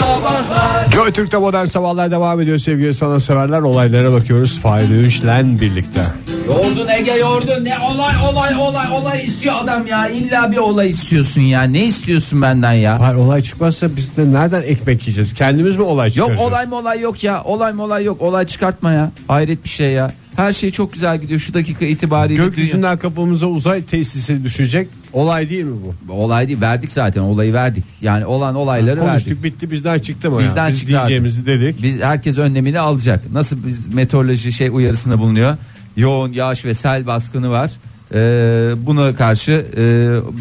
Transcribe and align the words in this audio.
Sabahlar 0.00 0.90
Joy 0.92 1.12
Türk'te 1.12 1.36
modern 1.36 1.64
sabahlar 1.64 2.10
devam 2.10 2.40
ediyor 2.40 2.58
sevgili 2.58 2.94
sana 2.94 3.20
severler. 3.20 3.60
Olaylara 3.60 4.12
bakıyoruz. 4.12 4.60
Fahir 4.60 4.90
Öğünç'le 4.90 5.60
birlikte. 5.60 6.02
Yoğurdun 6.46 6.88
Ege 6.88 7.12
yoğurdun 7.12 7.64
ne 7.64 7.78
olay 7.78 8.14
olay 8.32 8.54
olay 8.58 8.86
olay 8.92 9.24
istiyor 9.24 9.54
adam 9.62 9.86
ya 9.86 10.08
illa 10.08 10.52
bir 10.52 10.56
olay 10.56 10.90
istiyorsun 10.90 11.40
ya 11.40 11.62
ne 11.62 11.84
istiyorsun 11.84 12.42
benden 12.42 12.72
ya 12.72 12.98
Fahir 12.98 13.14
olay 13.14 13.42
çıkmazsa 13.42 13.96
biz 13.96 14.16
de 14.16 14.32
nereden 14.32 14.62
ekmek 14.62 15.00
yiyeceğiz? 15.02 15.34
Kendimiz 15.34 15.76
mi 15.76 15.82
olay 15.82 16.06
Yok 16.08 16.14
çıkaracağız? 16.14 16.48
olay 16.52 16.66
mı 16.66 16.76
olay 16.76 17.00
yok 17.00 17.24
ya 17.24 17.42
olay 17.44 17.72
mı 17.72 17.82
olay 17.82 18.04
yok 18.04 18.20
olay 18.22 18.46
çıkartma 18.46 18.92
ya 18.92 19.10
hayret 19.28 19.64
bir 19.64 19.68
şey 19.68 19.90
ya 19.92 20.12
her 20.36 20.52
şey 20.52 20.70
çok 20.70 20.92
güzel 20.92 21.20
gidiyor 21.20 21.40
şu 21.40 21.54
dakika 21.54 21.84
itibariyle 21.84 22.38
dünya- 22.42 22.48
Gökyüzünden 22.48 22.98
kapımıza 22.98 23.46
uzay 23.46 23.82
tesisi 23.82 24.44
düşecek. 24.44 24.88
Olay 25.12 25.50
değil 25.50 25.64
mi 25.64 25.76
bu? 26.08 26.12
olay 26.12 26.48
değil 26.48 26.60
verdik 26.60 26.92
zaten 26.92 27.20
olayı 27.20 27.52
verdik 27.52 27.84
yani 28.02 28.26
olan 28.26 28.54
olayları 28.54 29.00
Konuştuk 29.00 29.28
verdik 29.28 29.44
bitti 29.44 29.70
bizden 29.70 29.98
çıktı 29.98 30.30
mı? 30.30 30.38
Bizden 30.40 30.66
ya? 30.66 30.72
Biz 30.72 30.78
çıktı 30.80 30.94
abi. 30.94 31.00
diyeceğimizi 31.00 31.46
dedik. 31.46 31.82
biz 31.82 32.00
herkes 32.00 32.38
önlemini 32.38 32.78
alacak 32.80 33.32
nasıl 33.32 33.66
biz 33.66 33.94
meteoroloji 33.94 34.52
şey 34.52 34.68
uyarısında 34.68 35.18
bulunuyor 35.18 35.56
yoğun 35.96 36.32
yağış 36.32 36.64
ve 36.64 36.74
sel 36.74 37.06
baskını 37.06 37.50
var 37.50 37.70
Ee, 38.14 38.72
buna 38.86 39.14
karşı 39.16 39.66
e, 39.76 39.80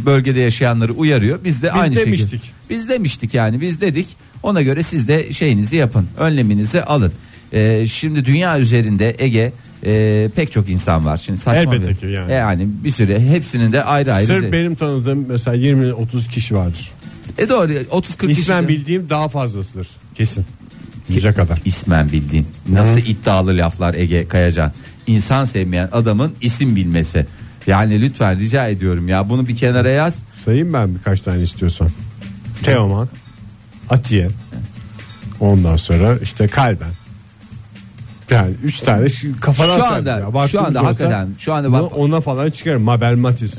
bölgede 0.06 0.40
yaşayanları 0.40 0.94
uyarıyor 0.94 1.40
biz 1.44 1.62
de 1.64 1.70
Biz 1.74 1.82
aynı 1.82 1.96
demiştik. 1.96 2.30
şekilde 2.32 2.52
biz 2.70 2.90
demiştik 2.90 3.34
yani 3.34 3.62
biz 3.62 3.82
dedik 3.82 4.08
ona 4.44 4.62
göre 4.62 4.84
siz 4.84 5.08
de 5.08 5.34
şeyinizi 5.34 5.76
yapın 5.76 6.08
önleminizi 6.18 6.84
alın 6.84 7.12
Ee, 7.54 7.86
şimdi 7.88 8.26
dünya 8.26 8.60
üzerinde 8.60 9.16
Ege 9.20 9.54
e, 9.86 10.30
pek 10.36 10.52
çok 10.52 10.70
insan 10.70 11.06
var 11.06 11.18
şimdi 11.26 11.40
saçma 11.40 11.76
Elbette 11.76 11.90
bir- 11.90 11.96
ki 11.96 12.06
yani. 12.06 12.32
E, 12.32 12.36
yani 12.36 12.68
bir 12.84 12.92
süre 12.92 13.20
hepsinin 13.30 13.72
de 13.72 13.84
ayrı 13.84 14.14
ayrı 14.14 14.28
Sırf 14.28 14.52
benim 14.52 14.76
tanıdığım 14.76 15.26
mesela 15.30 15.58
20-30 15.58 16.28
kişi 16.30 16.56
vardır. 16.56 16.92
e 17.38 17.50
doğru 17.50 17.72
30-40 17.74 18.30
İsmen 18.32 18.68
kişi- 18.68 18.80
bildiğim 18.80 19.10
daha 19.10 19.28
fazlasıdır. 19.28 19.88
Kesin. 20.16 20.46
Yüze 21.10 21.34
kadar. 21.34 21.60
İsmen 21.66 22.12
bildiğin. 22.12 22.48
Nasıl 22.70 23.00
iddialı 23.00 23.58
laflar 23.58 23.94
Ege 23.94 24.28
Kayacan. 24.28 24.72
İnsan 25.08 25.46
sevmeyen 25.46 25.90
adamın 25.92 26.34
isim 26.42 26.76
bilmesi. 26.76 27.26
Yani 27.68 28.02
lütfen 28.02 28.40
rica 28.40 28.68
ediyorum 28.68 29.08
ya 29.08 29.30
bunu 29.30 29.48
bir 29.48 29.56
kenara 29.56 29.90
yaz. 29.90 30.24
Sayayım 30.46 30.74
ben 30.74 30.96
birkaç 30.96 31.22
tane 31.22 31.42
istiyorsan. 31.44 31.90
Teoman, 32.64 33.08
Atiye. 33.90 34.30
Ondan 35.40 35.78
sonra 35.78 36.18
işte 36.24 36.48
Kalben. 36.48 36.88
Yani 38.30 38.50
üç 38.64 38.80
tane 38.80 39.10
şu 39.10 39.40
kafadan 39.40 39.76
Şu 39.78 39.86
anda- 39.86 40.10
ya. 40.42 40.48
şu 40.48 40.62
anda 40.66 40.80
olsa 40.80 40.90
hakikaten, 40.90 41.28
şu 41.40 41.54
anda 41.54 41.72
bak- 41.72 41.98
ona 41.98 42.22
falan 42.22 42.50
çıkarım. 42.52 42.82
Mabel 42.84 43.16
Matiz. 43.16 43.58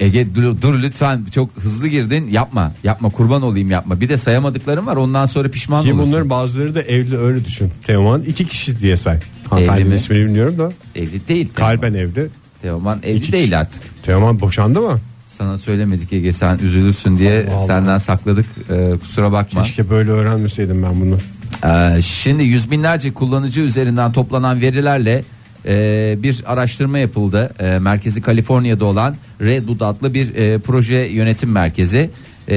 Ege 0.00 0.34
dur, 0.34 0.62
dur 0.62 0.74
lütfen 0.82 1.20
çok 1.34 1.50
hızlı 1.56 1.88
girdin 1.88 2.28
yapma 2.30 2.72
yapma 2.84 3.10
kurban 3.10 3.42
olayım 3.42 3.70
yapma. 3.70 4.00
Bir 4.00 4.08
de 4.08 4.16
sayamadıklarım 4.16 4.86
var 4.86 4.96
ondan 4.96 5.26
sonra 5.26 5.48
pişman 5.48 5.84
Ki 5.84 5.92
olursun. 5.92 6.08
bunların 6.10 6.30
bazıları 6.30 6.74
da 6.74 6.82
evli 6.82 7.18
öyle 7.18 7.44
düşün. 7.44 7.70
Teoman 7.86 8.22
iki 8.22 8.46
kişi 8.48 8.80
diye 8.80 8.96
say. 8.96 9.18
Hanımefendinin 9.50 9.88
mi? 9.88 9.94
ismini 9.94 10.24
bilmiyorum 10.24 10.58
da. 10.58 10.72
Evli 10.96 11.28
değil. 11.28 11.48
Kalben 11.54 11.94
evli. 11.94 12.28
Teoman 12.62 12.98
evli 13.02 13.16
İki 13.18 13.32
değil 13.32 13.44
kişi. 13.44 13.56
artık. 13.56 13.82
Teoman 14.04 14.40
boşandı 14.40 14.80
mı? 14.80 14.98
Sana 15.28 15.58
söylemedik 15.58 16.12
Ege 16.12 16.32
sen 16.32 16.58
üzülürsün 16.58 17.16
diye 17.18 17.46
Allah 17.48 17.56
Allah. 17.56 17.66
senden 17.66 17.98
sakladık 17.98 18.46
Ee, 18.70 18.90
kusura 19.00 19.32
bakma. 19.32 19.62
Keşke 19.62 19.90
böyle 19.90 20.10
öğrenmeseydim 20.10 20.82
ben 20.82 21.00
bunu. 21.00 21.18
Ee, 21.64 22.02
şimdi 22.02 22.44
yüz 22.44 22.70
binlerce 22.70 23.14
kullanıcı 23.14 23.60
üzerinden 23.60 24.12
toplanan 24.12 24.60
verilerle 24.60 25.24
e, 25.66 26.16
bir 26.18 26.42
araştırma 26.46 26.98
yapıldı. 26.98 27.54
E, 27.58 27.78
merkezi 27.78 28.22
Kaliforniya'da 28.22 28.84
olan 28.84 29.16
Redwood 29.40 29.80
adlı 29.80 30.14
bir 30.14 30.34
e, 30.34 30.58
proje 30.58 30.94
yönetim 30.94 31.50
merkezi. 31.50 32.10
E, 32.48 32.56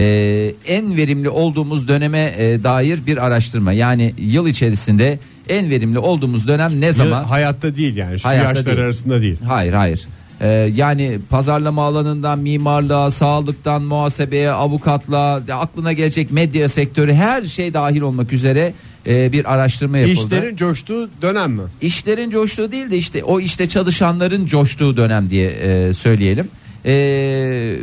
en 0.67 0.97
verimli 0.97 1.30
olduğumuz 1.30 1.88
döneme 1.88 2.34
e, 2.38 2.64
dair 2.64 3.00
bir 3.08 3.25
araştırma. 3.25 3.73
Yani 3.73 4.14
yıl 4.17 4.47
içerisinde 4.47 5.19
en 5.50 5.69
verimli 5.69 6.00
olduğumuz 6.00 6.47
dönem 6.47 6.81
ne 6.81 6.94
zaman? 6.94 7.22
Ya, 7.22 7.30
hayatta 7.30 7.75
değil 7.75 7.95
yani. 7.95 8.19
Şu 8.19 8.28
Hayatta 8.28 8.50
yaşlar 8.50 8.66
değil. 8.66 8.80
arasında 8.80 9.22
değil. 9.22 9.38
Hayır 9.47 9.74
hayır. 9.74 10.07
Ee, 10.41 10.47
yani 10.75 11.19
pazarlama 11.30 11.84
alanından 11.84 12.40
mimarlığa, 12.40 13.12
sağlıktan 13.12 13.81
muhasebeye, 13.81 14.51
avukatlığa, 14.51 15.41
ya 15.47 15.57
aklına 15.57 15.94
gelecek 15.94 16.31
medya 16.31 16.69
sektörü 16.69 17.13
her 17.13 17.44
şey 17.44 17.74
dahil 17.74 18.01
olmak 18.01 18.34
üzere 18.34 18.74
e, 19.08 19.32
bir 19.32 19.54
araştırma 19.54 19.98
yapıldı. 19.98 20.36
İşlerin 20.36 20.56
coştuğu 20.56 21.10
dönem 21.22 21.52
mi? 21.52 21.62
İşlerin 21.82 22.30
coştuğu 22.30 22.72
değil 22.72 22.92
de 22.92 22.98
işte 22.98 23.24
o 23.24 23.40
işte 23.40 23.68
çalışanların 23.68 24.46
coştuğu 24.46 24.98
dönem 24.98 25.30
diye 25.30 25.50
e, 25.50 25.94
söyleyelim. 25.94 26.48
E, 26.86 27.76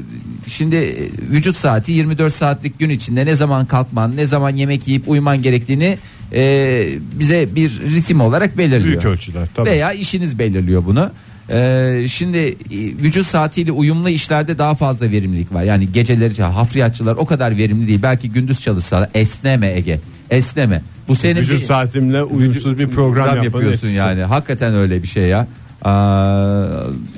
şimdi 0.48 1.10
vücut 1.30 1.56
saati 1.56 1.92
24 1.92 2.34
saatlik 2.34 2.78
gün 2.78 2.90
içinde 2.90 3.26
ne 3.26 3.36
zaman 3.36 3.66
kalkman, 3.66 4.16
ne 4.16 4.26
zaman 4.26 4.56
yemek 4.56 4.88
yiyip 4.88 5.08
uyuman 5.08 5.42
gerektiğini 5.42 5.98
e, 6.32 6.88
bize 7.18 7.54
bir 7.54 7.80
ritim 7.80 8.20
olarak 8.20 8.58
belirliyor. 8.58 8.84
Büyük 8.84 9.04
ölçüde 9.04 9.38
tabii. 9.54 9.70
Veya 9.70 9.92
işiniz 9.92 10.38
belirliyor 10.38 10.84
bunu. 10.86 11.10
Ee, 11.52 12.04
şimdi 12.08 12.38
e, 12.38 12.54
vücut 12.72 13.26
saatiyle 13.26 13.72
uyumlu 13.72 14.08
işlerde 14.08 14.58
daha 14.58 14.74
fazla 14.74 15.10
verimlilik 15.10 15.52
var. 15.54 15.62
Yani 15.62 15.92
geceleri 15.92 16.42
hafriyatçılar 16.42 17.16
o 17.16 17.26
kadar 17.26 17.56
verimli 17.56 17.86
değil. 17.86 18.02
Belki 18.02 18.30
gündüz 18.30 18.60
çalışsalar 18.60 19.08
esneme 19.14 19.72
Ege. 19.72 20.00
Esneme. 20.30 20.82
Bu 21.08 21.16
senin 21.16 21.40
Vücut 21.40 21.60
bir- 21.60 21.66
saatimle 21.66 22.22
uyumsuz 22.22 22.78
bir 22.78 22.88
program, 22.88 23.26
yapmanın 23.26 23.44
yapıyorsun 23.44 23.72
etkisi. 23.72 23.92
yani. 23.96 24.22
Hakikaten 24.22 24.74
öyle 24.74 25.02
bir 25.02 25.08
şey 25.08 25.22
ya. 25.22 25.46
Aa, 25.84 26.66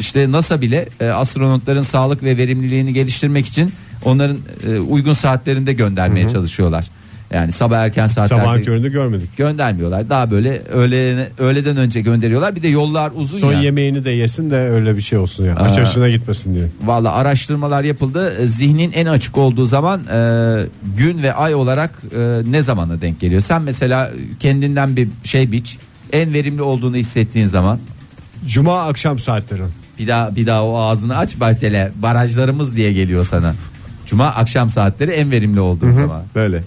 işte 0.01 0.33
NASA 0.33 0.61
bile 0.61 0.89
e, 1.01 1.07
astronotların 1.09 1.83
sağlık 1.83 2.23
ve 2.23 2.37
verimliliğini 2.37 2.93
geliştirmek 2.93 3.47
için 3.47 3.73
onların 4.05 4.39
e, 4.69 4.79
uygun 4.79 5.13
saatlerinde 5.13 5.73
göndermeye 5.73 6.29
çalışıyorlar. 6.29 6.87
Yani 7.35 7.53
sabah 7.53 7.79
erken 7.79 8.07
saatlerde 8.07 8.43
Sabahın 8.43 8.63
köründe 8.63 8.89
görmedik. 8.89 9.37
göndermiyorlar. 9.37 10.11
Daha 10.11 10.31
böyle 10.31 10.63
öğle, 10.73 11.29
öğleden 11.39 11.77
önce 11.77 12.01
gönderiyorlar. 12.01 12.57
Bir 12.57 12.63
de 12.63 12.69
yollar 12.69 13.13
uzun 13.15 13.39
Son 13.39 13.53
ya. 13.53 13.61
yemeğini 13.61 14.05
de 14.05 14.11
yesin 14.11 14.51
de 14.51 14.57
öyle 14.57 14.97
bir 14.97 15.01
şey 15.03 15.19
olsun 15.19 15.45
ya. 15.47 15.57
Aç 15.57 15.79
açına 15.79 16.09
gitmesin 16.09 16.55
diye. 16.55 16.67
Valla 16.85 17.13
araştırmalar 17.13 17.83
yapıldı. 17.85 18.35
E, 18.43 18.47
Zihnin 18.47 18.93
en 18.93 19.07
açık 19.07 19.39
olduğu 19.39 19.67
zaman 19.67 20.01
e, 20.13 20.17
gün 20.97 21.23
ve 21.23 21.33
ay 21.35 21.55
olarak 21.55 21.91
e, 22.17 22.41
ne 22.51 22.63
zamana 22.63 23.01
denk 23.01 23.21
geliyor? 23.21 23.41
Sen 23.41 23.63
mesela 23.63 24.11
kendinden 24.41 24.97
bir 24.97 25.09
şey 25.25 25.53
biç. 25.53 25.79
En 26.13 26.33
verimli 26.35 26.63
olduğunu 26.63 26.97
hissettiğin 26.97 27.47
zaman 27.47 27.79
Cuma 28.47 28.83
akşam 28.83 29.19
saatleri. 29.19 29.63
bir 29.99 30.09
daha 30.09 30.37
bir 30.37 30.47
daha 30.47 30.65
o 30.65 30.77
ağzını 30.79 31.17
aç 31.17 31.35
mesela 31.41 31.91
barajlarımız 32.03 32.77
diye 32.77 32.93
geliyor 32.93 33.27
sana. 33.31 33.55
Cuma 34.07 34.27
akşam 34.27 34.71
saatleri 34.71 35.11
en 35.11 35.31
verimli 35.31 35.61
olduğu 35.61 35.93
zaman. 35.93 36.23
Böyle. 36.35 36.61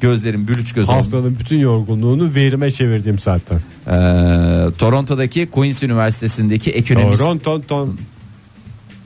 Gözlerim 0.00 0.48
bülüç 0.48 0.72
göz 0.72 0.88
oldu. 0.88 0.96
Haftanın 0.96 1.36
bütün 1.38 1.58
yorgunluğunu 1.58 2.34
verime 2.34 2.70
çevirdiğim 2.70 3.18
saatler. 3.18 3.58
Ee, 3.58 4.70
Toronto'daki 4.78 5.46
Queen's 5.46 5.82
Üniversitesi'ndeki 5.82 6.70
ekonomist 6.70 7.22
Ton 7.22 7.38
ton 7.38 7.60
ton. 7.60 7.98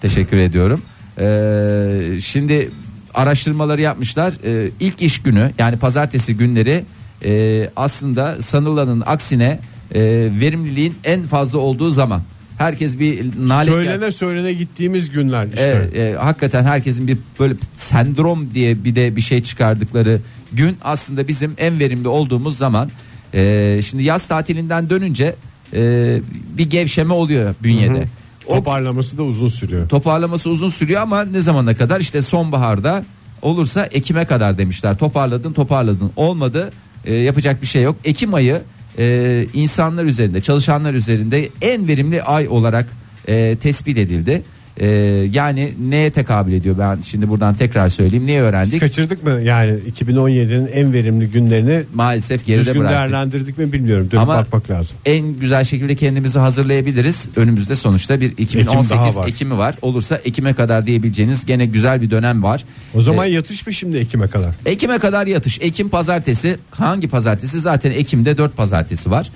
Teşekkür 0.00 0.38
ediyorum. 0.38 0.82
Ee, 1.18 2.20
şimdi 2.20 2.70
araştırmaları 3.14 3.80
yapmışlar. 3.80 4.34
Ee, 4.44 4.70
ilk 4.80 5.02
iş 5.02 5.22
günü 5.22 5.50
yani 5.58 5.76
pazartesi 5.76 6.36
günleri 6.36 6.84
e, 7.24 7.70
aslında 7.76 8.42
sanılanın 8.42 9.02
aksine 9.06 9.58
e, 9.94 10.00
verimliliğin 10.40 10.94
en 11.04 11.22
fazla 11.22 11.58
olduğu 11.58 11.90
zaman. 11.90 12.22
Herkes 12.58 12.98
bir 12.98 13.24
nalet 13.48 13.72
Söylene 13.72 14.12
söylene 14.12 14.52
gittiğimiz 14.52 15.10
günler 15.10 15.46
işte. 15.46 15.60
Evet, 15.60 15.96
e, 15.96 16.18
hakikaten 16.18 16.64
herkesin 16.64 17.08
bir 17.08 17.18
böyle 17.40 17.54
sendrom 17.76 18.54
diye 18.54 18.84
bir 18.84 18.96
de 18.96 19.16
bir 19.16 19.20
şey 19.20 19.42
çıkardıkları 19.42 20.20
gün 20.52 20.76
aslında 20.82 21.28
bizim 21.28 21.54
en 21.58 21.78
verimli 21.78 22.08
olduğumuz 22.08 22.58
zaman. 22.58 22.90
E, 23.34 23.80
şimdi 23.84 24.02
yaz 24.02 24.26
tatilinden 24.26 24.90
dönünce 24.90 25.34
e, 25.72 26.20
bir 26.58 26.70
gevşeme 26.70 27.14
oluyor 27.14 27.54
bünyede. 27.62 28.04
O 28.46 28.54
Toparlaması 28.54 29.18
da 29.18 29.22
uzun 29.22 29.48
sürüyor. 29.48 29.88
toparlaması 29.88 30.50
uzun 30.50 30.70
sürüyor 30.70 31.02
ama 31.02 31.24
ne 31.24 31.40
zamana 31.40 31.74
kadar 31.74 32.00
işte 32.00 32.22
sonbaharda 32.22 33.04
olursa 33.42 33.86
Ekim'e 33.86 34.26
kadar 34.26 34.58
demişler. 34.58 34.96
Toparladın 34.98 35.52
toparladın 35.52 36.10
olmadı 36.16 36.70
e, 37.04 37.14
yapacak 37.14 37.62
bir 37.62 37.66
şey 37.66 37.82
yok. 37.82 37.96
Ekim 38.04 38.34
ayı 38.34 38.62
e, 38.98 39.46
insanlar 39.54 40.04
üzerinde 40.04 40.40
çalışanlar 40.40 40.94
üzerinde 40.94 41.48
en 41.62 41.88
verimli 41.88 42.22
ay 42.22 42.48
olarak 42.48 42.86
e, 43.28 43.56
tespit 43.56 43.98
edildi. 43.98 44.42
E, 44.76 44.86
yani 45.32 45.72
neye 45.88 46.10
tekabül 46.10 46.52
ediyor 46.52 46.78
ben 46.78 46.98
şimdi 47.02 47.28
buradan 47.28 47.54
tekrar 47.54 47.88
söyleyeyim. 47.88 48.26
Niye 48.26 48.40
Biz 48.40 48.48
öğrendik? 48.48 48.80
kaçırdık 48.80 49.24
mı 49.24 49.30
yani 49.30 49.78
2017'nin 50.00 50.66
en 50.66 50.92
verimli 50.92 51.26
günlerini 51.30 51.82
Maalesef 51.94 52.46
geride 52.46 52.60
düzgün 52.60 52.80
bıraktık. 52.80 52.98
değerlendirdik 52.98 53.58
mi 53.58 53.72
bilmiyorum. 53.72 54.08
Dönüp 54.10 54.22
Ama- 54.22 54.36
bakmak 54.36 54.70
lazım. 54.70 54.96
en 55.06 55.32
güzel 55.38 55.64
şekilde 55.64 55.94
kendimizi 55.96 56.38
hazırlayabiliriz. 56.38 57.28
Önümüzde 57.36 57.76
sonuçta 57.76 58.20
bir 58.20 58.32
2018 58.38 58.90
daha 58.90 59.14
var. 59.22 59.28
Ekim'i 59.28 59.58
var. 59.58 59.74
Olursa 59.82 60.16
Ekim'e 60.16 60.54
kadar 60.54 60.86
diyebileceğiniz 60.86 61.46
gene 61.46 61.66
güzel 61.66 62.02
bir 62.02 62.10
dönem 62.10 62.42
var. 62.42 62.64
O 62.94 63.00
zaman 63.00 63.26
E, 63.26 63.30
yatış 63.30 63.66
mı 63.66 63.72
şimdi 63.72 63.96
Ekim'e 63.96 64.26
kadar? 64.26 64.54
Ekim'e 64.66 64.98
kadar 64.98 65.26
yatış. 65.26 65.58
Ekim 65.60 65.88
pazartesi 65.88 66.56
hangi 66.70 67.08
pazartesi? 67.08 67.60
Zaten 67.60 67.90
Ekim'de 67.90 68.38
4 68.38 68.56
pazartesi 68.56 69.10
var. 69.10 69.30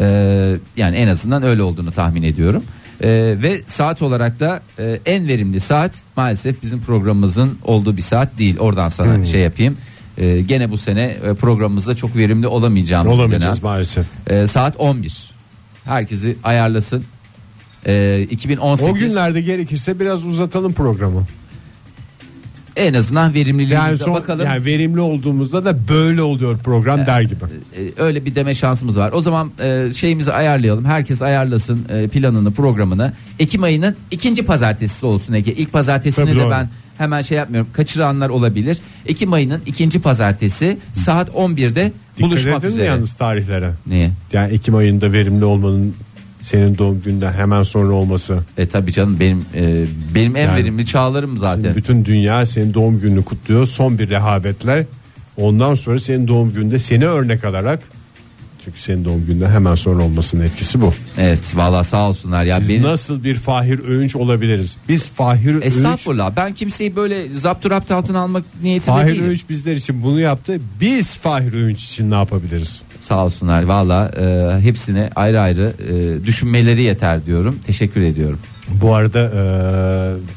Ee, 0.00 0.54
yani 0.76 0.96
en 0.96 1.08
azından 1.08 1.42
öyle 1.42 1.62
olduğunu 1.62 1.92
tahmin 1.92 2.22
ediyorum. 2.22 2.64
Ee, 3.02 3.34
ve 3.42 3.60
saat 3.66 4.02
olarak 4.02 4.40
da 4.40 4.62
e, 4.78 5.00
en 5.06 5.28
verimli 5.28 5.60
saat 5.60 5.92
maalesef 6.16 6.62
bizim 6.62 6.80
programımızın 6.80 7.58
olduğu 7.64 7.96
bir 7.96 8.02
saat 8.02 8.38
değil. 8.38 8.58
Oradan 8.58 8.88
sana 8.88 9.24
şey 9.24 9.40
yapayım. 9.40 9.76
E, 10.18 10.40
gene 10.40 10.70
bu 10.70 10.78
sene 10.78 11.04
e, 11.04 11.34
programımızda 11.34 11.96
çok 11.96 12.16
verimli 12.16 12.46
olamayacağımız 12.46 13.18
Olamayacağız 13.18 13.62
dönem. 13.62 13.72
maalesef. 13.72 14.06
E, 14.30 14.46
saat 14.46 14.76
11. 14.76 15.30
Herkesi 15.84 16.36
ayarlasın. 16.44 17.04
E, 17.86 18.26
2018 18.30 18.90
O 18.90 18.94
günlerde 18.94 19.40
gerekirse 19.40 20.00
biraz 20.00 20.24
uzatalım 20.24 20.72
programı. 20.72 21.26
En 22.78 22.94
azından 22.94 23.34
verimliliğimize 23.34 23.74
Yani 23.88 23.96
son, 23.98 24.14
bakalım. 24.14 24.46
yani 24.46 24.64
verimli 24.64 25.00
olduğumuzda 25.00 25.64
da 25.64 25.88
böyle 25.88 26.22
oluyor 26.22 26.58
program 26.58 27.06
der 27.06 27.20
gibi. 27.20 27.34
E, 27.98 28.02
öyle 28.02 28.24
bir 28.24 28.34
deme 28.34 28.54
şansımız 28.54 28.96
var. 28.96 29.12
O 29.12 29.22
zaman 29.22 29.50
e, 29.60 29.88
şeyimizi 29.96 30.32
ayarlayalım. 30.32 30.84
Herkes 30.84 31.22
ayarlasın 31.22 31.86
e, 31.88 32.08
planını, 32.08 32.52
programını. 32.52 33.12
Ekim 33.38 33.62
ayının 33.62 33.96
ikinci 34.10 34.42
pazartesisi 34.44 35.06
olsun 35.06 35.32
Ege. 35.34 35.52
İlk 35.52 35.72
pazartesini 35.72 36.24
Tabii 36.26 36.36
de 36.36 36.40
doğru. 36.42 36.50
ben 36.50 36.68
hemen 36.98 37.22
şey 37.22 37.38
yapmıyorum. 37.38 37.70
Kaçıranlar 37.72 38.28
olabilir. 38.28 38.78
Ekim 39.06 39.32
ayının 39.32 39.62
ikinci 39.66 40.00
pazartesi 40.00 40.78
saat 40.94 41.28
11'de 41.28 41.92
buluşmak 42.20 42.46
Dikkat 42.46 42.64
edin 42.64 42.72
üzere. 42.72 42.86
yalnız 42.86 43.12
tarihlere. 43.12 43.70
Niye? 43.86 44.10
Yani 44.32 44.52
Ekim 44.54 44.74
ayında 44.74 45.12
verimli 45.12 45.44
olmanın 45.44 45.94
senin 46.40 46.78
doğum 46.78 47.02
günden 47.02 47.32
hemen 47.32 47.62
sonra 47.62 47.92
olması. 47.92 48.38
E 48.58 48.66
tabii 48.68 48.92
canım 48.92 49.16
benim 49.20 49.44
e, 49.54 49.84
benim 50.14 50.36
en 50.36 50.44
Yani- 50.46 50.56
verimli 50.60 50.86
çağlarım 50.86 51.38
zaten. 51.38 51.74
Bütün 51.76 52.04
dünya 52.04 52.46
senin 52.46 52.74
doğum 52.74 53.00
gününü 53.00 53.22
kutluyor 53.24 53.66
son 53.66 53.98
bir 53.98 54.08
rehavetle. 54.08 54.86
Ondan 55.36 55.74
sonra 55.74 56.00
senin 56.00 56.28
doğum 56.28 56.52
gününde 56.52 56.78
seni 56.78 57.06
örnek 57.06 57.44
alarak 57.44 57.82
çünkü 58.68 58.80
senin 58.80 59.04
doğum 59.04 59.26
gününden 59.26 59.50
hemen 59.50 59.74
sonra 59.74 60.02
olmasının 60.02 60.44
etkisi 60.44 60.80
bu. 60.80 60.94
Evet 61.18 61.38
vallahi 61.54 61.86
sağ 61.86 62.08
olsunlar 62.08 62.44
ya 62.44 62.60
Biz 62.60 62.68
benim 62.68 62.82
nasıl 62.82 63.24
bir 63.24 63.36
Fahir 63.36 63.88
Öğünç 63.88 64.16
olabiliriz? 64.16 64.76
Biz 64.88 65.06
Fahir 65.06 65.54
Öğünç 65.54 65.64
Estağfurullah 65.64 66.36
ben 66.36 66.54
kimseyi 66.54 66.96
böyle 66.96 67.28
zapturapt 67.28 67.90
altına 67.90 68.20
almak 68.20 68.44
niyetinde 68.62 68.90
Fahir 68.90 69.12
değilim. 69.12 69.24
Öğünç 69.24 69.48
bizler 69.48 69.76
için 69.76 70.02
bunu 70.02 70.20
yaptı. 70.20 70.60
Biz 70.80 71.16
Fahir 71.16 71.52
Öğünç 71.52 71.84
için 71.84 72.10
ne 72.10 72.14
yapabiliriz? 72.14 72.82
Sağ 73.00 73.24
olsunlar 73.24 73.62
valla 73.62 74.10
e, 74.20 74.60
hepsine 74.60 75.10
ayrı 75.16 75.40
ayrı 75.40 75.72
e, 75.88 76.24
düşünmeleri 76.24 76.82
yeter 76.82 77.26
diyorum. 77.26 77.58
Teşekkür 77.66 78.02
ediyorum. 78.02 78.38
Bu 78.68 78.94
arada 78.94 79.20
e, 79.20 79.42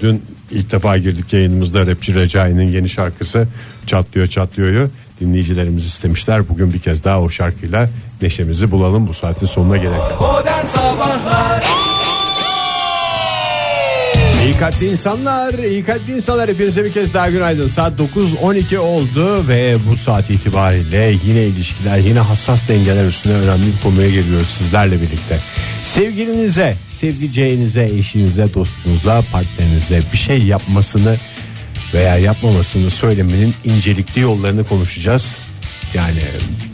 dün 0.02 0.22
ilk 0.52 0.72
defa 0.72 0.98
girdik 0.98 1.34
yayınımızda 1.34 1.88
rapçi 1.88 2.16
Recai'nin 2.16 2.68
yeni 2.68 2.90
şarkısı 2.90 3.48
Çatlıyor 3.88 4.28
Çatlıyor'yu 4.28 4.90
dinleyicilerimiz 5.22 5.86
istemişler. 5.86 6.50
Bugün 6.50 6.74
bir 6.74 6.80
kez 6.80 7.04
daha 7.04 7.22
o 7.22 7.30
şarkıyla 7.30 7.90
neşemizi 8.22 8.72
bulalım 8.72 9.08
bu 9.08 9.14
saatin 9.14 9.46
sonuna. 9.46 9.76
Modern 9.76 10.66
Sabahlar 10.66 11.64
İyi 14.46 14.58
kalpli 14.58 14.88
insanlar, 14.88 15.54
iyi 15.54 15.86
kalpli 15.86 16.14
insanlar 16.14 16.50
hepinize 16.50 16.86
bir 16.86 16.94
kez 16.94 17.14
daha 17.14 17.30
günaydın. 17.30 17.68
Saat 17.68 18.00
9.12 18.00 18.78
oldu 18.78 19.48
ve 19.48 19.76
bu 19.90 19.96
saat 19.96 20.30
itibariyle 20.30 21.16
yine 21.26 21.44
ilişkiler, 21.44 21.98
yine 21.98 22.20
hassas 22.20 22.68
dengeler 22.68 23.08
üstüne 23.08 23.34
önemli 23.34 23.66
bir 23.66 23.82
konuya 23.84 24.10
geliyoruz 24.10 24.48
sizlerle 24.48 25.02
birlikte. 25.02 25.40
Sevgilinize, 25.84 26.76
sevdiceğinize, 26.90 27.84
eşinize, 27.84 28.54
dostunuza, 28.54 29.24
partnerinize 29.32 30.02
bir 30.14 30.18
şey 30.18 30.44
yapmasını 30.44 31.18
veya 31.94 32.18
yapmamasını 32.18 32.90
söylemenin 32.90 33.56
incelikli 33.64 34.22
yollarını 34.22 34.64
konuşacağız. 34.64 35.38
Yani 35.94 36.24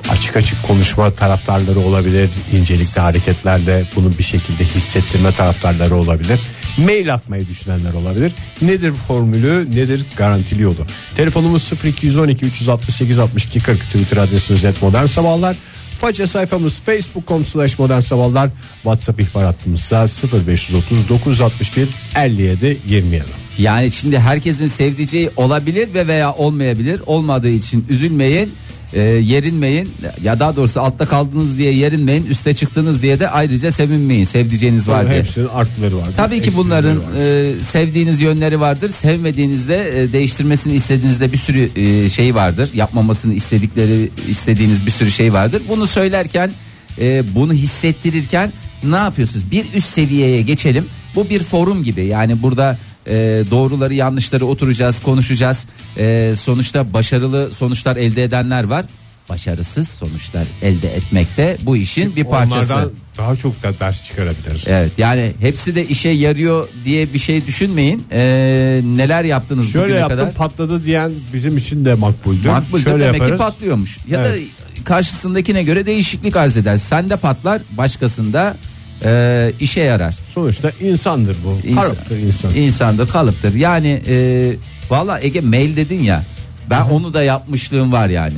açık 0.10 0.38
açık 0.38 0.64
konuşma 0.64 1.12
taraftarları 1.12 1.80
olabilir, 1.80 2.30
incelikli 2.54 3.00
hareketlerle 3.00 3.86
bunu 3.96 4.18
bir 4.18 4.24
şekilde 4.24 4.64
hissettirme 4.64 5.32
taraftarları 5.32 5.96
olabilir. 5.96 6.40
Mail 6.78 7.14
atmayı 7.14 7.48
düşünenler 7.48 7.94
olabilir. 7.94 8.32
Nedir 8.62 8.94
formülü, 9.08 9.72
nedir 9.72 10.06
garantili 10.18 10.62
yolu? 10.62 10.86
Telefonumuz 11.16 11.72
0212 11.84 12.46
368 12.46 13.20
62 13.20 13.60
40 13.60 13.82
Twitter 13.82 14.18
adresimiz 14.18 14.64
et 14.64 14.82
modern 14.82 15.06
sabahlar. 15.06 15.56
Faça 16.02 16.28
sayfamız 16.28 16.80
facebook.com 16.80 17.46
slash 17.46 17.80
modern 17.80 18.00
sabahlar. 18.00 18.50
WhatsApp 18.84 19.20
ihbar 19.20 19.44
hattımızsa 19.44 20.08
0530 20.48 21.10
961 21.10 21.88
57 22.16 22.78
27. 22.88 23.24
Yani 23.58 23.92
şimdi 23.92 24.20
herkesin 24.20 24.68
sevdiceği 24.68 25.30
olabilir 25.36 25.94
ve 25.94 26.08
veya 26.08 26.34
olmayabilir. 26.34 27.02
Olmadığı 27.06 27.50
için 27.50 27.86
üzülmeyin. 27.90 28.54
E, 28.94 29.02
yerinmeyin 29.02 29.94
ya 30.24 30.40
daha 30.40 30.56
doğrusu 30.56 30.82
altta 30.82 31.06
kaldınız 31.06 31.58
diye 31.58 31.74
yerinmeyin 31.74 32.26
üste 32.26 32.56
çıktınız 32.56 33.02
diye 33.02 33.20
de 33.20 33.30
ayrıca 33.30 33.72
sevinmeyin 33.72 34.24
sevdiceğiniz 34.24 34.88
var 34.88 35.10
diye. 35.10 35.20
Hepsinin 35.20 35.48
artıları 35.48 35.98
var. 35.98 36.08
Tabii 36.18 36.42
ki 36.42 36.52
bunların 36.56 37.02
e, 37.20 37.52
sevdiğiniz 37.62 38.22
yönleri 38.22 38.60
vardır. 38.60 38.90
Sevmediğinizde 38.90 40.04
e, 40.04 40.14
değiştirmesini 40.14 40.74
istediğinizde 40.74 41.32
bir 41.32 41.38
sürü 41.38 41.70
e, 41.76 42.10
şey 42.10 42.36
vardır. 42.36 42.70
Yapmamasını 42.74 43.34
istedikleri 43.34 44.10
istediğiniz 44.28 44.86
bir 44.86 44.92
sürü 44.92 45.12
şey 45.12 45.34
vardır. 45.34 45.62
Bunu 45.70 45.88
söylerken 45.88 46.52
e, 47.00 47.36
bunu 47.36 47.54
hissettirirken 47.54 48.54
ne 48.84 48.96
yapıyorsunuz? 48.96 49.52
Bir 49.52 49.66
üst 49.74 49.88
seviyeye 49.88 50.42
geçelim. 50.42 50.86
Bu 51.16 51.30
bir 51.30 51.44
forum 51.44 51.84
gibi. 51.84 52.06
Yani 52.06 52.42
burada 52.42 52.78
e, 53.10 53.44
doğruları 53.52 53.94
yanlışları 53.94 54.46
oturacağız, 54.46 55.00
konuşacağız. 55.00 55.66
E, 55.98 56.34
sonuçta 56.42 56.94
başarılı 56.94 57.52
sonuçlar 57.52 57.96
elde 57.98 58.24
edenler 58.24 58.64
var. 58.64 58.86
Başarısız 59.30 59.88
sonuçlar 59.90 60.48
elde 60.62 60.96
etmekte 60.96 61.58
bu 61.62 61.78
işin 61.78 62.16
bir 62.16 62.24
parçası. 62.24 62.74
Onlardan 62.74 62.92
daha 63.18 63.36
çok 63.36 63.64
da 63.64 63.80
ders 63.80 64.06
çıkarabiliriz. 64.06 64.64
Evet 64.68 64.92
yani 65.00 65.32
hepsi 65.40 65.76
de 65.76 65.86
işe 65.88 66.10
yarıyor 66.10 66.68
diye 66.86 67.14
bir 67.14 67.20
şey 67.20 67.46
düşünmeyin. 67.48 68.04
Ee, 68.12 68.82
neler 68.86 69.24
yaptınız 69.24 69.72
Şöyle 69.72 69.84
bugüne 69.86 69.98
yaptım 70.00 70.20
kadar? 70.20 70.34
patladı 70.34 70.84
diyen 70.84 71.12
bizim 71.34 71.58
için 71.58 71.86
de 71.86 71.94
makbuldür. 71.94 72.50
Makbuldür 72.50 72.84
Şöyle 72.84 73.04
demek 73.04 73.14
yaparız. 73.22 73.32
ki 73.32 73.38
patlıyormuş. 73.38 73.98
Ya 74.08 74.22
Evet. 74.26 74.42
da 74.42 74.84
karşısındakine 74.84 75.64
göre 75.64 75.86
değişiklik 75.86 76.36
arz 76.36 76.58
eder. 76.58 76.78
Sende 76.78 77.16
patlar 77.16 77.62
başkasında 77.78 78.58
e, 79.06 79.52
işe 79.60 79.82
yarar. 79.82 80.16
Sonuçta 80.34 80.72
insandır 80.82 81.38
bu. 81.46 81.68
İnsan, 81.68 81.82
Karakter 81.84 82.18
insan. 82.18 82.56
İnsanda 82.56 83.08
kalıptır. 83.08 83.54
Yani 83.54 84.02
e, 84.08 84.54
valla 84.90 85.22
Ege 85.22 85.42
mail 85.42 85.76
dedin 85.78 86.04
ya. 86.04 86.24
Ben 86.70 86.82
onu 86.82 87.14
da 87.14 87.24
yapmışlığım 87.24 87.92
var 87.92 88.10
yani. 88.10 88.34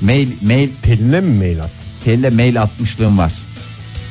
Mail 0.00 0.28
mail 0.42 0.68
Pelin'e 0.82 1.20
mi 1.20 1.38
mail 1.38 1.60
attın? 1.60 1.72
Pelin'e 2.04 2.30
mail 2.30 2.62
atmışlığım 2.62 3.18
var. 3.18 3.32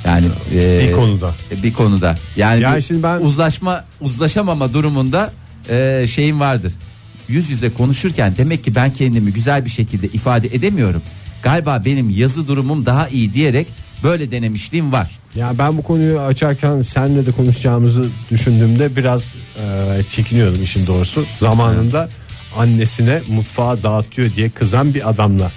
Yani 0.05 0.25
e, 0.53 0.87
Bir 0.87 0.91
konuda. 0.93 1.35
bir 1.63 1.73
konuda. 1.73 2.15
Yani, 2.35 2.61
Yani 2.61 2.83
şimdi 2.83 3.03
ben- 3.03 3.19
uzlaşma 3.21 3.85
uzlaşamama 4.01 4.73
durumunda 4.73 5.31
e, 5.69 6.05
şeyim 6.09 6.39
vardır. 6.39 6.73
Yüz 7.27 7.49
yüze 7.49 7.73
konuşurken 7.73 8.33
demek 8.37 8.63
ki 8.63 8.75
ben 8.75 8.93
kendimi 8.93 9.33
güzel 9.33 9.65
bir 9.65 9.69
şekilde 9.69 10.07
ifade 10.07 10.47
edemiyorum. 10.47 11.01
Galiba 11.43 11.81
benim 11.85 12.09
yazı 12.09 12.47
durumum 12.47 12.85
daha 12.85 13.07
iyi 13.07 13.33
diyerek 13.33 13.67
böyle 14.03 14.31
denemişliğim 14.31 14.91
var. 14.91 15.11
Ya 15.37 15.57
ben 15.57 15.77
bu 15.77 15.81
konuyu 15.81 16.19
açarken 16.19 16.81
seninle 16.81 17.25
de 17.25 17.31
konuşacağımızı 17.31 18.05
düşündüğümde 18.31 18.95
biraz 18.95 19.35
e, 19.57 20.03
çekiniyordum 20.03 20.63
işin 20.63 20.87
doğrusu. 20.87 21.25
Zamanında 21.37 22.09
annesine 22.57 23.21
mutfağı 23.27 23.83
dağıtıyor 23.83 24.35
diye 24.35 24.49
kızan 24.49 24.93
bir 24.93 25.09
adamla 25.09 25.51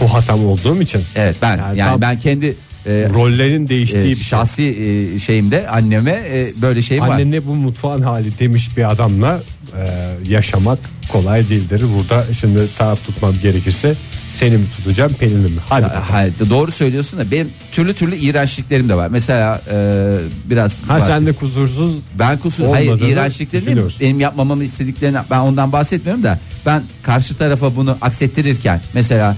bu 0.00 0.14
hatam 0.14 0.46
olduğum 0.46 0.82
için 0.82 1.02
Evet 1.14 1.36
ben 1.42 1.58
yani, 1.58 1.78
Yani 1.78 2.00
ben 2.00 2.18
kendi 2.18 2.46
e, 2.86 3.08
rollerin 3.14 3.68
değiştiği 3.68 4.04
e, 4.04 4.10
bir 4.10 4.14
şey. 4.14 4.24
şahsi 4.24 4.62
e, 4.62 5.18
şeyimde 5.18 5.68
anneme 5.68 6.10
e, 6.10 6.52
böyle 6.62 6.82
şeyim 6.82 7.04
var. 7.04 7.08
Annene 7.08 7.46
bu 7.46 7.54
mutfağın 7.54 8.02
hali 8.02 8.38
demiş 8.38 8.76
bir 8.76 8.90
adamla 8.92 9.42
e, 9.78 10.14
yaşamak 10.28 10.78
kolay 11.08 11.48
değildir. 11.48 11.82
Burada 11.98 12.24
şimdi 12.34 12.74
taraf 12.78 13.06
tutmam 13.06 13.34
gerekirse 13.42 13.94
seni 14.32 14.56
mi 14.56 14.64
tutacağım 14.76 15.12
Pelin'i 15.14 15.38
mi? 15.48 15.50
Hadi 15.68 15.84
bakalım. 15.84 16.02
Ha, 16.02 16.24
doğru 16.50 16.72
söylüyorsun 16.72 17.18
da 17.18 17.30
benim 17.30 17.50
türlü 17.72 17.94
türlü 17.94 18.16
iğrençliklerim 18.16 18.88
de 18.88 18.94
var. 18.94 19.08
Mesela 19.08 19.62
e, 19.70 20.18
biraz 20.44 20.82
Ha 20.88 21.00
sen 21.00 21.26
de 21.26 21.32
kusursuz 21.32 21.94
Ben 22.18 22.38
kusur 22.38 22.68
hayır 22.68 22.90
olmadığını 22.90 23.08
iğrençliklerim 23.08 23.66
değil, 23.66 23.76
düşünüyorsun. 23.76 24.00
benim 24.00 24.20
yapmamamı 24.20 24.64
istediklerini 24.64 25.18
ben 25.30 25.38
ondan 25.38 25.72
bahsetmiyorum 25.72 26.22
da 26.22 26.38
ben 26.66 26.82
karşı 27.02 27.36
tarafa 27.36 27.76
bunu 27.76 27.98
aksettirirken 28.00 28.82
mesela 28.94 29.36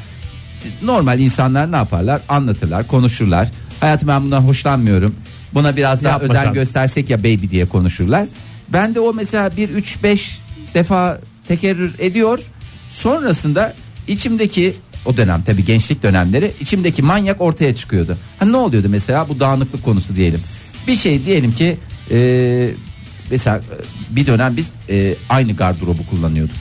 normal 0.82 1.20
insanlar 1.20 1.72
ne 1.72 1.76
yaparlar 1.76 2.20
anlatırlar 2.28 2.86
konuşurlar 2.88 3.48
hayatım 3.80 4.08
ben 4.08 4.22
bundan 4.22 4.42
hoşlanmıyorum 4.42 5.14
buna 5.54 5.76
biraz 5.76 6.04
daha 6.04 6.12
Yapma 6.12 6.28
özen 6.28 6.44
sen. 6.44 6.52
göstersek 6.54 7.10
ya 7.10 7.18
baby 7.18 7.48
diye 7.50 7.66
konuşurlar 7.66 8.26
ben 8.68 8.94
de 8.94 9.00
o 9.00 9.14
mesela 9.14 9.56
bir 9.56 9.68
3 9.68 10.02
5 10.02 10.38
defa 10.74 11.20
tekerrür 11.48 11.94
ediyor 11.98 12.40
sonrasında 12.90 13.74
içimdeki 14.08 14.76
o 15.04 15.16
dönem 15.16 15.42
tabi 15.42 15.64
gençlik 15.64 16.02
dönemleri 16.02 16.52
içimdeki 16.60 17.02
manyak 17.02 17.40
ortaya 17.40 17.74
çıkıyordu. 17.74 18.18
Ha 18.38 18.44
ne 18.44 18.56
oluyordu 18.56 18.88
mesela 18.90 19.28
bu 19.28 19.40
dağınıklık 19.40 19.82
konusu 19.82 20.16
diyelim. 20.16 20.40
Bir 20.86 20.96
şey 20.96 21.24
diyelim 21.24 21.52
ki 21.52 21.76
e, 22.10 22.70
mesela 23.30 23.56
e, 23.58 24.16
bir 24.16 24.26
dönem 24.26 24.56
biz 24.56 24.70
e, 24.90 25.14
aynı 25.28 25.56
gardırobu 25.56 26.06
kullanıyorduk. 26.10 26.56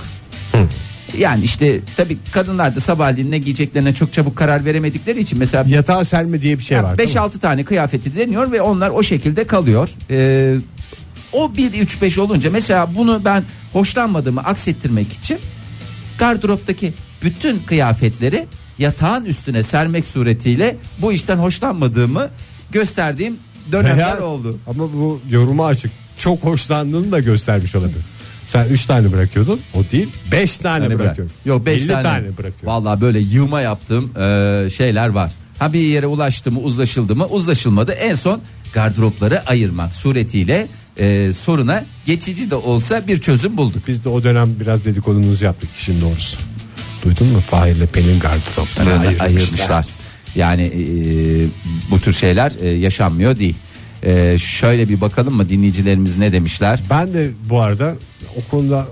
Yani 1.17 1.43
işte 1.43 1.79
tabi 1.97 2.17
kadınlar 2.31 2.75
da 2.75 2.79
sabahleyin 2.79 3.31
ne 3.31 3.37
giyeceklerine 3.37 3.93
çok 3.93 4.13
çabuk 4.13 4.35
karar 4.35 4.65
veremedikleri 4.65 5.19
için 5.19 5.39
mesela 5.39 5.65
yatağa 5.67 6.03
serme 6.03 6.41
diye 6.41 6.57
bir 6.57 6.63
şey 6.63 6.83
var. 6.83 6.97
değil 6.97 7.09
mi? 7.09 7.15
5-6 7.15 7.39
tane 7.39 7.63
kıyafeti 7.63 8.15
deniyor 8.15 8.51
ve 8.51 8.61
onlar 8.61 8.89
o 8.89 9.03
şekilde 9.03 9.47
kalıyor. 9.47 9.89
Ee, 10.09 10.55
o 11.33 11.45
1-3-5 11.45 12.19
olunca 12.19 12.49
mesela 12.51 12.95
bunu 12.95 13.21
ben 13.25 13.43
hoşlanmadığımı 13.73 14.41
aksettirmek 14.41 15.13
için 15.13 15.39
Gardıroptaki 16.19 16.93
bütün 17.23 17.59
kıyafetleri 17.59 18.45
yatağın 18.79 19.25
üstüne 19.25 19.63
sermek 19.63 20.05
suretiyle 20.05 20.77
bu 21.01 21.13
işten 21.13 21.37
hoşlanmadığımı 21.37 22.29
gösterdiğim 22.71 23.37
dönemler 23.71 23.97
Veya- 24.17 24.21
oldu. 24.21 24.57
Ama 24.67 24.93
bu 24.93 25.21
yoruma 25.29 25.65
açık. 25.65 25.91
Çok 26.17 26.43
hoşlandığını 26.43 27.11
da 27.11 27.19
göstermiş 27.19 27.75
olabilir. 27.75 28.01
Sen 28.47 28.65
3 28.67 28.85
tane 28.85 29.11
bırakıyordun. 29.11 29.59
O 29.73 29.79
değil 29.91 30.09
5 30.31 30.57
tane 30.57 30.79
Hani 30.83 30.87
bırak. 30.89 30.99
bırakıyorum. 30.99 31.33
Yok 31.45 31.65
5 31.65 31.81
50 31.81 31.87
tane. 31.87 32.03
tane 32.03 32.23
bırakıyorum. 32.37 32.59
Vallahi 32.63 33.01
böyle 33.01 33.19
yığma 33.19 33.61
yaptığım 33.61 34.11
e, 34.19 34.69
şeyler 34.77 35.07
var. 35.09 35.31
Ha 35.59 35.73
bir 35.73 35.79
yere 35.79 36.07
ulaştı 36.07 36.51
mı 36.51 36.59
uzlaşıldı 36.59 37.15
mı 37.15 37.25
uzlaşılmadı. 37.25 37.91
En 37.91 38.15
son 38.15 38.41
gardıropları 38.73 39.45
ayırmak 39.49 39.93
suretiyle 39.93 40.67
e, 40.99 41.31
soruna 41.33 41.85
geçici 42.05 42.51
de 42.51 42.55
olsa 42.55 43.07
bir 43.07 43.21
çözüm 43.21 43.57
bulduk. 43.57 43.83
Biz 43.87 44.03
de 44.03 44.09
o 44.09 44.23
dönem 44.23 44.49
biraz 44.59 44.85
dedikodunuzu 44.85 45.45
yaptık 45.45 45.69
işin 45.79 46.01
doğrusu. 46.01 46.37
Duydun 47.03 47.27
mu? 47.27 47.39
Fahir'le 47.39 47.85
Pelin 47.87 48.19
gardıropları 48.19 48.85
Böyle 48.85 48.97
ayırmışlar. 48.99 49.25
ayırmışlar. 49.25 49.85
Yani 50.35 50.63
e, 50.63 50.81
bu 51.91 51.99
tür 51.99 52.13
şeyler 52.13 52.51
e, 52.61 52.67
yaşanmıyor 52.69 53.37
değil. 53.37 53.55
E, 54.03 54.39
şöyle 54.39 54.89
bir 54.89 55.01
bakalım 55.01 55.33
mı 55.35 55.49
dinleyicilerimiz 55.49 56.17
ne 56.17 56.31
demişler? 56.31 56.79
Ben 56.89 57.13
de 57.13 57.29
bu 57.49 57.61
arada 57.61 57.95
o 58.37 58.49
konuda 58.51 58.87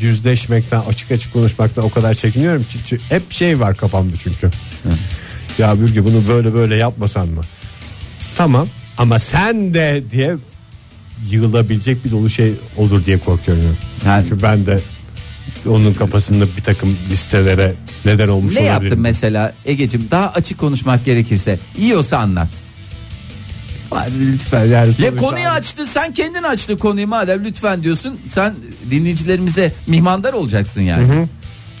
yüzleşmekten 0.00 0.80
açık 0.80 1.10
açık 1.10 1.32
konuşmaktan 1.32 1.84
o 1.84 1.90
kadar 1.90 2.14
çekiniyorum 2.14 2.64
ki 2.86 2.98
hep 3.08 3.32
şey 3.32 3.60
var 3.60 3.76
kafamda 3.76 4.16
çünkü. 4.18 4.50
Ya 5.58 5.80
Bürge 5.80 6.04
bunu 6.04 6.28
böyle 6.28 6.54
böyle 6.54 6.76
yapmasan 6.76 7.28
mı? 7.28 7.42
Tamam 8.36 8.68
ama 8.98 9.18
sen 9.18 9.74
de 9.74 10.02
diye 10.12 10.36
yığılabilecek 11.30 12.04
bir 12.04 12.10
dolu 12.10 12.30
şey 12.30 12.52
olur 12.76 13.04
diye 13.04 13.18
korkuyorum. 13.18 13.76
Yani- 14.06 14.24
Çünkü 14.28 14.42
ben 14.42 14.66
de 14.66 14.78
onun 15.68 15.94
kafasında 15.94 16.44
bir 16.56 16.62
takım 16.62 16.96
listelere 17.10 17.74
neden 18.04 18.28
olmuş 18.28 18.54
Ne 18.54 18.60
olabilirim. 18.60 18.82
yaptın 18.84 19.00
mesela 19.00 19.52
Egeciğim 19.64 20.08
daha 20.10 20.28
açık 20.30 20.58
konuşmak 20.58 21.04
gerekirse 21.04 21.58
yiyorsa 21.78 22.18
anlat. 22.18 22.48
Hadi 23.90 24.32
lütfen 24.32 24.64
yani 24.64 24.88
Ya 24.88 24.92
sonuçta- 24.94 25.16
konuyu 25.16 25.46
açtı 25.48 25.86
sen 25.86 26.12
kendin 26.14 26.42
açtı 26.42 26.78
konuyu 26.78 27.06
madem 27.08 27.44
lütfen 27.44 27.82
diyorsun 27.82 28.20
sen 28.26 28.54
dinleyicilerimize 28.90 29.72
mihmandar 29.86 30.32
olacaksın 30.32 30.82
yani. 30.82 31.06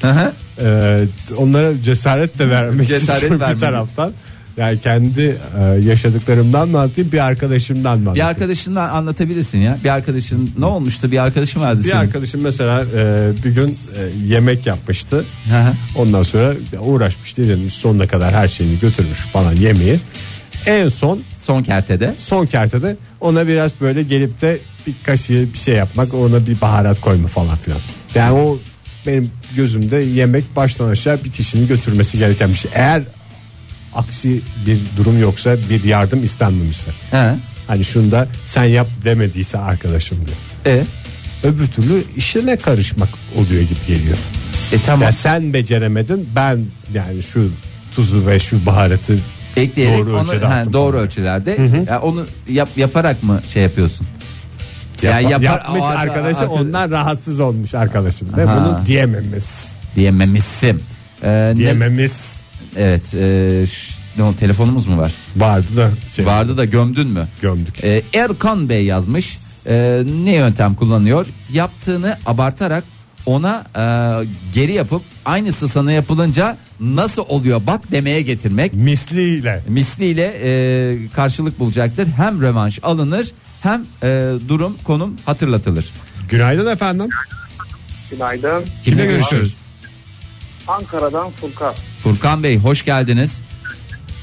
Hı 0.02 0.10
hı. 0.10 0.32
Ee, 0.60 1.04
onlara 1.36 1.82
cesaret 1.82 2.38
de 2.38 2.50
vermek 2.50 2.88
Cesaret 2.88 3.22
istiyorum 3.22 3.54
bir 3.54 3.60
taraftan. 3.60 4.12
Yani 4.56 4.80
kendi 4.80 5.38
e, 5.60 5.62
yaşadıklarımdan 5.88 6.68
mı 6.68 6.78
anlatayım 6.80 7.12
bir 7.12 7.18
arkadaşımdan 7.18 7.98
mı 7.98 8.04
Bir 8.04 8.06
anlatayım? 8.10 8.28
arkadaşından 8.28 8.88
anlatabilirsin 8.88 9.58
ya. 9.58 9.78
Bir 9.84 9.88
arkadaşın 9.88 10.50
ne 10.58 10.64
olmuştu? 10.64 11.10
Bir 11.10 11.18
arkadaşım 11.22 11.62
vardı 11.62 11.78
Bir 11.78 11.88
senin. 11.88 11.96
arkadaşım 11.96 12.42
mesela 12.42 12.84
e, 12.98 13.30
bir 13.44 13.50
gün 13.50 13.68
e, 13.68 14.26
yemek 14.26 14.66
yapmıştı. 14.66 15.24
Hı 15.48 15.56
hı. 15.58 15.72
Ondan 15.96 16.22
sonra 16.22 16.54
uğraşmış 16.80 17.36
dilenmiş 17.36 17.74
sonuna 17.74 18.06
kadar 18.06 18.34
her 18.34 18.48
şeyini 18.48 18.78
götürmüş 18.78 19.18
falan 19.18 19.52
yemeği. 19.56 20.00
En 20.66 20.88
son 20.88 21.20
Son 21.38 21.62
kertede. 21.62 22.14
son 22.18 22.46
kertede 22.46 22.96
ona 23.20 23.46
biraz 23.48 23.72
böyle 23.80 24.02
gelip 24.02 24.40
de 24.40 24.58
bir 24.86 24.94
kaşığı 25.04 25.48
bir 25.52 25.58
şey 25.58 25.74
yapmak 25.74 26.14
ona 26.14 26.46
bir 26.46 26.60
baharat 26.60 27.00
koyma 27.00 27.28
falan 27.28 27.56
filan. 27.56 27.78
Yani 28.14 28.32
o 28.40 28.58
benim 29.06 29.30
gözümde 29.56 29.96
yemek 29.96 30.56
baştan 30.56 30.88
aşağı 30.88 31.24
bir 31.24 31.32
kişinin 31.32 31.68
götürmesi 31.68 32.18
gereken 32.18 32.48
bir 32.48 32.54
şey. 32.54 32.70
Eğer 32.74 33.02
aksi 33.96 34.40
bir 34.66 34.78
durum 34.96 35.20
yoksa 35.20 35.56
bir 35.70 35.84
yardım 35.84 36.24
istenmemişse. 36.24 36.90
He. 37.10 37.34
Hani 37.66 37.84
şunu 37.84 38.10
da 38.10 38.28
sen 38.46 38.64
yap 38.64 38.86
demediyse 39.04 39.58
arkadaşım 39.58 40.18
diyor. 40.26 40.76
E, 40.76 40.84
Öbür 41.44 41.66
türlü 41.66 42.04
işine 42.16 42.56
karışmak 42.56 43.08
oluyor 43.36 43.62
gibi 43.62 43.78
geliyor. 43.86 44.16
e 44.72 44.76
tamam. 44.86 45.02
Ya 45.02 45.12
sen 45.12 45.52
beceremedin 45.52 46.28
ben 46.36 46.64
yani 46.94 47.22
şu 47.22 47.50
tuzu 47.94 48.26
ve 48.26 48.38
şu 48.40 48.66
baharatı 48.66 49.18
Ekleyerek 49.56 49.98
doğru 49.98 50.18
onu 50.18 50.30
ölçüde 50.30 50.48
he, 50.48 50.72
doğru 50.72 50.96
ölçülerde 50.96 51.58
ya 51.90 52.00
onu 52.00 52.26
yap, 52.50 52.68
yaparak 52.76 53.22
mı 53.22 53.40
şey 53.52 53.62
yapıyorsun? 53.62 54.06
Yap- 55.02 55.14
Yani 55.14 55.32
yapar- 55.32 55.42
yapmış 55.42 55.82
o 55.82 55.84
arka- 55.86 55.98
arkadaşı 55.98 56.38
arka- 56.40 56.46
ondan 56.48 56.90
rahatsız 56.90 57.40
olmuş 57.40 57.74
arkadaşım 57.74 58.28
ve 58.36 58.48
Aha. 58.48 58.56
bunu 58.56 58.86
diyememiz. 58.86 59.68
Diyememişsin. 59.96 60.82
Ee, 61.24 61.52
Diyememiz 61.56 62.40
evet. 62.76 63.14
E, 63.14 63.66
ş- 63.66 64.02
ne 64.16 64.22
o, 64.22 64.34
telefonumuz 64.34 64.86
mu 64.86 64.96
var? 64.98 65.12
vardı 65.36 65.66
da 65.76 65.90
şey, 66.16 66.26
Vardı 66.26 66.56
da 66.56 66.64
gömdün 66.64 67.06
mü? 67.08 67.28
gömdük. 67.42 67.84
Ee, 67.84 68.02
Erkan 68.14 68.68
Bey 68.68 68.84
yazmış. 68.84 69.38
Ee, 69.66 70.02
ne 70.24 70.34
yöntem 70.34 70.74
kullanıyor? 70.74 71.26
Yaptığını 71.52 72.18
abartarak 72.26 72.84
ona 73.26 73.64
e, 73.76 73.82
geri 74.54 74.72
yapıp 74.72 75.02
aynısı 75.24 75.68
sana 75.68 75.92
yapılınca 75.92 76.56
nasıl 76.80 77.24
oluyor 77.28 77.60
bak 77.66 77.90
demeye 77.92 78.22
getirmek. 78.22 78.74
Misliyle. 78.74 79.62
Misliyle 79.68 80.34
e, 80.42 80.96
karşılık 81.14 81.58
bulacaktır. 81.58 82.06
Hem 82.16 82.42
rövanş 82.42 82.78
alınır 82.82 83.30
hem 83.60 83.86
e, 84.02 84.32
durum 84.48 84.76
konum 84.84 85.16
hatırlatılır. 85.26 85.86
Günaydın 86.30 86.66
efendim. 86.66 87.08
Günaydın. 88.10 88.64
Kimle 88.84 89.06
görüşüyoruz? 89.06 89.54
Ankara'dan 90.68 91.30
Furkan. 91.30 91.74
Furkan 92.02 92.42
Bey 92.42 92.58
hoş 92.58 92.84
geldiniz. 92.84 93.40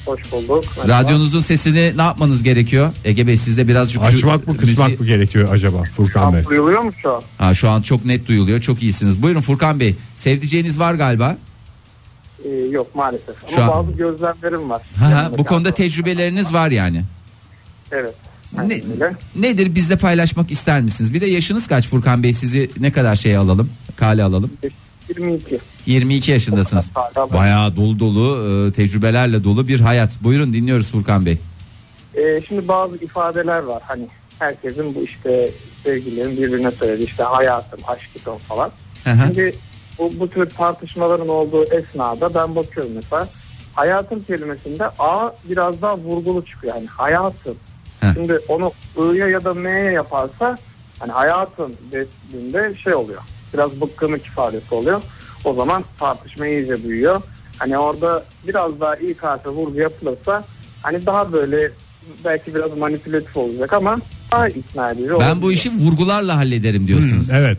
Hoş 0.06 0.32
bulduk. 0.32 0.64
Merhaba. 0.78 1.04
Radyonuzun 1.04 1.42
sesini 1.42 1.98
ne 1.98 2.02
yapmanız 2.02 2.44
gerekiyor? 2.44 2.92
Ege 3.06 3.28
Bey 3.28 3.38
sizde 3.38 3.68
birazcık 3.68 4.02
şu 4.02 4.08
Açmak 4.08 4.48
mı 4.48 4.58
kısmak 4.58 4.90
müziği- 4.90 5.00
mı 5.00 5.06
gerekiyor 5.06 5.50
acaba 5.52 5.84
Furkan 5.84 6.34
Bey? 6.34 6.42
Tam 6.44 6.50
duyuluyor 6.52 6.82
mu 6.82 6.92
şu 7.02 7.16
an? 7.16 7.22
Ha, 7.38 7.54
şu 7.54 7.70
an 7.70 7.82
çok 7.82 8.06
net 8.06 8.28
duyuluyor. 8.28 8.60
Çok 8.62 8.84
iyisiniz. 8.84 9.22
Buyurun 9.22 9.42
Furkan 9.42 9.80
Bey. 9.80 9.96
Sevdiceğiniz 10.18 10.80
var 10.80 10.94
galiba. 10.94 11.38
Ee, 12.46 12.50
yok 12.50 12.96
maalesef. 12.96 13.36
Şu 13.56 13.64
Ama 13.64 13.74
an- 13.74 13.88
bazı 13.88 13.98
gözlemlerim 13.98 14.70
var. 14.70 14.82
Ha, 15.00 15.06
ha, 15.16 15.32
bu 15.38 15.44
konuda 15.44 15.72
tecrübeleriniz 15.72 16.54
var 16.54 16.72
yani. 16.72 17.04
Evet. 17.92 18.16
Ne, 18.68 18.82
nedir 19.36 19.76
bizle 19.76 19.96
paylaşmak 19.98 20.52
ister 20.52 20.82
misiniz? 20.82 21.14
Bir 21.14 21.22
de 21.22 21.26
yaşınız 21.26 21.68
kaç 21.68 21.88
Furkan 21.88 22.24
Bey 22.24 22.34
sizi 22.34 22.70
ne 22.80 22.92
kadar 22.92 23.16
şey 23.16 23.38
alalım 23.38 23.70
kale 23.96 24.24
alalım 24.24 24.52
22. 25.10 25.60
22 25.86 26.32
yaşındasınız 26.32 26.92
Bayağı 27.34 27.76
dolu 27.76 28.00
dolu 28.00 28.38
e, 28.68 28.72
tecrübelerle 28.72 29.44
dolu 29.44 29.68
bir 29.68 29.80
hayat 29.80 30.24
Buyurun 30.24 30.54
dinliyoruz 30.54 30.92
Furkan 30.92 31.26
Bey 31.26 31.38
Ee, 32.16 32.42
şimdi 32.48 32.68
bazı 32.68 32.96
ifadeler 32.96 33.60
var. 33.60 33.84
Hani 33.88 34.08
herkesin 34.40 34.96
bu 34.96 35.04
işte 35.04 35.52
sevgililerin 35.84 36.38
birbirine 36.38 36.72
söylediği 36.72 37.08
işte 37.08 37.24
hayatım, 37.24 37.80
aşkım 37.88 38.38
falan. 38.38 38.72
Şimdi 39.04 39.56
bu, 40.00 40.12
bu 40.20 40.30
tür 40.30 40.50
tartışmaların 40.50 41.28
olduğu 41.28 41.64
esnada 41.64 42.34
ben 42.34 42.56
bakıyorum 42.56 42.92
mesela 42.96 43.28
hayatım 43.74 44.24
kelimesinde 44.24 44.86
A 45.00 45.32
biraz 45.44 45.82
daha 45.82 45.98
vurgulu 45.98 46.46
çıkıyor. 46.46 46.76
Yani 46.76 46.88
hayatım. 46.88 47.56
Heh. 48.00 48.14
Şimdi 48.14 48.40
onu 48.48 48.72
I'ya 48.98 49.28
ya 49.28 49.44
da 49.44 49.54
M'ye 49.54 49.92
yaparsa 49.92 50.58
hani 51.00 51.12
hayatım 51.12 51.74
dediğinde 51.92 52.76
şey 52.84 52.94
oluyor. 52.94 53.22
Biraz 53.54 53.82
bıkkınlık 53.82 54.26
ifadesi 54.26 54.76
oluyor. 54.76 55.02
O 55.46 55.54
zaman 55.54 55.84
tartışma 56.00 56.48
iyice 56.48 56.84
büyüyor. 56.84 57.22
Hani 57.58 57.78
orada 57.78 58.24
biraz 58.48 58.80
daha 58.80 58.96
ilk 58.96 59.24
harfe 59.24 59.50
vurgu 59.50 59.80
yapılırsa 59.80 60.44
hani 60.82 61.06
daha 61.06 61.32
böyle 61.34 61.72
belki 62.26 62.56
biraz 62.56 62.78
manipülatif 62.78 63.38
olacak 63.38 63.74
ama 63.74 63.98
daha 64.32 64.48
ikna 64.50 64.92
edici 64.92 65.10
Ben 65.20 65.42
bu 65.42 65.52
işi 65.52 65.72
vurgularla 65.72 66.38
hallederim 66.38 66.88
diyorsunuz 66.88 67.28
Evet. 67.32 67.58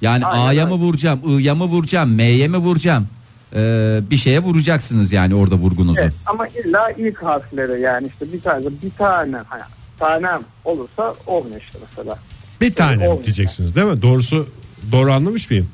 Yani 0.00 0.26
Aynen, 0.26 0.46
A'ya 0.46 0.66
mı 0.66 0.74
vuracağım 0.74 1.38
I'ya 1.38 1.54
mı 1.54 1.64
vuracağım 1.64 2.14
M'ye 2.14 2.48
mi 2.48 2.56
vuracağım 2.56 3.08
Ee, 3.54 4.00
Bir 4.10 4.16
şeye 4.16 4.40
vuracaksınız 4.40 5.12
yani 5.12 5.34
orada 5.34 5.54
vurgunuzu 5.54 6.00
Evet, 6.00 6.12
ama 6.26 6.48
illa 6.48 6.90
ilk 6.90 7.22
harfleri 7.22 7.80
yani 7.80 8.06
işte 8.06 8.32
bir 8.32 8.40
tane 8.40 8.64
bir 8.82 8.90
tane 8.98 9.36
hani 9.48 9.62
tanem 9.98 10.40
olursa 10.64 11.14
olmuyor 11.26 11.60
işte 11.60 11.78
mesela. 11.90 12.18
Bir 12.60 12.74
tane 12.74 13.08
Olmuyor. 13.08 13.24
diyeceksiniz 13.24 13.74
değil 13.76 13.86
mi? 13.86 14.02
Doğrusu 14.02 14.48
doğru 14.92 15.12
anlamış 15.12 15.50
mıyım? 15.50 15.68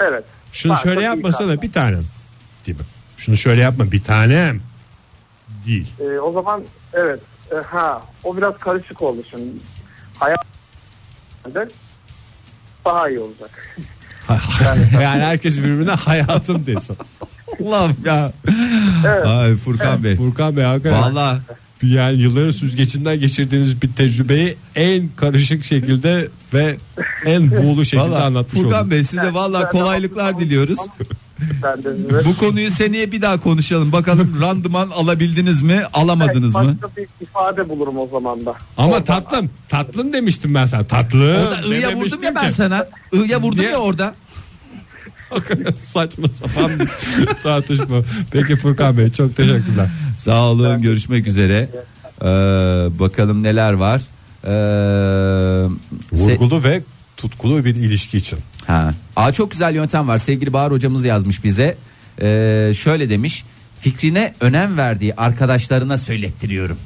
Evet. 0.00 0.24
Şunu 0.52 0.72
Varsa 0.72 0.82
şöyle 0.82 1.00
ilk 1.00 1.06
yapmasa 1.06 1.44
harf. 1.44 1.48
da 1.48 1.62
bir 1.62 1.72
tanem 1.72 2.04
gibi. 2.64 2.82
Şunu 3.16 3.36
şöyle 3.36 3.60
yapma 3.60 3.92
bir 3.92 4.02
tanem 4.04 4.60
değil. 5.66 5.92
Ee, 6.00 6.18
o 6.18 6.32
zaman 6.32 6.62
evet 6.92 7.20
e, 7.52 7.54
ha 7.54 8.02
o 8.24 8.36
biraz 8.36 8.58
karışık 8.58 9.02
oldu 9.02 9.22
şimdi. 9.30 9.50
Hayat 10.18 10.38
daha 12.84 13.08
iyi 13.08 13.18
olacak. 13.18 13.76
yani 14.92 15.22
herkes 15.22 15.58
birbirine 15.58 15.90
hayatım 15.90 16.66
desin. 16.66 16.96
Allah'ım 17.66 17.96
ya 18.04 18.32
Ay 19.26 19.56
Furkan 19.56 20.04
Bey 20.04 20.16
Furkan 20.16 20.56
Bey 20.56 20.64
hakikaten 20.64 21.02
Valla 21.02 21.40
yani 21.82 22.20
yılların 22.22 22.50
süzgecinden 22.50 23.20
geçirdiğiniz 23.20 23.82
bir 23.82 23.92
tecrübeyi 23.92 24.56
en 24.76 25.08
karışık 25.16 25.64
şekilde 25.64 26.28
ve 26.54 26.76
en 27.26 27.50
buğulu 27.50 27.84
şekilde 27.84 28.02
Valla 28.10 28.24
anlatmış 28.24 28.62
Furkan 28.62 28.80
olduk. 28.80 28.90
Bey 28.90 29.04
size 29.04 29.34
valla 29.34 29.68
kolaylıklar 29.68 30.40
diliyoruz 30.40 30.78
Bu 32.24 32.36
konuyu 32.36 32.70
seneye 32.70 33.12
bir 33.12 33.22
daha 33.22 33.40
konuşalım. 33.40 33.92
Bakalım 33.92 34.38
randıman 34.40 34.90
alabildiniz 34.90 35.62
mi, 35.62 35.82
alamadınız 35.92 36.54
mı? 36.54 36.76
başka 36.82 36.96
bir 36.96 37.08
ifade 37.20 37.68
bulurum 37.68 37.98
o 37.98 38.06
zaman 38.12 38.46
da. 38.46 38.54
Ama 38.76 38.92
Oradan- 38.92 39.04
tatlım 39.04 39.50
tatlım 39.68 40.12
demiştim 40.12 40.54
ben 40.54 40.66
sana 40.66 40.84
tatlı. 40.84 41.18
Orada 41.18 41.68
ı'ya 41.68 41.96
vurdum 41.96 42.22
ya 42.22 42.34
ben 42.34 42.46
ki. 42.48 42.52
sana. 42.52 42.86
I'ya 43.12 43.40
vurdum 43.42 43.58
Niye? 43.60 43.70
ya 43.70 43.76
orada. 43.78 44.14
Saçma 45.84 46.26
sapan 46.40 46.70
bir 46.80 46.88
tartışma. 47.42 48.02
Peki 48.30 48.56
Furkan 48.56 48.98
Bey 48.98 49.08
çok 49.08 49.36
teşekkürler. 49.36 49.88
Sağ 50.18 50.46
olun 50.46 50.82
görüşmek 50.82 51.26
üzere. 51.26 51.68
Ee, 52.22 52.24
bakalım 52.98 53.42
neler 53.42 53.72
var. 53.72 54.02
Ee, 54.44 54.48
se- 54.48 55.70
Vurgulu 56.12 56.64
ve 56.64 56.82
tutkulu 57.16 57.64
bir 57.64 57.74
ilişki 57.74 58.18
için. 58.18 58.38
Ha. 58.66 58.90
Aa, 59.16 59.32
çok 59.32 59.50
güzel 59.50 59.74
yöntem 59.74 60.08
var. 60.08 60.18
Sevgili 60.18 60.52
Bahar 60.52 60.72
hocamız 60.72 61.04
yazmış 61.04 61.44
bize. 61.44 61.76
Ee, 62.22 62.72
şöyle 62.76 63.10
demiş. 63.10 63.44
Fikrine 63.80 64.34
önem 64.40 64.76
verdiği 64.76 65.14
arkadaşlarına 65.14 65.98
söylettiriyorum. 65.98 66.76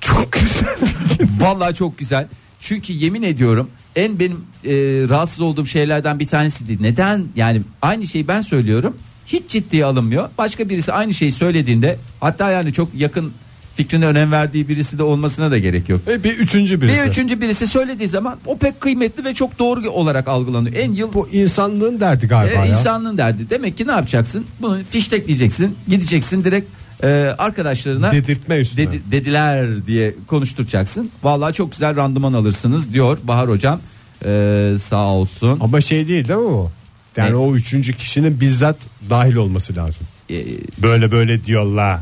Çok 0.00 0.32
güzel. 0.32 0.76
Vallahi 1.40 1.74
çok 1.74 1.98
güzel. 1.98 2.26
Çünkü 2.60 2.92
yemin 2.92 3.22
ediyorum 3.22 3.70
en 3.96 4.18
benim 4.18 4.40
e, 4.64 4.72
rahatsız 5.08 5.40
olduğum 5.40 5.66
şeylerden 5.66 6.18
bir 6.18 6.26
tanesiydi. 6.26 6.82
Neden? 6.82 7.24
Yani 7.36 7.62
aynı 7.82 8.06
şeyi 8.06 8.28
ben 8.28 8.40
söylüyorum. 8.40 8.96
Hiç 9.26 9.42
ciddiye 9.48 9.84
alınmıyor. 9.84 10.28
Başka 10.38 10.68
birisi 10.68 10.92
aynı 10.92 11.14
şeyi 11.14 11.32
söylediğinde 11.32 11.98
hatta 12.20 12.50
yani 12.50 12.72
çok 12.72 12.88
yakın 12.94 13.32
fikrine 13.74 14.06
önem 14.06 14.32
verdiği 14.32 14.68
birisi 14.68 14.98
de 14.98 15.02
olmasına 15.02 15.50
da 15.50 15.58
gerek 15.58 15.88
yok. 15.88 16.00
Ve 16.06 16.24
bir 16.24 16.32
üçüncü 16.38 16.80
birisi. 16.80 16.96
Bir 16.96 17.10
üçüncü 17.10 17.40
birisi 17.40 17.66
söylediği 17.66 18.08
zaman 18.08 18.38
o 18.46 18.58
pek 18.58 18.80
kıymetli 18.80 19.24
ve 19.24 19.34
çok 19.34 19.58
doğru 19.58 19.90
olarak 19.90 20.28
algılanıyor. 20.28 20.74
En 20.76 20.92
yıl 20.92 21.12
Bu 21.12 21.28
insanlığın 21.28 22.00
derdi 22.00 22.26
galiba 22.26 22.54
e, 22.54 22.56
ya. 22.56 22.66
insanlığın 22.66 23.18
derdi. 23.18 23.50
Demek 23.50 23.76
ki 23.76 23.86
ne 23.86 23.92
yapacaksın? 23.92 24.46
Bunu 24.60 24.78
fiştekleyeceksin. 24.90 25.76
Gideceksin 25.88 26.44
direkt 26.44 26.68
e, 27.02 27.34
arkadaşlarına 27.38 28.12
Dedirtme 28.12 28.56
üstüne. 28.56 28.86
dedi- 28.86 29.02
dediler 29.10 29.86
diye 29.86 30.14
konuşturacaksın. 30.26 31.10
Vallahi 31.22 31.54
çok 31.54 31.72
güzel 31.72 31.96
randıman 31.96 32.32
alırsınız 32.32 32.92
diyor 32.92 33.18
Bahar 33.24 33.48
hocam. 33.48 33.80
E, 34.24 34.74
sağ 34.82 35.06
olsun. 35.06 35.58
Ama 35.60 35.80
şey 35.80 36.08
değil 36.08 36.28
değil 36.28 36.38
mi 36.40 36.44
o? 36.46 36.70
Yani 37.16 37.30
Ne? 37.30 37.36
o 37.36 37.54
üçüncü 37.54 37.92
kişinin 37.96 38.40
bizzat 38.40 38.76
dahil 39.10 39.34
olması 39.34 39.76
lazım. 39.76 40.06
E, 40.30 40.44
Böyle 40.82 41.12
böyle 41.12 41.44
diyorlar. 41.44 41.98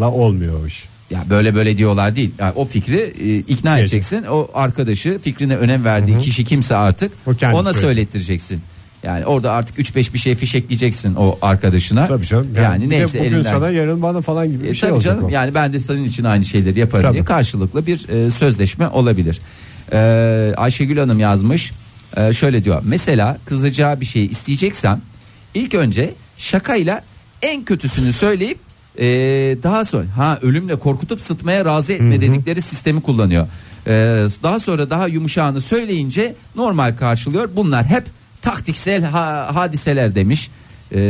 La 0.00 0.10
olmuyor 0.10 0.62
o 0.62 0.66
iş. 0.66 0.84
ya 1.10 1.24
böyle 1.30 1.54
böyle 1.54 1.78
diyorlar 1.78 2.16
değil. 2.16 2.30
Yani 2.38 2.52
o 2.56 2.64
fikri 2.64 2.96
e, 3.20 3.36
ikna 3.38 3.76
Gelecek. 3.76 3.94
edeceksin. 3.94 4.24
O 4.30 4.48
arkadaşı 4.54 5.18
fikrine 5.18 5.56
önem 5.56 5.84
verdiği 5.84 6.18
kişi 6.18 6.44
kimse 6.44 6.76
artık 6.76 7.12
O 7.26 7.34
kendi 7.34 7.54
ona 7.54 7.62
söyleyecek. 7.62 7.82
söylettireceksin. 7.82 8.62
Yani 9.02 9.26
orada 9.26 9.52
artık 9.52 9.78
3-5 9.78 10.14
bir 10.14 10.18
şey 10.18 10.34
fişekleyeceksin 10.34 11.14
o 11.14 11.38
arkadaşına. 11.42 12.06
Tabii 12.06 12.26
canım. 12.26 12.48
Yani, 12.56 12.64
Yani, 12.64 12.88
neyse 12.90 13.18
bugün 13.18 13.30
elinden. 13.32 13.50
sana 13.50 13.70
yarın 13.70 14.02
bana 14.02 14.20
falan 14.20 14.48
gibi 14.50 14.64
bir 14.64 14.68
E, 14.68 14.74
şey 14.74 14.80
tabii 14.80 14.92
olacak 14.94 15.14
canım 15.14 15.24
o. 15.28 15.28
yani 15.32 15.54
ben 15.54 15.72
de 15.72 15.78
senin 15.78 16.04
için 16.04 16.24
aynı 16.24 16.44
şeyleri 16.44 16.78
yaparım 16.78 17.04
Tabii. 17.04 17.12
diye 17.14 17.24
karşılıklı 17.24 17.86
bir 17.86 18.08
e, 18.08 18.30
sözleşme 18.30 18.88
olabilir. 18.88 19.40
E, 19.92 19.98
Ayşegül 20.56 20.98
Hanım 20.98 21.20
yazmış. 21.20 21.72
E, 22.16 22.32
şöyle 22.32 22.64
diyor. 22.64 22.82
Mesela 22.84 23.38
kızacağı 23.44 24.00
bir 24.00 24.06
şeyi 24.06 24.30
isteyeceksem 24.30 25.00
ilk 25.54 25.74
önce 25.74 26.14
şakayla 26.36 27.02
en 27.42 27.64
kötüsünü 27.64 28.12
söyleyip 28.12 28.58
e, 28.98 29.04
daha 29.62 29.84
sonra 29.84 30.04
ha 30.16 30.38
ölümle 30.42 30.76
korkutup 30.76 31.20
sıtmaya 31.20 31.64
razı 31.64 31.92
etme 31.92 32.20
dedikleri 32.20 32.62
sistemi 32.62 33.00
kullanıyor. 33.00 33.46
E, 33.86 33.90
daha 34.42 34.60
sonra 34.60 34.90
daha 34.90 35.06
yumuşağını 35.08 35.60
söyleyince 35.60 36.34
normal 36.56 36.96
karşılıyor. 36.96 37.48
Bunlar 37.56 37.84
hep 37.86 38.04
taktiksel 38.42 39.04
ha- 39.04 39.50
hadiseler 39.54 40.14
demiş. 40.14 40.50
E, 40.94 41.00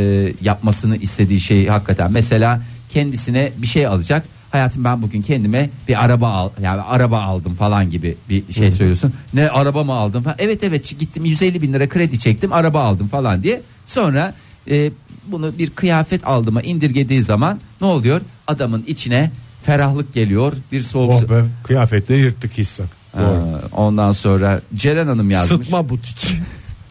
yapmasını 0.41 0.97
istediği 0.97 1.39
şey 1.39 1.67
hakikaten 1.67 2.11
mesela 2.11 2.61
kendisine 2.89 3.51
bir 3.57 3.67
şey 3.67 3.87
alacak. 3.87 4.25
Hayatım 4.51 4.83
ben 4.83 5.01
bugün 5.01 5.21
kendime 5.21 5.69
bir 5.87 6.05
araba 6.05 6.29
al 6.29 6.49
yani 6.61 6.81
araba 6.81 7.21
aldım 7.21 7.55
falan 7.55 7.89
gibi 7.91 8.15
bir 8.29 8.53
şey 8.53 8.71
söylüyorsun. 8.71 9.13
Ne 9.33 9.49
araba 9.49 9.83
mı 9.83 9.93
aldım 9.93 10.23
falan. 10.23 10.35
Evet 10.39 10.63
evet 10.63 10.99
gittim 10.99 11.25
150 11.25 11.61
bin 11.61 11.73
lira 11.73 11.89
kredi 11.89 12.19
çektim 12.19 12.53
araba 12.53 12.83
aldım 12.83 13.07
falan 13.07 13.43
diye. 13.43 13.61
Sonra 13.85 14.33
e, 14.71 14.91
bunu 15.27 15.57
bir 15.57 15.69
kıyafet 15.69 16.27
aldığıma 16.27 16.61
indirgediği 16.61 17.23
zaman 17.23 17.59
ne 17.81 17.87
oluyor? 17.87 18.21
Adamın 18.47 18.83
içine 18.87 19.31
ferahlık 19.61 20.13
geliyor. 20.13 20.53
Bir 20.71 20.81
soğuk 20.81 21.13
Oh 21.13 21.29
be 21.29 21.45
kıyafetle 21.63 22.15
yırttık 22.15 22.57
hissen. 22.57 22.87
Doğru. 23.17 23.61
Ondan 23.71 24.11
sonra 24.11 24.61
Ceren 24.75 25.07
Hanım 25.07 25.29
yazmış. 25.29 25.65
Sıtma 25.67 25.89
butik. 25.89 26.35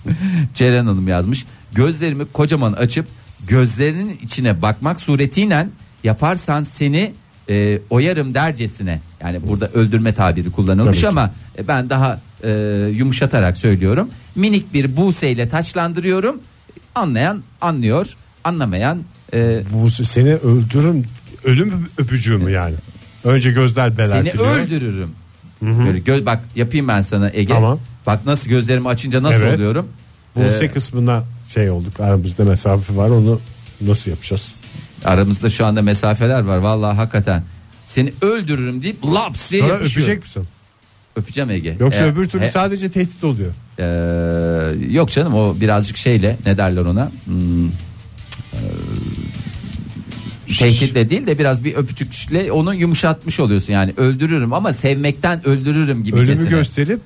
Ceren 0.54 0.86
Hanım 0.86 1.08
yazmış. 1.08 1.46
Gözlerimi 1.72 2.24
kocaman 2.32 2.72
açıp 2.72 3.06
gözlerinin 3.46 4.18
içine 4.22 4.62
bakmak 4.62 5.00
suretiyle 5.00 5.66
yaparsan 6.04 6.62
seni 6.62 7.12
e, 7.50 7.78
oyarım 7.90 8.34
dercesine. 8.34 9.00
Yani 9.20 9.48
burada 9.48 9.68
öldürme 9.68 10.14
tabiri 10.14 10.50
kullanılmış 10.50 10.98
Tabii 10.98 11.00
ki. 11.00 11.08
ama 11.08 11.30
e, 11.58 11.68
ben 11.68 11.90
daha 11.90 12.20
e, 12.44 12.50
yumuşatarak 12.96 13.56
söylüyorum. 13.56 14.10
Minik 14.34 14.74
bir 14.74 14.96
buseyle 14.96 15.48
taçlandırıyorum. 15.48 16.40
Anlayan 16.94 17.42
anlıyor, 17.60 18.06
anlamayan 18.44 18.98
e, 19.34 19.60
Bu 19.72 19.90
seni 19.90 20.34
öldürürüm. 20.34 21.04
Ölüm 21.44 21.86
öpücüğü 21.98 22.38
mü 22.38 22.50
yani? 22.50 22.74
Önce 23.24 23.50
gözler 23.50 23.88
seni 23.88 23.98
belertiliyor. 23.98 24.58
öldürürüm. 24.58 25.10
Böyle 25.62 25.98
gö- 25.98 26.26
bak 26.26 26.40
yapayım 26.56 26.88
ben 26.88 27.00
sana 27.00 27.30
Ege. 27.34 27.54
Tamam. 27.54 27.80
Bak 28.06 28.26
nasıl 28.26 28.50
gözlerimi 28.50 28.88
açınca 28.88 29.22
nasıl 29.22 29.40
Evet. 29.42 29.54
oluyorum? 29.56 29.88
Buse 30.36 30.64
Ee, 30.64 30.70
kısmına 30.70 31.24
şey 31.48 31.70
olduk. 31.70 32.00
Aramızda 32.00 32.44
mesafe 32.44 32.96
var. 32.96 33.10
Onu 33.10 33.40
nasıl 33.80 34.10
yapacağız? 34.10 34.54
Aramızda 35.04 35.50
şu 35.50 35.66
anda 35.66 35.82
mesafeler 35.82 36.40
var. 36.40 36.56
Vallahi 36.58 36.96
hakikaten. 36.96 37.42
Seni 37.84 38.12
öldürürüm 38.22 38.82
deyip 38.82 39.04
laps 39.06 39.50
diye 39.50 39.60
Sonra 39.62 39.72
yapışıyor. 39.74 40.06
öpecek 40.06 40.22
misin? 40.22 40.44
Öpeceğim 41.16 41.50
Ege. 41.50 41.76
Yoksa 41.80 42.00
E, 42.06 42.10
öbür 42.10 42.28
türlü 42.28 42.44
e, 42.44 42.50
sadece 42.50 42.90
tehdit 42.90 43.24
oluyor. 43.24 43.52
e, 43.78 43.84
yok 44.92 45.10
canım 45.12 45.34
o 45.34 45.56
birazcık 45.60 45.96
şeyle 45.96 46.36
ne 46.46 46.58
derler 46.58 46.84
ona? 46.84 47.10
Hmm, 47.24 47.68
e, 47.68 48.58
tehditle 50.58 51.10
değil 51.10 51.26
de 51.26 51.38
biraz 51.38 51.64
bir 51.64 51.74
öpücükle 51.74 52.52
onu 52.52 52.74
yumuşatmış 52.74 53.40
oluyorsun 53.40 53.72
yani 53.72 53.94
öldürürüm 53.96 54.52
ama 54.52 54.72
sevmekten 54.72 55.46
öldürürüm 55.46 56.04
gibi 56.04 56.16
Ölümü 56.16 56.48
gösterip 56.50 57.00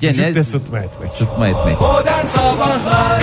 Gene- 0.00 0.44
sıtma 0.44 0.78
etmek. 0.78 1.10
sıtma 1.10 1.48
etmek. 1.48 1.80
Modern 1.80 2.26
Sabahlar 2.26 3.22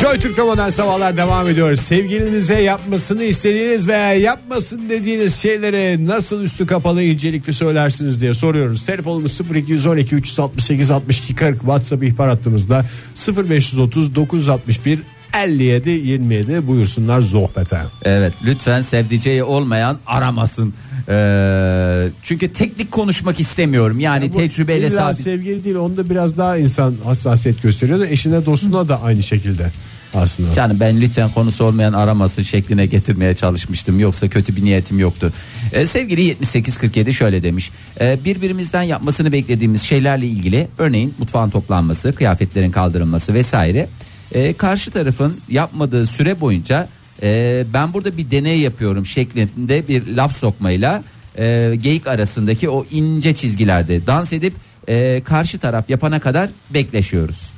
Joy 0.00 0.18
Türk'e 0.18 0.42
modern 0.42 0.68
sabahlar 0.68 1.16
devam 1.16 1.48
ediyor. 1.48 1.76
Sevgilinize 1.76 2.60
yapmasını 2.62 3.22
istediğiniz 3.24 3.88
veya 3.88 4.14
yapmasın 4.14 4.88
dediğiniz 4.88 5.36
şeyleri 5.36 6.06
nasıl 6.06 6.42
üstü 6.42 6.66
kapalı 6.66 7.02
incelikli 7.02 7.52
söylersiniz 7.52 8.20
diye 8.20 8.34
soruyoruz. 8.34 8.82
Telefonumuz 8.82 9.40
0212 9.54 10.14
368 10.14 10.90
62 10.90 11.34
40 11.34 11.58
WhatsApp 11.60 12.02
ihbar 12.04 12.28
hattımızda 12.28 12.84
0530 13.36 14.14
961 14.14 15.00
57 15.44 15.90
27 15.90 16.66
buyursunlar 16.66 17.22
sohbete. 17.22 17.80
Evet 18.02 18.34
lütfen 18.44 18.82
sevdiceği 18.82 19.44
olmayan 19.44 19.98
aramasın. 20.06 20.74
Ee, 21.10 22.08
çünkü 22.22 22.52
teknik 22.52 22.90
konuşmak 22.90 23.40
istemiyorum. 23.40 24.00
Yani 24.00 24.32
Bu 24.32 24.36
tecrübeyle 24.36 24.86
illa 24.86 24.96
sabit. 24.96 25.20
sevgili 25.20 25.64
değil 25.64 25.76
onda 25.76 26.10
biraz 26.10 26.38
daha 26.38 26.56
insan 26.56 26.94
hassasiyet 27.04 27.62
gösteriyor 27.62 28.00
da 28.00 28.06
eşine 28.06 28.46
dostuna 28.46 28.88
da 28.88 29.02
aynı 29.02 29.22
şekilde 29.22 29.70
aslında. 30.14 30.52
Canım 30.52 30.80
ben 30.80 31.00
lütfen 31.00 31.30
konusu 31.30 31.64
olmayan 31.64 31.92
aramasın 31.92 32.42
şekline 32.42 32.86
getirmeye 32.86 33.34
çalışmıştım. 33.36 34.00
Yoksa 34.00 34.28
kötü 34.28 34.56
bir 34.56 34.64
niyetim 34.64 34.98
yoktu. 34.98 35.32
Ee, 35.72 35.86
sevgili 35.86 36.22
7847 36.22 37.14
şöyle 37.14 37.42
demiş. 37.42 37.70
Ee, 38.00 38.18
birbirimizden 38.24 38.82
yapmasını 38.82 39.32
beklediğimiz 39.32 39.82
şeylerle 39.82 40.26
ilgili 40.26 40.68
örneğin 40.78 41.14
mutfağın 41.18 41.50
toplanması, 41.50 42.12
kıyafetlerin 42.14 42.70
kaldırılması 42.70 43.34
vesaire. 43.34 43.88
Ee, 44.32 44.52
karşı 44.52 44.90
tarafın 44.90 45.36
yapmadığı 45.48 46.06
süre 46.06 46.40
boyunca 46.40 46.88
e, 47.22 47.64
ben 47.74 47.94
burada 47.94 48.16
bir 48.16 48.30
deney 48.30 48.60
yapıyorum 48.60 49.06
şeklinde 49.06 49.88
bir 49.88 50.16
laf 50.16 50.36
sokmayla 50.36 51.02
e, 51.38 51.74
geyik 51.82 52.06
arasındaki 52.06 52.68
o 52.68 52.84
ince 52.90 53.34
çizgilerde 53.34 54.06
dans 54.06 54.32
edip 54.32 54.54
e, 54.88 55.22
karşı 55.24 55.58
taraf 55.58 55.90
yapana 55.90 56.20
kadar 56.20 56.50
bekleşiyoruz. 56.70 57.50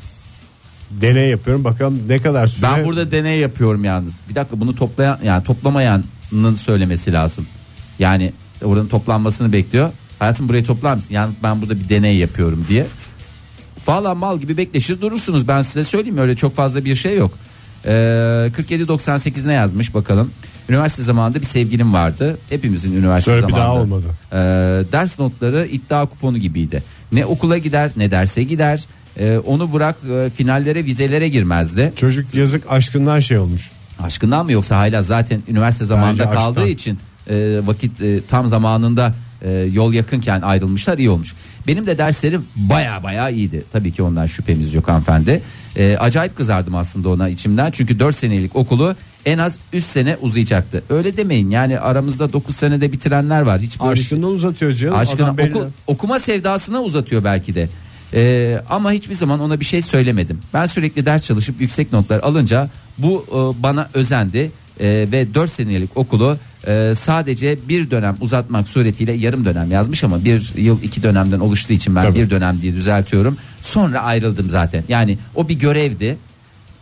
Deney 0.91 1.31
yapıyorum 1.31 1.65
bakalım 1.65 2.03
ne 2.09 2.19
kadar 2.19 2.47
süre. 2.47 2.67
Ben 2.67 2.85
burada 2.85 3.11
deney 3.11 3.39
yapıyorum 3.39 3.85
yalnız. 3.85 4.15
Bir 4.29 4.35
dakika 4.35 4.61
bunu 4.61 4.75
toplayan 4.75 5.19
yani 5.25 5.45
toplamayanın 5.45 6.55
söylemesi 6.59 7.13
lazım. 7.13 7.47
Yani 7.99 8.33
oranın 8.65 8.89
toplanmasını 8.89 9.53
bekliyor. 9.53 9.93
Hayatım 10.19 10.49
burayı 10.49 10.65
toplar 10.65 10.95
mısın? 10.95 11.15
Yalnız 11.15 11.35
ben 11.43 11.63
burada 11.63 11.81
bir 11.81 11.89
deney 11.89 12.17
yapıyorum 12.17 12.67
diye. 12.69 12.87
Valla 13.87 14.15
mal 14.15 14.41
gibi 14.41 14.57
bekleşir 14.57 15.01
durursunuz. 15.01 15.49
Ben 15.49 15.63
size 15.63 15.85
söyleyeyim 15.85 16.19
öyle 16.19 16.37
çok 16.37 16.57
fazla 16.57 16.85
bir 16.85 16.95
şey 16.95 17.17
yok. 17.17 17.39
Ee, 17.85 17.91
47-98 18.57 19.49
ne 19.49 19.53
yazmış 19.53 19.95
bakalım. 19.95 20.31
Üniversite 20.69 21.03
zamanında 21.03 21.41
bir 21.41 21.47
sevgilim 21.47 21.93
vardı. 21.93 22.39
Hepimizin 22.49 22.97
üniversite 22.97 23.31
Sonra 23.37 23.49
bir 23.49 23.53
zamanında. 23.53 23.73
daha 23.75 23.83
olmadı. 23.83 24.05
Ee, 24.33 24.37
ders 24.93 25.19
notları 25.19 25.67
iddia 25.67 26.07
kuponu 26.07 26.39
gibiydi. 26.39 26.83
Ne 27.13 27.25
okula 27.27 27.59
gider 27.59 27.91
ne 27.97 28.11
derse 28.11 28.43
gider. 28.43 28.85
Ee, 29.19 29.39
onu 29.39 29.73
bırak 29.73 29.97
e, 30.11 30.31
finallere 30.31 30.85
vizelere 30.85 31.29
girmezdi. 31.29 31.93
Çocuk 31.97 32.35
yazık 32.35 32.65
aşkından 32.73 33.21
şey 33.21 33.39
olmuş. 33.39 33.71
Aşkından 34.03 34.45
mı 34.47 34.53
yoksa 34.53 34.77
hala 34.77 35.03
zaten 35.03 35.43
üniversite 35.49 35.85
zamanında 35.85 36.23
Bence 36.25 36.35
kaldığı 36.35 36.61
aşktan. 36.61 36.73
için 36.73 36.99
e, 37.31 37.61
vakit 37.67 38.01
e, 38.01 38.21
tam 38.27 38.49
zamanında 38.49 39.15
e, 39.43 39.51
yol 39.73 39.93
yakınken 39.93 40.41
ayrılmışlar 40.41 40.99
iyi 40.99 41.11
olmuş. 41.11 41.35
Benim 41.67 41.87
de 41.87 41.99
derslerim 41.99 42.45
baya 42.57 43.03
baya 43.03 43.31
iyiydi. 43.31 43.65
Tabii 43.73 43.93
ki 43.93 44.03
ondan 44.03 44.27
şüphemiz 44.27 44.75
yok 44.75 44.89
hanımefendi. 44.89 45.43
E, 45.77 45.97
acayip 45.97 46.37
kızardım 46.37 46.75
aslında 46.75 47.09
ona 47.09 47.29
içimden. 47.29 47.71
Çünkü 47.71 47.99
4 47.99 48.17
senelik 48.17 48.57
okulu 48.57 48.97
en 49.27 49.39
az 49.39 49.57
3 49.73 49.85
sene 49.85 50.17
uzayacaktı. 50.21 50.83
Öyle 50.91 51.17
demeyin 51.17 51.51
yani 51.51 51.79
aramızda 51.81 52.33
9 52.33 52.57
senede 52.57 52.93
bitirenler 52.93 53.41
var. 53.41 53.61
Hiç 53.61 53.81
böyle 53.81 54.03
şey- 54.03 54.19
uzatıyor 54.19 54.73
canım. 54.73 54.95
Aşkına 54.95 55.39
belli. 55.39 55.55
oku- 55.55 55.71
okuma 55.87 56.21
sevdasına 56.21 56.83
uzatıyor 56.83 57.25
belki 57.25 57.55
de. 57.55 57.69
Ee, 58.15 58.61
ama 58.71 58.93
hiçbir 58.93 59.15
zaman 59.15 59.41
ona 59.41 59.61
bir 59.61 59.65
şey 59.65 59.83
söylemedim. 59.83 60.41
Ben 60.55 60.67
sürekli 60.67 61.07
ders 61.07 61.25
çalışıp 61.25 61.61
yüksek 61.61 61.93
notlar 61.93 62.21
alınca 62.21 62.71
bu 62.99 63.27
e, 63.29 63.63
bana 63.63 63.89
özendi 63.95 64.51
Ee, 64.83 65.07
ve 65.13 65.35
4 65.35 65.51
senelik 65.51 65.97
okulu 65.97 66.39
e, 66.67 66.95
sadece 66.99 67.59
bir 67.69 67.91
dönem 67.91 68.17
uzatmak 68.21 68.69
suretiyle 68.69 69.13
yarım 69.13 69.45
dönem 69.45 69.71
yazmış 69.71 70.05
ama 70.05 70.25
bir 70.25 70.53
yıl 70.57 70.83
iki 70.83 71.03
dönemden 71.03 71.41
oluştuğu 71.41 71.73
için 71.73 71.95
ben 71.95 72.05
Tabii. 72.05 72.19
bir 72.19 72.31
dönem 72.31 72.63
diye 72.63 72.75
düzeltiyorum. 72.75 73.37
Sonra 73.63 74.01
ayrıldım 74.01 74.51
zaten. 74.51 74.85
Yani 74.89 75.19
o 75.35 75.49
bir 75.49 75.55
görevdi. 75.55 76.17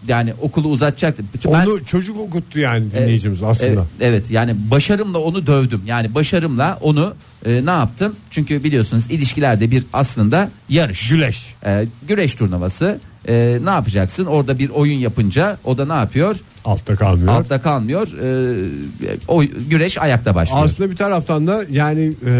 Yani 0.08 0.32
okulu 0.40 0.68
uzatacaktı. 0.68 1.22
Ben- 1.44 1.66
Onu 1.66 1.84
çocuk 1.84 2.18
okuttu 2.18 2.58
yani 2.58 2.92
dinleyicimiz 2.92 3.42
aslında. 3.42 3.70
Evet, 3.70 3.86
evet 4.00 4.30
yani 4.30 4.56
başarımla 4.70 5.18
onu 5.18 5.46
dövdüm. 5.46 5.82
Yani 5.86 6.14
başarımla 6.14 6.78
onu 6.80 7.14
e, 7.46 7.66
ne 7.66 7.70
yaptım? 7.70 8.16
Çünkü 8.30 8.64
biliyorsunuz 8.64 9.10
ilişkilerde 9.10 9.70
bir 9.70 9.84
aslında 9.92 10.50
yarış. 10.68 11.08
Güleş. 11.08 11.54
E, 11.66 11.84
güreş 12.08 12.34
turnuvası. 12.34 12.98
E, 13.28 13.58
ne 13.64 13.70
yapacaksın? 13.70 14.24
Orada 14.26 14.58
bir 14.58 14.70
oyun 14.70 14.98
yapınca 14.98 15.58
o 15.64 15.78
da 15.78 15.86
ne 15.86 15.92
yapıyor? 15.92 16.36
Altta 16.64 16.96
kalmıyor. 16.96 17.32
Altta 17.32 17.62
kalmıyor. 17.62 18.08
E, 18.08 19.18
o 19.28 19.42
güreş 19.70 19.98
ayakta 19.98 20.34
başlıyor. 20.34 20.64
Aslında 20.64 20.90
bir 20.90 20.96
taraftan 20.96 21.46
da 21.46 21.64
yani 21.70 22.12
e, 22.26 22.32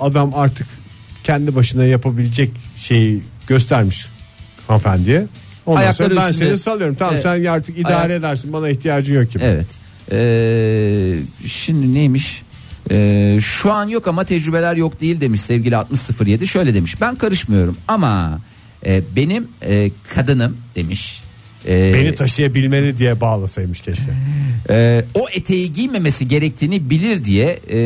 adam 0.00 0.32
artık 0.34 0.66
kendi 1.24 1.54
başına 1.54 1.84
yapabilecek 1.84 2.50
şeyi 2.76 3.22
göstermiş 3.46 4.06
hanımefendiye. 4.66 5.26
Ondan 5.66 5.80
Ayakları 5.80 6.14
sonra 6.14 6.24
ben 6.26 6.30
üstünde- 6.30 6.48
seni 6.48 6.58
salıyorum. 6.58 6.96
Tamam 6.98 7.14
Evet. 7.14 7.22
sen 7.22 7.44
artık 7.44 7.78
idare 7.78 7.94
Ayak- 7.94 8.10
edersin. 8.20 8.52
Bana 8.52 8.68
ihtiyacın 8.68 9.14
yok 9.14 9.30
gibi. 9.30 9.44
Evet. 9.44 9.66
E, 10.12 10.18
şimdi 11.46 11.94
neymiş? 11.94 12.42
E, 12.90 13.38
şu 13.40 13.72
an 13.72 13.86
yok 13.88 14.08
ama 14.08 14.24
tecrübeler 14.24 14.76
yok 14.76 15.00
değil 15.00 15.20
demiş 15.20 15.40
sevgili 15.40 15.76
6007. 15.76 16.46
Şöyle 16.46 16.74
demiş. 16.74 17.00
Ben 17.00 17.16
karışmıyorum 17.16 17.76
ama 17.88 18.38
e, 18.86 19.02
benim 19.16 19.48
e, 19.66 19.90
kadınım 20.14 20.56
demiş. 20.74 21.20
E, 21.68 21.92
Beni 21.94 22.14
taşıyabilmeli 22.14 22.98
diye 22.98 23.20
bağlasaymış 23.20 23.80
keşke. 23.80 24.10
e, 24.70 25.04
o 25.14 25.24
eteği 25.32 25.72
giymemesi 25.72 26.28
gerektiğini 26.28 26.90
bilir 26.90 27.24
diye 27.24 27.58
e, 27.72 27.78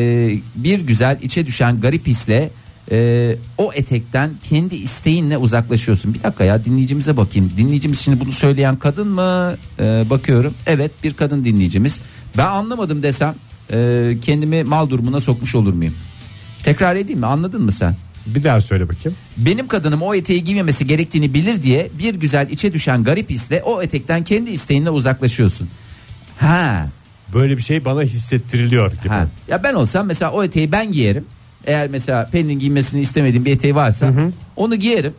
bir 0.55 0.81
güzel 0.81 1.17
içe 1.21 1.45
düşen 1.47 1.81
garip 1.81 2.07
hisle 2.07 2.49
e, 2.91 3.35
o 3.57 3.71
etekten 3.73 4.31
kendi 4.49 4.75
isteğinle 4.75 5.37
uzaklaşıyorsun. 5.37 6.13
Bir 6.13 6.23
dakika 6.23 6.43
ya 6.43 6.65
dinleyicimize 6.65 7.17
bakayım. 7.17 7.51
Dinleyicimiz 7.57 7.99
şimdi 7.99 8.19
bunu 8.19 8.31
söyleyen 8.31 8.75
kadın 8.75 9.07
mı? 9.07 9.57
E, 9.79 9.83
bakıyorum. 10.09 10.53
Evet 10.65 10.91
bir 11.03 11.13
kadın 11.13 11.45
dinleyicimiz. 11.45 11.99
Ben 12.37 12.45
anlamadım 12.45 13.03
desem 13.03 13.35
e, 13.73 14.17
kendimi 14.25 14.63
mal 14.63 14.89
durumuna 14.89 15.21
sokmuş 15.21 15.55
olur 15.55 15.73
muyum? 15.73 15.93
Tekrar 16.63 16.95
edeyim 16.95 17.19
mi? 17.19 17.25
Anladın 17.25 17.61
mı 17.61 17.71
sen? 17.71 17.95
Bir 18.35 18.43
daha 18.43 18.61
söyle 18.61 18.89
bakayım. 18.89 19.17
Benim 19.37 19.67
kadınım 19.67 20.01
o 20.01 20.15
eteği 20.15 20.43
giymemesi 20.43 20.87
gerektiğini 20.87 21.33
bilir 21.33 21.63
diye 21.63 21.89
bir 21.99 22.15
güzel 22.15 22.49
içe 22.49 22.73
düşen 22.73 23.03
garip 23.03 23.29
hisle 23.29 23.61
o 23.65 23.81
etekten 23.81 24.23
kendi 24.23 24.51
isteğinle 24.51 24.89
uzaklaşıyorsun. 24.89 25.69
Ha, 26.37 26.87
Böyle 27.33 27.57
bir 27.57 27.61
şey 27.61 27.85
bana 27.85 28.01
hissettiriliyor 28.01 28.91
gibi. 28.91 29.09
ha. 29.09 29.27
Ya 29.47 29.63
ben 29.63 29.73
olsam 29.73 30.07
mesela 30.07 30.31
o 30.31 30.43
eteği 30.43 30.71
ben 30.71 30.91
giyerim. 30.91 31.25
Eğer 31.65 31.87
mesela 31.89 32.29
Pelin'in 32.31 32.59
giymesini 32.59 33.01
istemediğim 33.01 33.45
bir 33.45 33.51
eteği 33.51 33.75
varsa 33.75 34.13
onu 34.55 34.75
giyerim. 34.75 35.13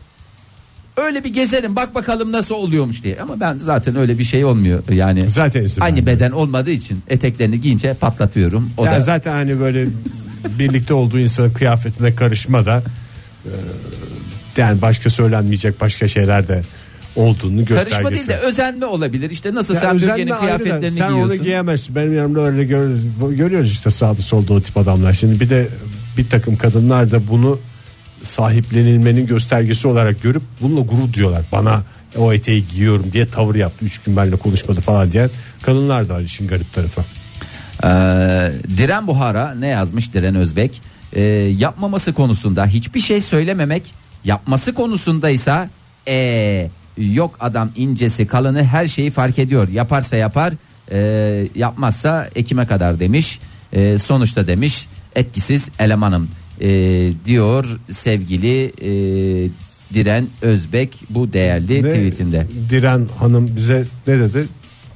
Öyle 0.97 1.25
bir 1.25 1.33
gezerim 1.35 1.77
bak 1.77 1.95
bakalım 1.95 2.33
nasıl 2.33 2.55
oluyormuş 2.55 3.03
diye. 3.03 3.21
Ama 3.21 3.41
ben 3.41 3.59
zaten 3.59 3.97
öyle 3.97 4.19
bir 4.19 4.25
şey 4.25 4.45
olmuyor. 4.45 4.83
Yani 4.93 5.29
Zaten 5.29 5.65
izin 5.65 5.81
aynı 5.81 6.07
beden 6.07 6.31
olmadığı 6.31 6.71
için 6.71 7.03
eteklerini 7.09 7.61
giyince 7.61 7.95
patlatıyorum. 7.95 8.71
O 8.77 8.85
Yani 8.85 8.97
da 8.97 9.01
zaten 9.01 9.33
hani 9.33 9.61
böyle 9.61 9.87
birlikte 10.59 10.95
olduğu 10.95 11.19
insanın 11.19 11.53
kıyafetine 11.53 12.15
karışma 12.15 12.67
da 12.67 12.83
yani 14.57 14.83
başka 14.83 15.11
söylenmeyecek 15.11 15.81
başka 15.81 16.09
şeyler 16.09 16.49
de 16.49 16.63
olduğunu 17.17 17.65
göstergesi. 17.65 17.91
karışma 17.91 18.11
değil 18.11 18.29
de 18.29 18.37
özenme 18.37 18.87
olabilir. 18.87 19.31
İşte 19.31 19.55
nasıl 19.55 19.75
Ya 19.75 19.81
sen 19.81 20.01
da 20.01 20.15
kıyafetlerini 20.15 20.97
sen 20.97 21.09
giyiyorsun. 21.09 21.37
onu 21.37 21.45
giyemezsin. 21.45 21.95
Benim 21.95 22.15
yanımda 22.17 22.41
öyle 22.41 22.65
görüyoruz, 22.65 23.01
görüyoruz 23.31 23.73
işte 23.73 23.91
sağda 23.91 24.23
solda 24.23 24.53
o 24.53 24.61
tip 24.63 24.77
adamlar. 24.77 25.15
Şimdi 25.15 25.41
bir 25.41 25.51
de 25.51 25.69
bir 26.19 26.29
takım 26.29 26.57
kadınlar 26.57 27.11
da 27.11 27.29
bunu 27.29 27.59
sahiplenilmenin 28.23 29.27
göstergesi 29.27 29.89
olarak 29.89 30.23
görüp 30.23 30.43
bununla 30.61 30.81
gurur 30.81 31.13
diyorlar. 31.13 31.43
Bana 31.53 31.83
o 32.19 32.33
eteği 32.33 32.67
giyiyorum 32.69 33.07
diye 33.13 33.27
tavır 33.27 33.55
yaptı. 33.55 33.85
Üç 33.85 33.99
gün 33.99 34.17
benimle 34.17 34.37
konuşmadı 34.37 34.81
falan 34.81 35.13
diyen 35.13 35.31
kadınlar 35.63 36.09
da 36.09 36.21
işin 36.21 36.49
garip 36.49 36.73
tarafı. 36.75 37.01
Ee, 37.85 37.87
Diren 38.77 39.07
Buhara 39.07 39.55
ne 39.55 39.67
yazmış 39.69 40.13
Diren 40.15 40.35
Özbek? 40.35 40.83
Ee, 41.13 41.23
yapmaması 41.59 42.13
konusunda 42.13 42.67
hiçbir 42.67 43.01
şey 43.01 43.21
söylememek, 43.21 43.95
yapması 44.25 44.75
konusundaysa 44.75 45.71
ee, 46.09 46.71
yok 46.99 47.37
adam 47.41 47.71
incesi 47.77 48.27
kalını 48.27 48.65
her 48.65 48.87
şeyi 48.87 49.11
fark 49.11 49.39
ediyor. 49.39 49.69
Yaparsa 49.69 50.17
yapar, 50.17 50.53
ee, 50.93 51.47
yapmazsa 51.55 52.29
ekime 52.35 52.67
kadar 52.67 53.01
demiş. 53.01 53.41
Ee, 53.73 53.99
sonuçta 53.99 54.47
demiş 54.47 54.87
etkisiz 55.15 55.69
elemanım 55.79 56.29
ee, 56.61 57.13
diyor 57.25 57.81
sevgili 57.91 58.65
ee, 58.65 59.51
Diren 59.95 60.27
Özbek 60.43 61.01
bu 61.11 61.33
değerli 61.33 61.85
Ve 61.85 61.91
tweetinde. 61.91 62.47
Diren 62.71 63.09
Hanım 63.19 63.57
bize 63.57 63.85
ne 64.07 64.19
dedi? 64.19 64.49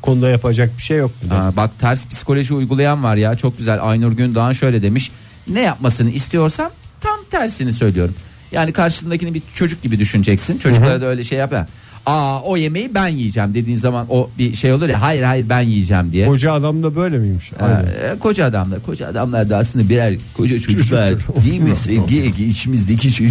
Konuda 0.02 0.30
yapacak 0.30 0.76
bir 0.76 0.82
şey 0.82 0.98
yok 0.98 1.10
dedi. 1.22 1.34
Aa, 1.34 1.56
bak 1.56 1.78
ters 1.78 2.08
psikoloji 2.08 2.54
uygulayan 2.54 3.04
var 3.04 3.16
ya 3.16 3.34
çok 3.34 3.58
güzel 3.58 3.78
Aynur 3.82 4.12
Gündoğan 4.12 4.52
şöyle 4.52 4.82
demiş 4.82 5.10
ne 5.48 5.60
yapmasını 5.60 6.10
istiyorsam 6.10 6.70
tam 7.00 7.18
tersini 7.30 7.72
söylüyorum 7.72 8.14
yani 8.52 8.72
karşısındakini 8.72 9.34
bir 9.34 9.42
çocuk 9.54 9.82
gibi 9.82 9.98
düşüneceksin 9.98 10.58
çocuklara 10.58 11.00
da 11.00 11.06
öyle 11.06 11.24
şey 11.24 11.38
yap 11.38 11.52
ya. 11.52 11.66
Aa 12.06 12.40
o 12.42 12.56
yemeği 12.56 12.94
ben 12.94 13.08
yiyeceğim 13.08 13.54
dediğin 13.54 13.76
zaman 13.76 14.06
o 14.10 14.30
bir 14.38 14.54
şey 14.54 14.72
olur 14.72 14.88
ya 14.88 15.02
hayır 15.02 15.22
hayır 15.22 15.48
ben 15.48 15.60
yiyeceğim 15.60 16.12
diye. 16.12 16.26
Koca 16.26 16.52
adam 16.52 16.82
da 16.82 16.96
böyle 16.96 17.18
miymiş? 17.18 17.52
Aynen. 17.60 17.84
Ee, 17.84 18.18
koca 18.18 18.44
adamlar 18.44 18.82
koca 18.82 19.08
adamlar 19.08 19.50
da 19.50 19.56
aslında 19.56 19.88
birer 19.88 20.18
koca 20.36 20.58
çocuklar 20.58 21.14
değil 21.44 21.60
mi 21.60 21.76
sevgi 21.76 22.44
içimizdeki 22.44 23.10
şey. 23.10 23.28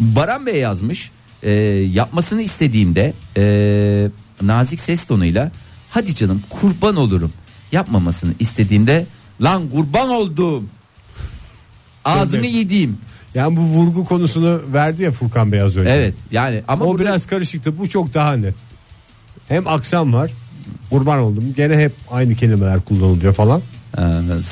Baran 0.00 0.46
Bey 0.46 0.60
yazmış 0.60 1.10
Ee, 1.42 1.50
yapmasını 1.92 2.42
istediğimde 2.42 3.12
ee, 3.36 4.08
nazik 4.42 4.80
ses 4.80 5.04
tonuyla 5.04 5.50
hadi 5.90 6.14
canım 6.14 6.42
kurban 6.50 6.96
olurum 6.96 7.32
yapmamasını 7.72 8.32
istediğimde 8.38 9.06
lan 9.42 9.70
kurban 9.70 10.08
oldum 10.08 10.68
ağzını 12.04 12.46
yediğim 12.46 12.98
Yani 13.34 13.56
bu 13.56 13.60
vurgu 13.60 14.04
konusunu 14.04 14.60
verdi 14.72 15.02
ya 15.02 15.12
Furkan 15.12 15.52
Beyaz 15.52 15.76
önce. 15.76 15.90
evet 15.90 16.14
yani 16.30 16.62
ama 16.68 16.84
o 16.84 16.88
burada- 16.88 17.02
biraz 17.02 17.26
karışıktı. 17.26 17.78
Bu 17.78 17.88
çok 17.88 18.14
daha 18.14 18.32
net. 18.32 18.54
Hem 19.48 19.68
aksan 19.68 20.12
var. 20.12 20.30
Kurban 20.90 21.18
oldum. 21.18 21.54
Gene 21.56 21.76
hep 21.78 21.92
aynı 22.10 22.34
kelimeler 22.34 22.80
kullanılıyor 22.80 23.34
falan. 23.34 23.62
Ee, 23.98 24.02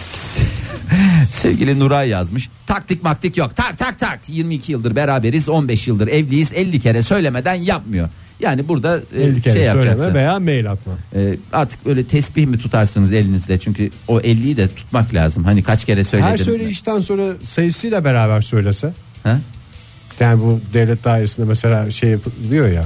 Sevgili 1.31 1.79
Nuray 1.79 2.09
yazmış. 2.09 2.49
Taktik 2.67 3.03
maktik 3.03 3.37
yok. 3.37 3.57
Tak 3.57 3.79
tak 3.79 3.99
tak. 3.99 4.21
22 4.29 4.73
yıldır 4.73 4.97
beraberiz. 4.97 5.49
15 5.49 5.89
yıldır 5.89 6.09
evliyiz. 6.09 6.53
50 6.53 6.81
kere 6.81 7.03
söylemeden 7.03 7.55
yapmıyor. 7.55 8.09
Yani 8.41 8.69
burada 8.69 9.01
e, 9.17 9.23
50 9.23 9.43
kere 9.43 9.55
şey 9.55 9.65
yapacaksın. 9.65 10.15
veya 10.15 10.39
mail 10.39 10.71
atma. 10.71 10.93
E, 11.15 11.37
artık 11.53 11.81
öyle 11.87 12.05
tesbih 12.05 12.47
mi 12.47 12.59
tutarsınız 12.59 13.13
elinizde? 13.13 13.59
Çünkü 13.59 13.91
o 14.09 14.21
50'yi 14.21 14.57
de 14.57 14.69
tutmak 14.69 15.15
lazım. 15.15 15.45
Hani 15.45 15.63
kaç 15.63 15.85
kere 15.85 16.05
söyledin. 16.05 16.31
Her 16.31 16.37
söyleyişten 16.37 17.01
sonra 17.01 17.33
sayısıyla 17.43 18.05
beraber 18.05 18.41
söylese. 18.41 18.93
Ha? 19.23 19.39
Yani 20.21 20.43
bu 20.43 20.61
devlet 20.73 21.05
dairesinde 21.05 21.47
mesela 21.47 21.91
şey 21.91 22.11
yapılıyor 22.11 22.69
ya 22.69 22.85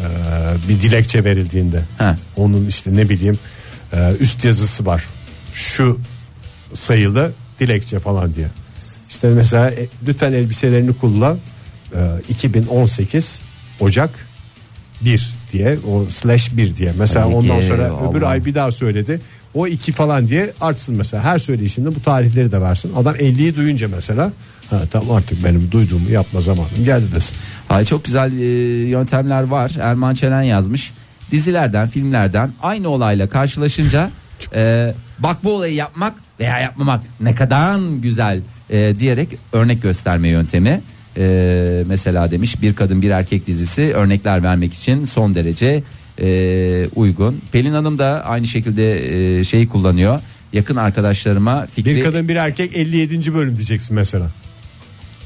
e, 0.00 0.04
bir 0.68 0.80
dilekçe 0.82 1.24
verildiğinde 1.24 1.80
Ha. 1.98 2.16
onun 2.36 2.66
işte 2.66 2.94
ne 2.94 3.08
bileyim 3.08 3.38
e, 3.92 4.12
üst 4.20 4.44
yazısı 4.44 4.86
var 4.86 5.04
şu 5.54 5.98
sayılı 6.74 7.32
dilekçe 7.60 7.98
falan 7.98 8.34
diye 8.34 8.46
işte 9.10 9.28
mesela 9.28 9.70
e, 9.70 9.86
lütfen 10.06 10.32
elbiselerini 10.32 10.92
kullan 10.96 11.38
e, 11.94 11.98
2018 12.28 13.40
Ocak 13.80 14.10
1 15.04 15.30
diye 15.52 15.78
o 15.90 16.06
slash 16.10 16.56
1 16.56 16.76
diye 16.76 16.92
mesela 16.98 17.24
Tabii 17.24 17.34
ondan 17.34 17.60
sonra 17.60 17.90
Allah. 17.90 18.10
öbür 18.10 18.22
ay 18.22 18.44
bir 18.44 18.54
daha 18.54 18.72
söyledi 18.72 19.20
o 19.54 19.66
2 19.66 19.92
falan 19.92 20.28
diye 20.28 20.52
artsın 20.60 20.96
mesela 20.96 21.24
her 21.24 21.38
söyleyişinde 21.38 21.94
bu 21.94 22.02
tarihleri 22.02 22.52
de 22.52 22.60
versin 22.60 22.92
adam 22.96 23.14
50'yi 23.14 23.56
duyunca 23.56 23.88
mesela 23.96 24.32
ha, 24.70 24.80
tamam 24.92 25.16
artık 25.16 25.44
benim 25.44 25.68
duyduğumu 25.72 26.10
yapma 26.10 26.40
zamanım 26.40 26.84
geldi 26.84 27.04
desin 27.14 27.36
Ay 27.70 27.84
çok 27.84 28.04
güzel 28.04 28.32
e, 28.32 28.44
yöntemler 28.88 29.42
var. 29.42 29.72
Erman 29.80 30.14
Çelen 30.14 30.42
yazmış. 30.42 30.92
Dizilerden, 31.30 31.88
filmlerden 31.88 32.52
aynı 32.62 32.88
olayla 32.88 33.28
karşılaşınca 33.28 34.10
e, 34.54 34.94
bak 35.18 35.44
bu 35.44 35.52
olayı 35.54 35.74
yapmak 35.74 36.14
veya 36.40 36.58
yapmamak 36.58 37.02
ne 37.20 37.34
kadar 37.34 37.80
güzel 38.02 38.40
e, 38.70 38.98
diyerek 38.98 39.28
örnek 39.52 39.82
gösterme 39.82 40.28
yöntemi. 40.28 40.80
E, 41.16 41.84
mesela 41.86 42.30
demiş 42.30 42.62
bir 42.62 42.74
kadın 42.74 43.02
bir 43.02 43.10
erkek 43.10 43.46
dizisi 43.46 43.82
örnekler 43.94 44.42
vermek 44.42 44.74
için 44.74 45.04
son 45.04 45.34
derece 45.34 45.82
e, 46.20 46.88
uygun. 46.94 47.42
Pelin 47.52 47.72
Hanım 47.72 47.98
da 47.98 48.24
aynı 48.24 48.46
şekilde 48.46 49.38
e, 49.38 49.44
şeyi 49.44 49.68
kullanıyor. 49.68 50.20
Yakın 50.52 50.76
arkadaşlarıma 50.76 51.66
fikri 51.66 51.96
Bir 51.96 52.04
kadın 52.04 52.28
bir 52.28 52.36
erkek 52.36 52.76
57. 52.76 53.34
bölüm 53.34 53.54
diyeceksin 53.54 53.96
mesela. 53.96 54.30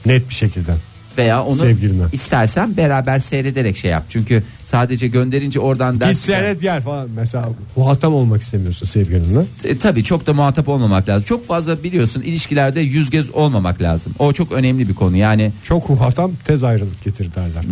Net 0.07 0.29
bir 0.29 0.35
şekilde. 0.35 0.75
Veya 1.19 1.45
onu 1.45 1.57
Sevgiline. 1.57 2.03
istersen 2.13 2.77
beraber 2.77 3.19
seyrederek 3.19 3.77
şey 3.77 3.91
yap. 3.91 4.05
Çünkü 4.09 4.43
sadece 4.65 5.09
gönderince 5.09 5.61
oradan 5.61 6.01
ders 6.01 6.11
Git 6.11 6.19
seyret 6.19 6.63
yer 6.63 6.81
falan 6.81 7.09
mesela 7.17 7.49
muhatap 7.77 8.13
olmak 8.13 8.43
istemiyorsun 8.43 8.87
sevgilinle. 8.87 9.41
E, 9.65 9.79
tabii 9.79 10.05
çok 10.05 10.27
da 10.27 10.33
muhatap 10.33 10.69
olmamak 10.69 11.09
lazım. 11.09 11.25
Çok 11.25 11.47
fazla 11.47 11.83
biliyorsun 11.83 12.23
ilişkilerde 12.23 12.81
yüz 12.81 13.11
göz 13.11 13.31
olmamak 13.31 13.83
lazım. 13.83 14.15
O 14.19 14.33
çok 14.33 14.53
önemli 14.53 14.89
bir 14.89 14.95
konu. 14.95 15.17
Yani 15.17 15.53
Çok 15.63 15.91
muhatap 15.91 16.31
tez 16.45 16.65
ayrılık 16.65 17.05
getirir 17.05 17.31
derler. 17.35 17.65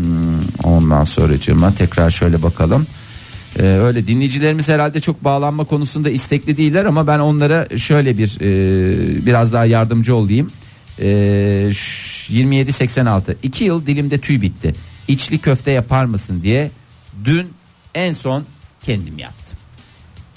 ondan 0.64 1.04
sonracığıma 1.04 1.74
tekrar 1.74 2.11
şöyle 2.11 2.42
bakalım. 2.42 2.87
Ee, 3.59 3.62
öyle 3.62 4.06
dinleyicilerimiz 4.06 4.68
herhalde 4.68 5.00
çok 5.00 5.24
bağlanma 5.24 5.64
konusunda 5.64 6.11
istekli 6.11 6.56
değiller 6.56 6.85
ama 6.85 7.06
ben 7.06 7.18
onlara 7.18 7.68
şöyle 7.76 8.18
bir 8.18 8.38
e, 8.40 9.26
biraz 9.26 9.52
daha 9.52 9.64
yardımcı 9.64 10.14
olayım. 10.14 10.50
Ş- 10.98 12.32
2786 12.32 13.37
2 13.42 13.64
yıl 13.64 13.87
dilimde 13.87 14.20
tüy 14.20 14.40
bitti. 14.40 14.74
İçli 15.09 15.38
köfte 15.38 15.70
yapar 15.70 16.04
mısın 16.04 16.40
diye 16.42 16.70
dün 17.24 17.48
en 17.94 18.12
son 18.12 18.44
kendim 18.85 19.18
yaptım. 19.18 19.59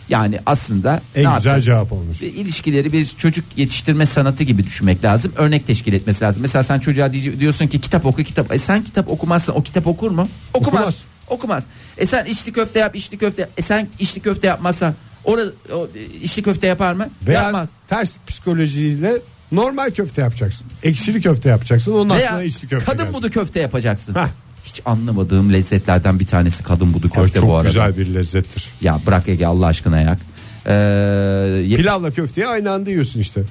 Yani 0.10 0.40
aslında 0.46 0.92
En 1.16 1.24
güzel 1.24 1.34
yapıyoruz? 1.34 1.66
cevap 1.66 1.92
olmuş. 1.92 2.22
İlişkileri 2.22 2.94
bir 2.94 3.06
çocuk 3.06 3.46
yetiştirme 3.58 4.06
sanatı 4.06 4.44
gibi 4.44 4.64
düşünmek 4.64 5.04
lazım. 5.04 5.34
Örnek 5.36 5.68
teşkil 5.68 5.94
etmesi 5.94 6.24
lazım. 6.24 6.42
Mesela 6.42 6.64
sen 6.64 6.80
çocuğa 6.80 7.14
diyorsun 7.14 7.68
ki 7.68 7.82
kitap 7.82 8.06
oku 8.06 8.24
kitap. 8.24 8.52
E 8.54 8.60
sen 8.60 8.84
kitap 8.84 9.10
okumazsan 9.10 9.58
o 9.58 9.64
kitap 9.64 9.88
okur 9.88 10.12
mu? 10.12 10.28
Okumaz. 10.54 10.74
Okumaz. 10.82 11.02
Okumaz. 11.28 11.64
E 11.98 12.06
sen 12.06 12.26
içli 12.26 12.52
köfte 12.52 12.80
yap, 12.80 12.96
içli 12.96 13.18
köfte. 13.18 13.42
yap. 13.42 13.52
E 13.58 13.62
sen 13.62 13.88
içli 14.00 14.22
köfte 14.22 14.48
yapmazsan 14.48 14.94
orada 15.24 15.52
o, 15.74 15.88
e, 15.96 16.06
içli 16.24 16.44
köfte 16.44 16.68
yapar 16.68 16.94
mı? 16.94 17.10
Veya 17.28 17.44
Yapmaz. 17.44 17.70
ters 17.88 18.16
psikolojiyle 18.28 19.14
normal 19.52 19.92
köfte 19.92 20.22
yapacaksın. 20.22 20.68
Ekşili 20.84 21.22
köfte 21.22 21.50
yapacaksın. 21.50 21.92
Onun 21.94 22.10
Veya 22.16 22.28
aklına 22.30 22.44
içli 22.44 22.68
köfte 22.68 22.86
kadın 22.86 23.06
gelsin. 23.06 23.14
budu 23.14 23.30
köfte 23.32 23.60
yapacaksın. 23.60 24.16
Heh. 24.16 24.28
Hiç 24.64 24.82
anlamadığım 24.86 25.54
lezzetlerden 25.54 26.20
bir 26.20 26.28
tanesi 26.28 26.64
kadın 26.64 26.94
budu 26.94 27.08
Ay, 27.16 27.22
köfte 27.22 27.40
çok 27.40 27.50
bu 27.50 27.56
arada. 27.56 27.68
güzel 27.68 27.98
bir 27.98 28.14
lezzettir. 28.14 28.66
Ya 28.82 29.00
bırak 29.08 29.28
Ege 29.30 29.46
Allah 29.46 29.66
aşkına 29.66 30.02
yak. 30.02 30.20
Ee, 30.66 30.74
ye- 31.68 31.78
Pilavla 31.78 32.12
köfteyi 32.12 32.48
aynı 32.48 32.72
anda 32.72 32.90
yiyorsun 32.90 33.20
işte. 33.20 33.42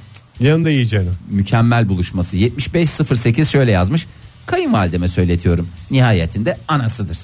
Yanında 0.40 0.70
yiyeceğini. 0.70 1.08
mükemmel 1.30 1.88
buluşması 1.88 2.36
7508 2.36 3.48
şöyle 3.50 3.70
yazmış 3.72 4.06
kayınvalideme 4.46 5.08
söyletiyorum 5.08 5.68
nihayetinde 5.90 6.58
anasıdır 6.68 7.18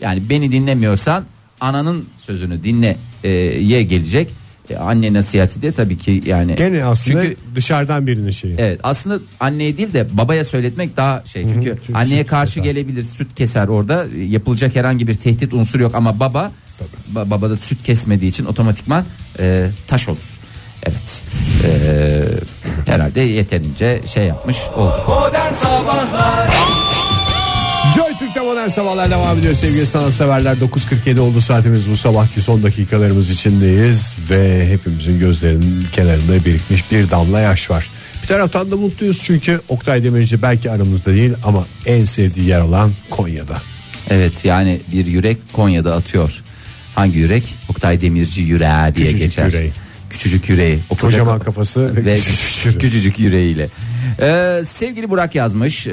yani 0.00 0.28
beni 0.30 0.52
dinlemiyorsan 0.52 1.24
ananın 1.60 2.06
sözünü 2.18 2.64
dinle 2.64 2.96
e, 3.24 3.28
ye 3.28 3.82
gelecek 3.82 4.30
E, 4.70 4.76
anne 4.76 5.12
nasihati 5.12 5.62
de 5.62 5.72
tabii 5.72 5.98
ki 5.98 6.20
yani 6.26 6.56
Gene 6.56 6.84
aslında 6.84 7.22
çünkü 7.22 7.36
dışarıdan 7.54 8.06
birinin 8.06 8.30
şeyi. 8.30 8.54
Evet 8.58 8.80
aslında 8.82 9.18
anneye 9.40 9.76
değil 9.76 9.92
de 9.94 10.06
babaya 10.12 10.44
söyletmek 10.44 10.96
daha 10.96 11.22
şey 11.26 11.42
çünkü 11.42 11.78
çünkü 11.86 11.98
anneye 11.98 12.26
karşı 12.26 12.54
keser. 12.54 12.64
gelebilir 12.72 13.02
süt 13.02 13.34
keser 13.36 13.68
orada 13.68 14.06
yapılacak 14.28 14.76
herhangi 14.76 15.06
bir 15.08 15.14
tehdit 15.14 15.52
unsuru 15.54 15.82
yok 15.82 15.94
ama 15.94 16.20
baba 16.20 16.52
ba- 17.14 17.30
baba 17.30 17.50
da 17.50 17.56
süt 17.56 17.82
kesmediği 17.82 18.30
için 18.30 18.44
otomatikman 18.44 19.04
e, 19.40 19.66
taş 19.88 20.08
olur. 20.08 20.18
Evet 20.82 21.22
E, 21.64 22.22
herhalde 22.86 23.20
yeterince 23.20 24.00
şey 24.14 24.26
yapmış 24.26 24.56
oldu. 24.76 24.94
Modern 25.08 25.54
Sabahlar 25.54 26.49
Türk'te 28.40 28.54
modern 28.54 28.68
sabahlar 28.68 29.10
devam 29.10 29.38
ediyor 29.38 29.54
sevgili 29.54 29.86
sanatseverler 29.86 30.56
9.47 30.56 31.20
oldu 31.20 31.40
saatimiz 31.40 31.90
bu 31.90 31.96
sabahki 31.96 32.40
son 32.40 32.62
dakikalarımız 32.62 33.30
içindeyiz 33.30 34.14
ve 34.30 34.66
hepimizin 34.70 35.18
gözlerinin 35.18 35.86
kenarında 35.92 36.44
birikmiş 36.44 36.90
bir 36.92 37.10
damla 37.10 37.40
yaş 37.40 37.70
var. 37.70 37.90
Bir 38.22 38.28
taraftan 38.28 38.70
da 38.70 38.76
mutluyuz 38.76 39.20
çünkü 39.22 39.60
Oktay 39.68 40.04
Demirci 40.04 40.42
belki 40.42 40.70
aramızda 40.70 41.12
değil 41.14 41.32
ama 41.44 41.64
en 41.86 42.04
sevdiği 42.04 42.48
yer 42.48 42.60
olan 42.60 42.92
Konya'da. 43.10 43.62
Evet 44.10 44.44
yani 44.44 44.80
bir 44.92 45.06
yürek 45.06 45.38
Konya'da 45.52 45.94
atıyor. 45.94 46.42
Hangi 46.94 47.18
yürek? 47.18 47.54
Oktay 47.68 48.00
Demirci 48.00 48.40
yüreği 48.40 48.94
diye 48.94 49.06
Küçücük 49.06 49.18
geçer. 49.18 49.46
yüreği. 49.46 49.72
Küçücük 50.10 50.48
yüreği. 50.48 50.80
O 50.90 50.94
koca 50.94 51.00
Kocaman 51.02 51.38
kafa- 51.38 51.44
kafası 51.44 51.96
ve 51.96 52.04
ve 52.04 52.16
küçücük 52.16 52.64
yüreği. 52.66 52.78
küçücük 52.78 53.18
yüreğiyle. 53.18 53.68
Ee, 54.20 54.62
sevgili 54.66 55.10
Burak 55.10 55.34
yazmış. 55.34 55.86
E, 55.86 55.92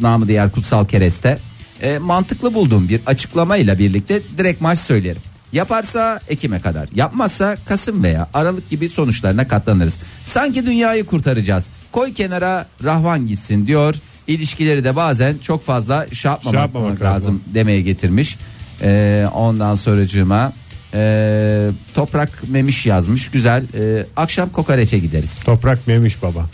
namı 0.00 0.28
diğer 0.28 0.50
kutsal 0.52 0.84
kereste. 0.84 1.38
E, 1.82 1.98
mantıklı 1.98 2.54
bulduğum 2.54 2.88
bir 2.88 3.00
açıklamayla 3.06 3.78
birlikte 3.78 4.20
direkt 4.38 4.60
maç 4.60 4.78
söylerim. 4.78 5.22
Yaparsa 5.52 6.20
Ekim'e 6.28 6.60
kadar, 6.60 6.88
yapmazsa 6.94 7.56
Kasım 7.66 8.02
veya 8.02 8.28
Aralık 8.34 8.70
gibi 8.70 8.88
sonuçlarına 8.88 9.48
katlanırız. 9.48 9.98
Sanki 10.26 10.66
dünyayı 10.66 11.04
kurtaracağız. 11.04 11.66
Koy 11.92 12.14
kenara 12.14 12.66
Rahvan 12.84 13.26
gitsin 13.26 13.66
diyor. 13.66 13.94
İlişkileri 14.26 14.84
de 14.84 14.96
bazen 14.96 15.38
çok 15.38 15.64
fazla 15.64 16.06
şey 16.12 16.30
yapmamak, 16.30 16.54
Şey 16.54 16.60
yapmamak 16.60 16.90
lazım, 17.02 17.04
lazım. 17.12 17.42
demeye 17.54 17.80
getirmiş. 17.80 18.38
Ee, 18.82 19.26
ondan 19.34 19.74
sonracığıma 19.74 20.52
e, 20.94 21.70
Toprak 21.94 22.48
Memiş 22.48 22.86
yazmış. 22.86 23.30
Güzel. 23.30 23.64
Ee, 23.78 24.06
akşam 24.16 24.50
kokoreçe 24.50 24.98
gideriz. 24.98 25.44
Toprak 25.44 25.86
memiş 25.86 26.22
baba. 26.22 26.46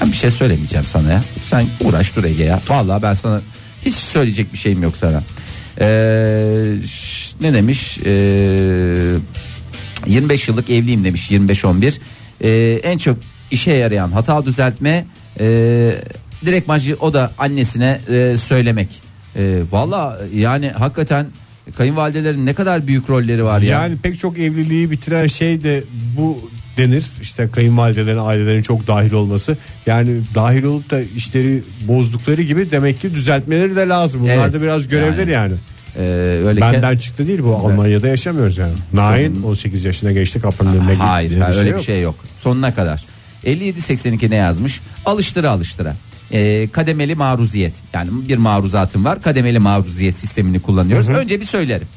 Ben 0.00 0.12
bir 0.12 0.16
şey 0.16 0.30
söylemeyeceğim 0.30 0.86
sana 0.88 1.12
ya. 1.12 1.20
Sen 1.44 1.66
uğraş 1.80 2.16
dur 2.16 2.24
Ege 2.24 2.44
ya. 2.44 2.60
Vallahi 2.68 3.02
ben 3.02 3.14
sana 3.14 3.40
hiç 3.86 3.94
söyleyecek 3.94 4.52
bir 4.52 4.58
şeyim 4.58 4.82
yok 4.82 4.96
sana. 4.96 5.22
Ee, 5.80 6.64
ş- 6.86 7.34
ne 7.40 7.54
demiş? 7.54 7.98
Ee, 8.04 8.10
25 10.06 10.48
yıllık 10.48 10.70
evliyim 10.70 11.04
demiş 11.04 11.30
25-11. 11.30 11.98
Ee, 12.44 12.80
en 12.82 12.98
çok 12.98 13.18
işe 13.50 13.72
yarayan 13.72 14.12
hata 14.12 14.46
düzeltme 14.46 15.04
e, 15.40 15.44
direkt 16.46 16.68
macı 16.68 16.96
o 17.00 17.14
da 17.14 17.32
annesine 17.38 18.00
e, 18.08 18.36
söylemek. 18.36 18.88
E, 19.36 19.62
Valla 19.70 20.18
yani 20.34 20.70
hakikaten 20.70 21.26
kayınvalidelerin 21.76 22.46
ne 22.46 22.54
kadar 22.54 22.86
büyük 22.86 23.10
rolleri 23.10 23.44
var 23.44 23.60
ya. 23.60 23.82
Yani 23.82 23.96
pek 24.02 24.18
çok 24.18 24.38
evliliği 24.38 24.90
bitiren 24.90 25.26
şey 25.26 25.62
de 25.62 25.84
bu 26.16 26.50
denir. 26.76 27.04
İşte 27.22 27.48
kayınvalidelerin 27.50 28.18
ailelerin 28.18 28.62
çok 28.62 28.86
dahil 28.86 29.12
olması. 29.12 29.56
Yani 29.86 30.20
dahil 30.34 30.64
olup 30.64 30.90
da 30.90 31.00
işleri 31.00 31.62
bozdukları 31.88 32.42
gibi 32.42 32.70
demek 32.70 33.00
ki 33.00 33.14
düzeltmeleri 33.14 33.76
de 33.76 33.88
lazım. 33.88 34.22
Bunlar 34.22 34.34
Evet. 34.34 34.52
da 34.52 34.62
biraz 34.62 34.88
görevleri 34.88 35.30
yani. 35.30 35.54
Ee, 35.96 36.02
öyle 36.46 36.60
Benden 36.60 36.96
çıktı 36.96 37.26
değil 37.28 37.42
bu 37.42 37.56
Almanya'da 37.56 38.08
yaşamıyoruz 38.08 38.58
yani. 38.58 38.72
Nain 38.92 39.42
18 39.42 39.84
yaşına 39.84 40.12
geçti 40.12 40.40
kapının 40.40 40.70
önüne 40.70 40.92
gitti. 40.92 41.04
Hayır 41.04 41.42
öyle 41.56 41.64
bir 41.64 41.70
yok. 41.70 41.82
şey 41.82 42.02
yok. 42.02 42.14
Sonuna 42.40 42.74
kadar. 42.74 43.04
5782 43.44 44.30
ne 44.30 44.36
yazmış? 44.36 44.80
Alıştıra 45.06 45.50
alıştıra. 45.50 45.96
Ee, 46.32 46.68
kademeli 46.72 47.14
maruziyet. 47.14 47.74
Yani 47.92 48.28
bir 48.28 48.36
maruzatım 48.38 49.04
var. 49.04 49.22
Kademeli 49.22 49.58
maruziyet 49.58 50.16
sistemini 50.16 50.60
kullanıyoruz. 50.62 51.08
Önce 51.08 51.40
bir 51.40 51.46
söylerim. 51.46 51.88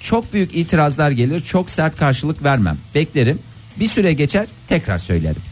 Çok 0.00 0.32
büyük 0.32 0.56
itirazlar 0.56 1.10
gelir. 1.10 1.40
Çok 1.40 1.70
sert 1.70 1.96
karşılık 1.96 2.44
vermem. 2.44 2.76
Beklerim. 2.94 3.38
Bir 3.80 3.86
süre 3.86 4.12
geçer. 4.12 4.46
Tekrar 4.68 4.98
söylerim. 4.98 5.42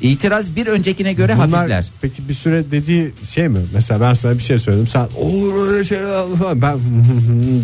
İtiraz 0.00 0.56
bir 0.56 0.66
öncekine 0.66 1.12
göre 1.12 1.34
Bunlar 1.36 1.50
hafifler. 1.50 1.86
peki 2.00 2.28
bir 2.28 2.34
süre 2.34 2.70
dediği 2.70 3.12
şey 3.30 3.48
mi? 3.48 3.58
Mesela 3.74 4.00
ben 4.00 4.14
sana 4.14 4.34
bir 4.34 4.42
şey 4.42 4.58
söyledim. 4.58 4.86
Sen 4.86 5.06
olur 5.16 5.68
öyle 5.68 5.84
şeyler 5.84 6.10
al-" 6.12 6.62
ben 6.62 6.78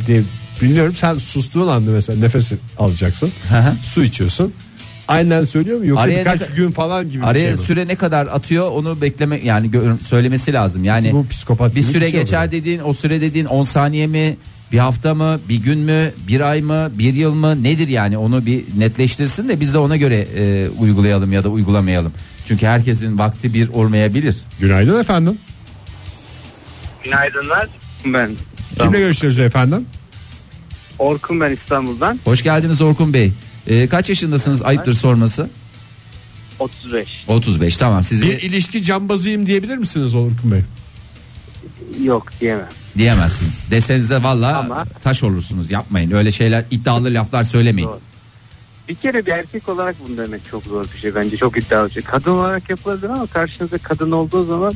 diye 0.07 0.23
bilmiyorum. 0.63 0.95
Sen 0.95 1.19
sustuğun 1.19 1.69
anda 1.69 1.91
mesela 1.91 2.21
nefes 2.21 2.53
alacaksın. 2.79 3.31
Hı 3.49 3.59
hı. 3.59 3.77
su 3.83 4.03
içiyorsun. 4.05 4.53
Aynen 5.09 5.45
söylüyor 5.45 5.79
mu 5.79 5.87
yoksa 5.87 6.03
Araya 6.05 6.19
birkaç 6.21 6.41
ne- 6.51 6.57
gün 6.57 6.71
falan 6.71 7.09
gibi 7.09 7.23
bir 7.23 7.27
Araya 7.29 7.39
şey 7.41 7.53
mi? 7.53 7.59
süre 7.59 7.87
ne 7.87 7.97
kadar 7.97 8.27
atıyor 8.27 8.71
onu 8.71 9.01
bekleme 9.01 9.41
yani 9.45 9.67
gö- 9.71 10.03
söylemesi 10.03 10.53
lazım. 10.53 10.85
Yani 10.85 11.13
Bu 11.13 11.29
psikopat 11.29 11.75
bir 11.77 11.83
süre 11.83 12.05
bir 12.07 12.11
şey 12.11 12.21
geçer 12.21 12.39
oluyor. 12.39 12.53
dediğin 12.53 12.81
o 12.85 12.95
süre 12.95 13.21
dediğin 13.21 13.45
10 13.45 13.65
saniye 13.65 14.07
mi 14.07 14.37
bir 14.73 14.79
hafta 14.79 15.15
mı 15.15 15.41
bir 15.49 15.57
gün 15.57 15.79
mü 15.79 16.13
bir 16.29 16.41
ay 16.41 16.63
mı 16.63 16.91
bir 16.99 17.15
yıl 17.15 17.35
mı 17.35 17.63
nedir 17.63 17.89
yani 17.89 18.19
onu 18.19 18.47
bir 18.47 18.65
netleştirsin 18.79 19.49
de 19.49 19.61
biz 19.61 19.75
de 19.75 19.79
ona 19.79 19.97
göre 19.97 20.19
e, 20.37 20.69
uygulayalım 20.79 21.33
ya 21.33 21.45
da 21.45 21.49
uygulamayalım. 21.49 22.13
Çünkü 22.49 22.67
herkesin 22.67 23.19
vakti 23.19 23.55
bir 23.55 23.69
olmayabilir. 23.69 24.37
Günaydın 24.61 25.01
efendim. 25.01 25.39
Günaydınlar. 27.05 27.69
Ben. 28.07 28.31
Kimle 28.79 28.99
görüşüyoruz 28.99 29.39
efendim? 29.39 29.87
Orkun 30.99 31.41
ben 31.41 31.53
İstanbul'dan. 31.53 32.21
Hoş 32.25 32.43
geldiniz 32.43 32.81
Orkun 32.81 33.13
Bey. 33.13 33.33
E, 33.67 33.89
kaç 33.89 34.09
yaşındasınız 34.09 34.63
ayıptır 34.63 34.95
sorması? 34.95 35.49
35. 36.59 37.25
35 37.29 37.77
tamam 37.77 38.05
sizi 38.05 38.23
Bir 38.31 38.43
ilişki 38.43 38.83
cambazıyım 38.83 39.47
diyebilir 39.47 39.77
misiniz 39.77 40.15
Orkun 40.15 40.53
Bey? 40.53 40.61
Yok 42.05 42.27
diyemem. 42.41 42.69
diyemezsiniz. 42.99 43.65
Deseniz 43.71 44.11
de 44.11 44.23
valla 44.23 44.59
Ama- 44.59 44.85
taş 45.05 45.23
olursunuz 45.23 45.71
yapmayın 45.71 46.11
öyle 46.11 46.33
şeyler 46.33 46.65
iddialı 46.71 47.15
laflar 47.15 47.45
söylemeyin. 47.45 47.89
Doğru. 47.89 48.01
Bir 48.89 48.95
kere 48.95 49.27
bir 49.27 49.31
erkek 49.33 49.69
olarak 49.69 49.97
bunu 50.09 50.17
demek 50.17 50.41
çok 50.51 50.65
zor 50.65 50.85
bir 50.95 50.99
şey 50.99 51.15
bence 51.15 51.37
çok 51.37 51.59
iddialı 51.59 51.89
bir 51.89 51.93
şey. 51.95 52.03
Kadın 52.03 52.31
olarak 52.31 52.71
yapılabilir 52.71 53.09
ama 53.09 53.27
karşınızda 53.27 53.79
kadın 53.79 54.11
olduğu 54.11 54.45
zaman 54.47 54.75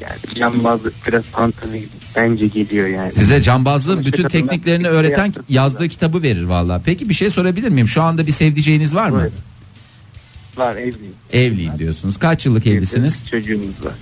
yani 0.00 0.34
cambazlık 0.38 0.94
biraz 1.08 1.22
fantezi 1.22 1.84
bence 2.16 2.46
geliyor 2.46 2.88
yani. 2.88 3.12
Size 3.12 3.42
cambazlığın 3.42 3.92
Sonuçta 3.94 4.12
bütün 4.12 4.22
kadınlar 4.22 4.50
tekniklerini 4.50 4.84
bir 4.84 4.88
şey 4.88 4.98
öğreten 4.98 5.34
yazdığı 5.48 5.88
kitabı 5.88 6.22
verir 6.22 6.42
valla. 6.44 6.82
Peki 6.84 7.08
bir 7.08 7.14
şey 7.14 7.30
sorabilir 7.30 7.68
miyim? 7.68 7.88
Şu 7.88 8.02
anda 8.02 8.26
bir 8.26 8.32
sevdiceğiniz 8.32 8.94
var 8.94 9.10
mı? 9.10 9.16
Buyurun. 9.16 9.32
Var 10.56 10.76
evliyim. 10.76 11.14
Evliyim 11.32 11.78
diyorsunuz. 11.78 12.18
Kaç 12.18 12.46
yıllık 12.46 12.66
evlisiniz? 12.66 13.24
Çocuğumuz 13.30 13.84
var. 13.84 13.94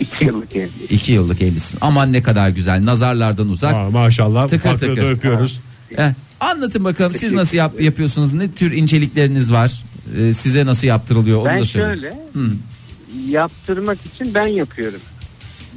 İki 0.00 0.24
yıllık 0.24 0.56
evli. 0.56 0.84
İki 0.90 1.12
yıllık 1.12 1.42
evlisiniz. 1.42 1.78
Aman 1.80 2.12
ne 2.12 2.22
kadar 2.22 2.48
güzel. 2.48 2.84
Nazarlardan 2.84 3.48
uzak. 3.48 3.74
Ha, 3.74 3.90
maşallah 3.90 4.48
Tıkır 4.48 4.78
tıkır. 4.78 4.96
da 4.96 5.06
öpüyoruz. 5.06 5.60
Eh, 5.98 6.12
anlatın 6.40 6.84
bakalım 6.84 7.14
siz 7.14 7.32
nasıl 7.32 7.56
yap, 7.56 7.80
yapıyorsunuz? 7.80 8.32
Ne 8.32 8.50
tür 8.52 8.72
incelikleriniz 8.72 9.52
var? 9.52 9.84
Ee, 10.18 10.34
size 10.34 10.66
nasıl 10.66 10.86
yaptırılıyor? 10.86 11.38
Onu 11.38 11.46
Ben 11.46 11.60
da 11.60 11.66
söyleyin. 11.66 11.94
şöyle 11.94 12.14
Hı. 12.32 12.50
Yaptırmak 13.28 13.98
için 14.14 14.34
ben 14.34 14.46
yapıyorum. 14.46 15.00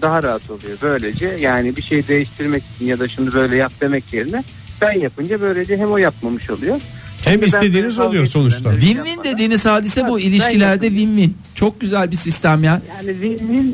Daha 0.02 0.24
rahat 0.24 0.50
oluyor 0.50 0.78
böylece. 0.82 1.38
Yani 1.40 1.76
bir 1.76 1.82
şey 1.82 2.08
değiştirmek 2.08 2.64
için 2.76 2.86
ya 2.86 3.00
da 3.00 3.08
şunu 3.08 3.34
böyle 3.34 3.56
yap 3.56 3.74
demek 3.82 4.14
yerine 4.14 4.44
ben 4.82 5.00
yapınca 5.00 5.42
böylece 5.42 5.78
hem 5.78 5.92
o 5.92 5.98
yapmamış 5.98 6.50
oluyor. 6.50 6.82
Hem 7.24 7.34
Şimdi 7.34 7.46
istediğiniz 7.46 8.00
oluyor 8.00 8.26
sonuçta. 8.26 8.70
Win-win 8.74 9.24
dediğiniz 9.24 9.66
hadise 9.66 10.08
bu. 10.08 10.20
İlişkilerde 10.20 10.88
win-win. 10.88 11.30
Çok 11.56 11.82
güzel 11.82 12.12
bir 12.12 12.16
sistem 12.16 12.64
ya. 12.64 12.82
Yani 12.98 13.10
win-win 13.12 13.74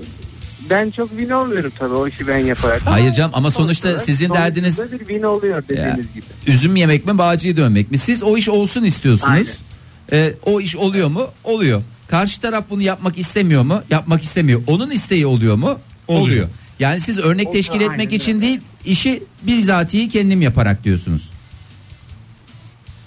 ben 0.69 0.89
çok 0.91 1.09
win 1.09 1.29
olmuyorum 1.29 1.71
tabii 1.79 1.93
o 1.93 2.07
işi 2.07 2.27
ben 2.27 2.37
yaparak. 2.37 2.81
Hayır 2.85 3.13
canım 3.13 3.31
ama 3.33 3.51
sonuçta 3.51 3.99
sizin 3.99 4.25
sonuçta 4.25 4.43
derdiniz 4.45 4.79
bir 4.91 4.97
win 4.99 5.23
oluyor 5.23 5.63
dediğiniz 5.63 5.87
Ya. 5.87 5.93
gibi. 6.13 6.25
üzüm 6.47 6.75
yemek 6.75 7.05
mi 7.05 7.17
bağcıyı 7.17 7.57
dönmek 7.57 7.91
mi? 7.91 7.97
Siz 7.97 8.23
o 8.23 8.37
iş 8.37 8.49
olsun 8.49 8.83
istiyorsunuz. 8.83 9.47
Ee, 10.11 10.33
o 10.45 10.61
iş 10.61 10.75
oluyor 10.75 11.07
mu? 11.07 11.27
Oluyor. 11.43 11.81
Karşı 12.07 12.41
taraf 12.41 12.65
bunu 12.69 12.81
yapmak 12.81 13.17
istemiyor 13.17 13.63
mu? 13.63 13.83
Yapmak 13.89 14.23
istemiyor. 14.23 14.61
Onun 14.67 14.91
isteği 14.91 15.25
oluyor 15.25 15.55
mu? 15.55 15.79
Oluyor. 16.07 16.21
Oluyor. 16.27 16.49
Yani 16.79 17.01
siz 17.01 17.17
örnek 17.17 17.47
O- 17.47 17.51
teşkil 17.51 17.81
etmek 17.81 18.07
öyle. 18.07 18.15
için 18.15 18.41
değil, 18.41 18.59
işi 18.85 19.23
bizatihi 19.43 20.09
kendim 20.09 20.41
yaparak 20.41 20.83
diyorsunuz. 20.83 21.29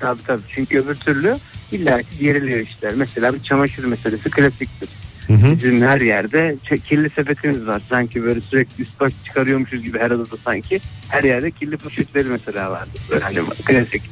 Tabii 0.00 0.22
tabii 0.26 0.42
çünkü 0.54 0.80
öbür 0.80 0.94
türlü 0.94 1.36
illa 1.72 2.02
ki 2.02 2.18
geriliyor 2.20 2.60
işler. 2.60 2.94
Mesela 2.94 3.34
bir 3.34 3.42
çamaşır 3.42 3.84
meselesi 3.84 4.30
klasiktir. 4.30 4.88
Bizim 5.28 5.82
her 5.82 6.00
yerde 6.00 6.56
kirli 6.88 7.10
sepetimiz 7.10 7.66
var. 7.66 7.82
Sanki 7.88 8.22
böyle 8.24 8.40
sürekli 8.40 8.82
üst 8.82 9.00
baş 9.00 9.12
çıkarıyormuşuz 9.24 9.82
gibi 9.82 9.98
her 9.98 10.10
odada 10.10 10.36
sanki. 10.44 10.80
Her 11.08 11.24
yerde 11.24 11.50
kirli 11.50 11.76
poşetleri 11.76 12.28
mesela 12.28 12.70
vardır. 12.70 13.00
Böyle 13.10 13.24
hani 13.24 13.38
klasik 13.64 14.02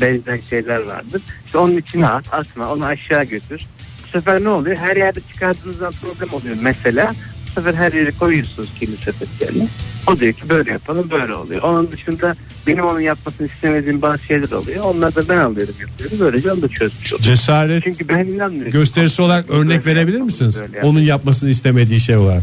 benzer 0.00 0.38
şeyler 0.50 0.82
vardır. 0.82 1.22
İşte 1.46 1.58
onun 1.58 1.76
içine 1.76 2.06
at, 2.08 2.34
atma, 2.34 2.72
onu 2.72 2.84
aşağı 2.84 3.24
götür. 3.24 3.66
Sefer 4.12 4.44
ne 4.44 4.48
oluyor? 4.48 4.76
Her 4.76 4.96
yerde 4.96 5.20
çıkardığınızdan 5.32 5.92
problem 5.92 6.32
oluyor. 6.32 6.56
Mesela 6.60 7.14
bu 7.46 7.50
sefer 7.60 7.74
her 7.74 7.92
yere 7.92 8.10
koyuyorsunuz 8.10 8.68
kirli 8.80 8.96
sepetlerini. 8.96 9.68
O 10.06 10.18
diyor 10.18 10.32
ki 10.32 10.48
böyle 10.48 10.70
yapalım 10.72 11.10
böyle 11.10 11.34
oluyor. 11.34 11.62
Onun 11.62 11.92
dışında 11.92 12.36
benim 12.66 12.84
onun 12.84 13.00
yapmasını 13.00 13.46
istemediğim 13.46 14.02
bazı 14.02 14.18
şeyler 14.24 14.50
oluyor. 14.50 14.84
Onları 14.84 15.14
da 15.14 15.28
ben 15.28 15.38
alıyorum 15.38 15.74
yapıyorum. 15.80 16.16
Böylece 16.20 16.52
onu 16.52 16.62
da 16.62 16.68
çözmüş 16.68 17.12
oluyorum. 17.12 17.24
Cesaret 17.34 17.84
Çünkü 17.84 18.08
ben 18.08 18.24
inanmıyorum. 18.26 18.72
gösterisi 18.72 19.22
olarak 19.22 19.50
örnek 19.50 19.84
Böyle 19.84 19.96
verebilir 19.96 20.12
yapalım, 20.12 20.26
misiniz? 20.26 20.54
böyle 20.60 20.76
yapalım. 20.76 20.96
Onun 20.96 21.00
yapmasını 21.06 21.50
istemediği 21.50 22.00
şey 22.00 22.16
olarak. 22.16 22.42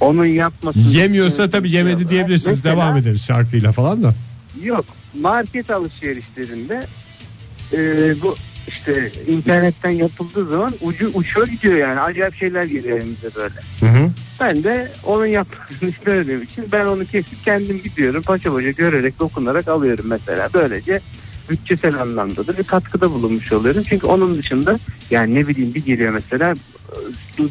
onun 0.00 0.24
yapmasını 0.24 0.92
Yemiyorsa 0.92 1.50
tabii 1.50 1.68
şey 1.68 1.76
yemedi 1.78 2.08
diyebilirsiniz. 2.08 2.56
Mesela- 2.64 2.76
Devam 2.76 2.96
ederiz 2.96 3.24
şarkıyla 3.26 3.72
falan 3.72 4.02
da. 4.02 4.14
Yok. 4.62 4.84
Market 5.20 5.70
alışverişlerinde 5.70 6.86
e, 7.72 7.78
bu 8.22 8.36
işte 8.68 9.12
internetten 9.26 9.90
yapıldığı 9.90 10.46
zaman 10.46 10.72
ucu 10.80 11.10
uçuyor 11.14 11.46
gidiyor 11.46 11.74
yani. 11.74 12.00
Acayip 12.00 12.34
şeyler 12.34 12.64
geliyor 12.64 12.98
elimize 12.98 13.34
böyle. 13.34 13.54
Ben 14.40 14.64
de 14.64 14.92
onun 15.04 15.26
yapmasını 15.26 15.90
istemediğim 15.90 16.42
için 16.42 16.64
ben 16.72 16.84
onu 16.84 17.04
kesip 17.04 17.44
kendim 17.44 17.82
gidiyorum. 17.82 18.22
Paşa 18.22 18.52
paşa 18.52 18.70
görerek 18.70 19.20
dokunarak 19.20 19.68
alıyorum 19.68 20.04
mesela. 20.08 20.48
Böylece 20.54 21.00
bütçesel 21.50 21.94
anlamda 22.00 22.46
da 22.46 22.58
bir 22.58 22.64
katkıda 22.64 23.10
bulunmuş 23.10 23.52
oluyorum. 23.52 23.82
Çünkü 23.88 24.06
onun 24.06 24.38
dışında 24.38 24.78
yani 25.10 25.34
ne 25.34 25.48
bileyim 25.48 25.74
bir 25.74 25.84
geliyor 25.84 26.12
mesela 26.12 26.54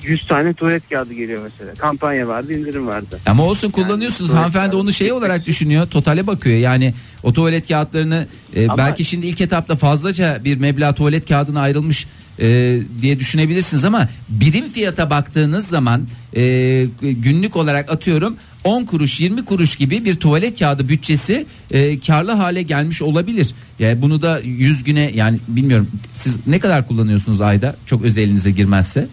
100 0.03 0.27
tane 0.27 0.53
tuvalet 0.53 0.89
kağıdı 0.89 1.13
geliyor 1.13 1.43
mesela. 1.43 1.75
Kampanya 1.75 2.27
vardı 2.27 2.53
indirim 2.53 2.87
vardı. 2.87 3.19
Ama 3.25 3.43
olsun 3.43 3.71
kullanıyorsunuz. 3.71 4.29
Yani- 4.29 4.37
Hanımefendi 4.39 4.75
onu 4.75 4.93
şey 4.93 5.11
olarak 5.11 5.45
düşünüyor. 5.45 5.87
Totale 5.87 6.27
bakıyor. 6.27 6.57
Yani 6.57 6.93
o 7.23 7.33
tuvalet 7.33 7.67
kağıtlarını 7.67 8.27
e, 8.55 8.65
Ama- 8.65 8.77
belki 8.77 9.05
şimdi 9.05 9.27
ilk 9.27 9.41
etapta 9.41 9.75
fazlaca 9.75 10.41
bir 10.43 10.57
meblağ 10.57 10.95
tuvalet 10.95 11.27
kağıdına 11.27 11.61
ayrılmış 11.61 12.07
e, 12.39 12.79
diye 13.01 13.19
düşünebilirsiniz 13.19 13.83
ama 13.83 14.09
birim 14.29 14.69
fiyata 14.69 15.09
baktığınız 15.09 15.67
zaman 15.67 16.07
e, 16.35 16.85
günlük 17.01 17.55
olarak 17.55 17.91
atıyorum 17.91 18.37
10 18.63 18.85
kuruş 18.85 19.19
20 19.19 19.45
kuruş 19.45 19.75
gibi 19.75 20.05
bir 20.05 20.15
tuvalet 20.15 20.59
kağıdı 20.59 20.89
bütçesi 20.89 21.45
e, 21.71 21.99
karlı 21.99 22.31
hale 22.31 22.61
gelmiş 22.61 23.01
olabilir. 23.01 23.51
Yani 23.79 24.01
bunu 24.01 24.21
da 24.21 24.39
100 24.39 24.83
güne 24.83 25.11
yani 25.15 25.39
bilmiyorum 25.47 25.87
siz 26.15 26.35
ne 26.47 26.59
kadar 26.59 26.87
kullanıyorsunuz 26.87 27.41
ayda 27.41 27.75
çok 27.85 28.03
özelinize 28.03 28.51
girmezse. 28.51 29.07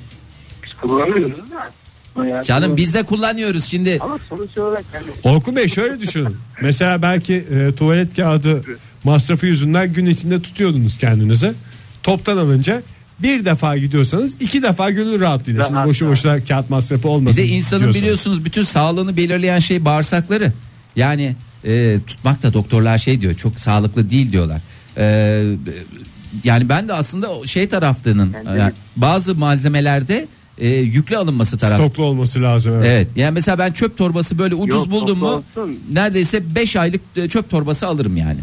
Kullanıyoruz 0.83 1.33
da. 2.17 2.45
Canım 2.45 2.77
biz 2.77 2.95
de 2.95 3.03
kullanıyoruz 3.03 3.65
şimdi. 3.65 3.99
Ama 4.01 4.19
sonuç 4.29 4.59
olarak 4.59 4.85
yani 4.95 5.07
Orkun 5.23 5.57
Bey 5.57 5.69
şöyle 5.69 6.01
düşünün. 6.01 6.37
Mesela 6.63 7.03
belki 7.03 7.35
e, 7.35 7.75
tuvalet 7.75 8.17
kağıdı 8.17 8.63
masrafı 9.05 9.47
yüzünden 9.47 9.93
gün 9.93 10.07
içinde 10.07 10.43
tutuyordunuz 10.43 10.99
kendinizi. 10.99 11.53
Toptan 12.03 12.37
alınca 12.37 12.83
bir 13.19 13.45
defa 13.45 13.77
gidiyorsanız 13.77 14.33
iki 14.41 14.63
defa 14.63 14.91
gönül 14.91 15.21
rahatlıyorsunuz. 15.21 15.73
Rahat, 15.77 15.89
Boşu 15.89 16.05
rahat. 16.05 16.13
boşuna 16.17 16.45
kağıt 16.45 16.71
masrafı 16.71 17.03
Bir 17.03 17.09
olmasın. 17.09 17.39
de 17.39 17.47
insanın 17.47 17.81
diyorsanız. 17.81 18.03
biliyorsunuz 18.03 18.45
bütün 18.45 18.63
sağlığını 18.63 19.17
belirleyen 19.17 19.59
şey 19.59 19.85
bağırsakları. 19.85 20.53
Yani 20.97 21.37
e, 21.65 21.99
tutmak 22.07 22.43
da 22.43 22.53
doktorlar 22.55 22.99
şey 22.99 23.21
diyor 23.21 23.35
çok 23.35 23.61
sağlıklı 23.61 24.11
değil 24.11 24.33
diyorlar. 24.33 24.61
E, 24.97 25.05
yani 26.45 26.69
ben 26.69 26.89
de 26.89 26.93
aslında 26.93 27.47
şey 27.47 27.71
de- 27.71 28.59
yani 28.59 28.73
bazı 28.97 29.35
malzemelerde 29.35 30.27
e, 30.59 30.69
yüklü 30.69 31.17
alınması 31.17 31.59
taraf. 31.59 31.81
Stoklu 31.81 32.05
olması 32.05 32.43
lazım. 32.43 32.75
Evet. 32.75 32.87
Evet. 32.87 33.09
Yani 33.17 33.35
mesela 33.35 33.59
ben 33.59 33.73
çöp 33.73 33.97
torbası 33.97 34.39
böyle 34.39 34.55
ucuz 34.55 34.81
Yok, 34.81 34.91
buldum 34.91 35.19
mu 35.19 35.27
olsun. 35.27 35.81
neredeyse 35.93 36.55
5 36.55 36.77
aylık 36.77 37.01
e, 37.17 37.29
çöp 37.29 37.51
torbası 37.51 37.87
alırım 37.87 38.17
yani. 38.17 38.41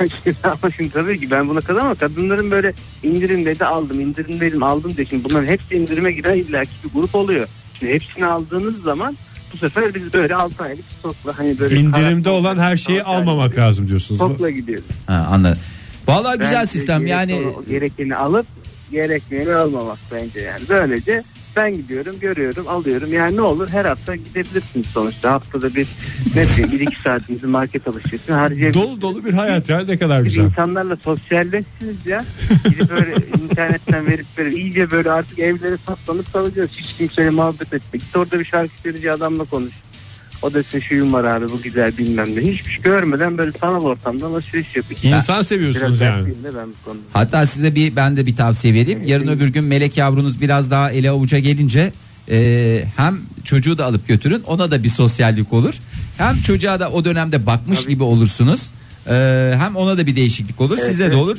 ama 0.44 0.70
şimdi 0.76 0.90
tabii 0.90 1.20
ki 1.20 1.30
ben 1.30 1.48
buna 1.48 1.60
kadar 1.60 1.80
ama 1.80 1.94
kadınların 1.94 2.50
böyle 2.50 2.72
indirimde 3.02 3.58
de 3.58 3.66
aldım 3.66 4.00
indirimdeydim 4.00 4.62
aldım 4.62 4.96
diye 4.96 5.06
şimdi 5.06 5.24
bunların 5.24 5.46
hepsi 5.46 5.74
indirime 5.74 6.12
giren 6.12 6.36
illaki 6.36 6.70
bir 6.84 6.90
grup 7.00 7.14
oluyor. 7.14 7.48
Şimdi 7.78 7.92
hepsini 7.92 8.26
aldığınız 8.26 8.82
zaman 8.82 9.16
bu 9.52 9.56
sefer 9.56 9.94
biz 9.94 10.12
böyle 10.12 10.34
6 10.34 10.64
aylık 10.64 10.84
stokla 10.98 11.38
hani 11.38 11.58
böyle 11.58 11.76
İndirimde 11.76 12.30
olan 12.30 12.58
her 12.58 12.76
şeyi 12.76 13.02
almamak 13.02 13.58
lazım 13.58 13.88
diyorsunuz. 13.88 14.20
Stokla 14.20 14.50
gidiyoruz. 14.50 14.84
Ha, 15.06 15.28
anladım. 15.30 15.58
Vallahi 16.06 16.38
güzel 16.38 16.54
Bence 16.54 16.66
sistem 16.66 17.06
yani 17.06 17.44
gerekeni 17.68 18.16
alıp 18.16 18.46
gerekmeyeni 18.90 19.54
almamak 19.54 19.98
bence 20.12 20.40
yani. 20.40 20.60
Böylece 20.68 21.22
ben 21.56 21.76
gidiyorum 21.76 22.16
görüyorum 22.20 22.68
alıyorum 22.68 23.12
yani 23.12 23.36
ne 23.36 23.40
olur 23.40 23.68
her 23.68 23.84
hafta 23.84 24.16
gidebilirsiniz 24.16 24.86
sonuçta 24.86 25.32
haftada 25.32 25.74
bir 25.74 25.88
ne 26.36 26.42
bileyim 26.42 26.72
bir 26.72 26.80
iki 26.80 27.02
saatinizi 27.02 27.46
market 27.46 27.88
alışverişine 27.88 28.34
harcayabilirsiniz. 28.34 28.86
Dolu 28.86 29.00
dolu 29.00 29.24
bir 29.24 29.32
hayat 29.32 29.68
ya 29.68 29.80
ne 29.80 29.98
kadar 29.98 30.20
güzel. 30.20 30.44
insanlarla 30.44 30.96
sosyalleşsiniz 30.96 32.06
ya. 32.06 32.24
Gidip 32.64 32.90
böyle 32.90 33.14
internetten 33.42 34.06
verip 34.06 34.26
böyle 34.38 34.56
iyice 34.56 34.90
böyle 34.90 35.10
artık 35.10 35.38
evlere 35.38 35.76
saklanıp 35.86 36.32
kalacağız. 36.32 36.70
Hiç 36.72 36.92
kimseyle 36.92 37.30
muhabbet 37.30 37.74
etmek. 37.74 38.02
Git 38.02 38.16
orada 38.16 38.38
bir 38.38 38.44
şarkı 38.44 38.72
söyleyeceği 38.82 39.12
adamla 39.12 39.44
konuş. 39.44 39.72
O 40.42 40.54
desin 40.54 40.80
şuyum 40.80 41.12
var 41.12 41.24
abi 41.24 41.48
bu 41.48 41.62
güzel 41.62 41.98
bilmem 41.98 42.26
ne. 42.36 42.40
Hiçbir 42.52 42.70
şey 42.72 42.82
görmeden 42.82 43.38
böyle 43.38 43.52
sanal 43.60 43.84
ortamda 43.84 44.26
alışveriş 44.26 44.76
yapıyor. 44.76 45.00
İnsan 45.02 45.42
seviyorsunuz 45.42 45.86
Biraz 45.86 46.00
yani. 46.00 46.16
dertliyim 46.18 46.44
de 46.44 46.56
ben 46.58 46.68
bu 46.68 46.84
konuda. 46.84 47.02
Hatta 47.12 47.46
size 47.46 47.74
bir 47.74 47.96
ben 47.96 48.16
de 48.16 48.26
bir 48.26 48.36
tavsiye 48.36 48.74
vereyim. 48.74 49.02
Yarın 49.04 49.28
öbür 49.28 49.48
gün 49.48 49.64
melek 49.64 49.96
yavrunuz 49.96 50.40
biraz 50.40 50.70
daha 50.70 50.90
ele 50.92 51.10
avuca 51.10 51.38
gelince 51.38 51.92
e, 52.30 52.84
hem 52.96 53.20
çocuğu 53.44 53.78
da 53.78 53.84
alıp 53.84 54.08
götürün 54.08 54.42
ona 54.46 54.70
da 54.70 54.82
bir 54.82 54.88
sosyallik 54.88 55.52
olur. 55.52 55.74
Hem 56.18 56.42
çocuğa 56.42 56.80
da 56.80 56.90
o 56.90 57.04
dönemde 57.04 57.46
bakmış 57.46 57.86
gibi 57.86 58.02
olursunuz. 58.02 58.70
E, 59.06 59.54
hem 59.58 59.76
ona 59.76 59.98
da 59.98 60.06
bir 60.06 60.16
değişiklik 60.16 60.60
olur. 60.60 60.78
Evet, 60.80 60.90
size 60.90 61.10
de 61.10 61.16
olur. 61.16 61.38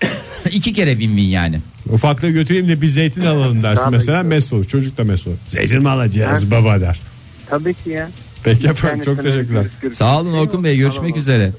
İki 0.50 0.72
kere 0.72 0.90
win 0.90 1.08
win 1.16 1.28
yani. 1.28 1.60
Ufaklığı 1.92 2.30
götüreyim 2.30 2.68
de 2.68 2.80
bir 2.80 2.86
zeytin 2.86 3.22
alalım 3.22 3.62
dersin 3.62 3.76
Daha 3.82 3.86
da 3.86 3.90
mesela 3.90 4.22
güzel. 4.22 4.36
mes 4.36 4.52
olur. 4.52 4.64
Çocuk 4.64 4.98
da 4.98 5.04
mes 5.04 5.26
olur. 5.26 5.36
Zeytin 5.48 5.82
mi 5.82 5.88
alacağız 5.88 6.50
baba 6.50 6.80
der. 6.80 7.00
Tabii 7.50 7.74
ki 7.74 7.90
ya. 7.90 8.10
Peki 8.44 8.68
efendim 8.68 9.02
çok 9.04 9.22
teşekkürler. 9.22 9.66
Sağ 9.92 10.20
olun 10.20 10.32
Orkun 10.32 10.64
Bey, 10.64 10.76
görüşmek 10.76 11.16
üzere. 11.16 11.52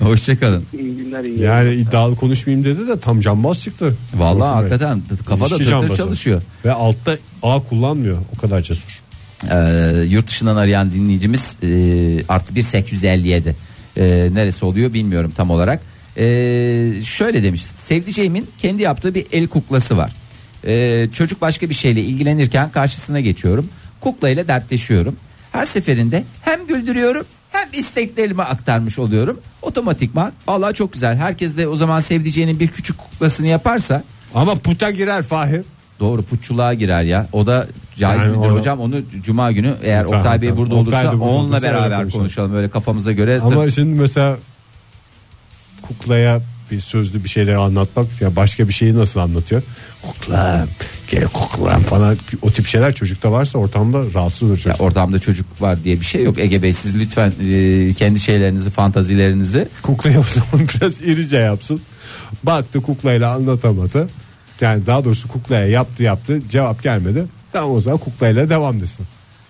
Hoşçakalın. 0.00 0.64
İyi 0.78 0.96
günler 0.96 1.24
iyi 1.24 1.40
Yani 1.40 1.74
iddialı 1.74 2.16
konuşmayayım 2.16 2.64
dedi 2.64 2.88
de 2.88 3.00
tam 3.00 3.20
cambaz 3.20 3.60
çıktı. 3.62 3.96
Vallahi 4.14 4.34
Orkun 4.34 4.64
Bey. 4.64 4.70
hakikaten 4.70 5.02
kafada 5.26 5.36
İlişki 5.36 5.56
tır 5.58 5.64
tır 5.64 5.70
cambazı. 5.70 5.96
çalışıyor. 5.96 6.42
Ve 6.64 6.72
altta 6.72 7.16
A 7.42 7.60
kullanmıyor. 7.62 8.18
O 8.36 8.40
kadar 8.40 8.60
cesur. 8.60 9.02
Ee, 9.50 10.04
yurt 10.08 10.26
dışından 10.28 10.56
arayan 10.56 10.92
dinleyicimiz 10.92 11.56
e, 11.62 11.68
artı 12.28 12.54
bir 12.54 12.62
857. 12.62 13.56
E, 13.96 14.02
neresi 14.32 14.64
oluyor 14.64 14.92
bilmiyorum 14.92 15.32
tam 15.36 15.50
olarak. 15.50 15.80
E, 16.16 16.24
şöyle 17.04 17.42
demiş 17.42 17.62
sevdiceğimin 17.62 18.50
kendi 18.58 18.82
yaptığı 18.82 19.14
bir 19.14 19.26
el 19.32 19.46
kuklası 19.46 19.96
var. 19.96 20.12
E, 20.66 21.06
çocuk 21.12 21.40
başka 21.40 21.70
bir 21.70 21.74
şeyle 21.74 22.00
ilgilenirken 22.02 22.70
karşısına 22.70 23.20
geçiyorum. 23.20 23.68
Kuklayla 24.00 24.48
dertleşiyorum. 24.48 25.16
Her 25.54 25.64
seferinde 25.64 26.24
hem 26.42 26.66
güldürüyorum 26.66 27.26
hem 27.52 27.68
isteklerimi 27.72 28.42
aktarmış 28.42 28.98
oluyorum. 28.98 29.40
Otomatikman 29.62 30.32
vallahi 30.48 30.74
çok 30.74 30.92
güzel. 30.92 31.16
Herkes 31.16 31.56
de 31.56 31.68
o 31.68 31.76
zaman 31.76 32.00
sevdiceğinin 32.00 32.60
bir 32.60 32.68
küçük 32.68 32.98
kuklasını 32.98 33.46
yaparsa 33.46 34.02
Ama 34.34 34.54
puta 34.54 34.90
girer 34.90 35.22
Fahir. 35.22 35.60
Doğru 36.00 36.22
putçuluğa 36.22 36.74
girer 36.74 37.02
ya. 37.02 37.26
O 37.32 37.46
da 37.46 37.66
caiz 37.98 38.22
Yani 38.22 38.36
midir 38.36 38.48
onu- 38.48 38.58
hocam? 38.58 38.80
Onu 38.80 38.96
cuma 39.22 39.52
günü 39.52 39.74
eğer 39.82 40.04
Tamam, 40.04 40.18
Oktay 40.20 40.42
Bey 40.42 40.56
burada 40.56 40.74
Oktay 40.74 41.06
olursa 41.06 41.20
burada 41.20 41.30
onunla 41.34 41.62
beraber 41.62 41.98
konuşalım. 42.00 42.10
konuşalım. 42.22 42.54
Öyle 42.56 42.70
kafamıza 42.70 43.12
göre. 43.12 43.40
Ama 43.40 43.70
şimdi 43.70 44.00
mesela 44.00 44.36
kuklaya 45.82 46.40
bir 46.70 46.80
sözlü 46.80 47.24
bir 47.24 47.28
şeyleri 47.28 47.56
anlatmak 47.56 48.06
ya 48.20 48.36
başka 48.36 48.68
bir 48.68 48.72
şeyi 48.72 48.96
nasıl 48.96 49.20
anlatıyor? 49.20 49.62
Kukla, 50.02 50.66
gel 51.10 51.24
kukla 51.24 51.78
falan 51.80 52.16
o 52.42 52.50
tip 52.50 52.66
şeyler 52.66 52.94
çocukta 52.94 53.32
varsa 53.32 53.58
ortamda 53.58 54.02
rahatsız 54.14 54.42
olur 54.42 54.56
Ya 54.56 54.62
çocuk. 54.62 54.80
ortamda 54.80 55.18
çocuk 55.18 55.62
var 55.62 55.84
diye 55.84 56.00
bir 56.00 56.04
şey 56.04 56.22
yok. 56.24 56.38
Ege 56.38 56.62
Bey 56.62 56.72
siz 56.72 56.98
lütfen 56.98 57.32
e, 57.50 57.92
kendi 57.92 58.20
şeylerinizi, 58.20 58.70
fantazilerinizi 58.70 59.68
Kuklaya 59.82 60.20
o 60.20 60.24
zaman 60.24 60.68
biraz 60.80 61.00
irice 61.00 61.36
yapsın. 61.36 61.80
Baktı 62.42 62.82
kuklayla 62.82 63.32
anlatamadı. 63.34 64.08
Yani 64.60 64.86
daha 64.86 65.04
doğrusu 65.04 65.28
kuklaya 65.28 65.66
yaptı 65.66 66.02
yaptı 66.02 66.40
cevap 66.50 66.82
gelmedi. 66.82 67.24
Tamam 67.52 67.70
o 67.70 67.80
zaman 67.80 67.98
kuklayla 67.98 68.50
devam 68.50 68.80
desin. 68.80 69.06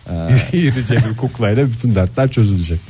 irice 0.53 0.97
bir 0.97 1.17
kuklayla 1.17 1.67
bütün 1.67 1.95
dertler 1.95 2.31
çözülecek. 2.31 2.81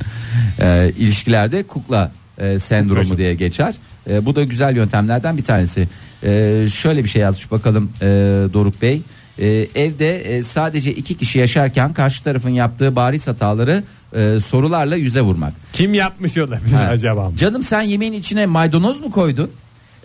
e, 0.61 0.91
ilişkilerde 0.97 1.63
kukla 1.63 2.11
e, 2.37 2.59
sendromu 2.59 2.99
Kuklacı. 3.01 3.17
diye 3.17 3.33
geçer. 3.35 3.75
E, 4.09 4.25
bu 4.25 4.35
da 4.35 4.43
güzel 4.43 4.75
yöntemlerden 4.75 5.37
bir 5.37 5.43
tanesi. 5.43 5.87
E, 6.23 6.65
şöyle 6.73 7.03
bir 7.03 7.09
şey 7.09 7.21
yazmış 7.21 7.51
bakalım 7.51 7.91
e, 8.01 8.05
Doruk 8.53 8.81
Bey. 8.81 9.01
E, 9.39 9.47
evde 9.75 10.19
e, 10.37 10.43
sadece 10.43 10.93
iki 10.93 11.17
kişi 11.17 11.39
yaşarken 11.39 11.93
karşı 11.93 12.23
tarafın 12.23 12.49
yaptığı 12.49 12.95
bariz 12.95 13.27
hataları 13.27 13.83
e, 14.15 14.37
sorularla 14.45 14.95
yüze 14.95 15.21
vurmak. 15.21 15.53
Kim 15.73 15.93
yapmış 15.93 16.37
olabilir 16.37 16.73
Ha. 16.75 16.83
acaba? 16.83 17.31
Canım 17.37 17.63
sen 17.63 17.81
yemeğin 17.81 18.13
içine 18.13 18.45
maydanoz 18.45 18.99
mu 19.01 19.11
koydun? 19.11 19.51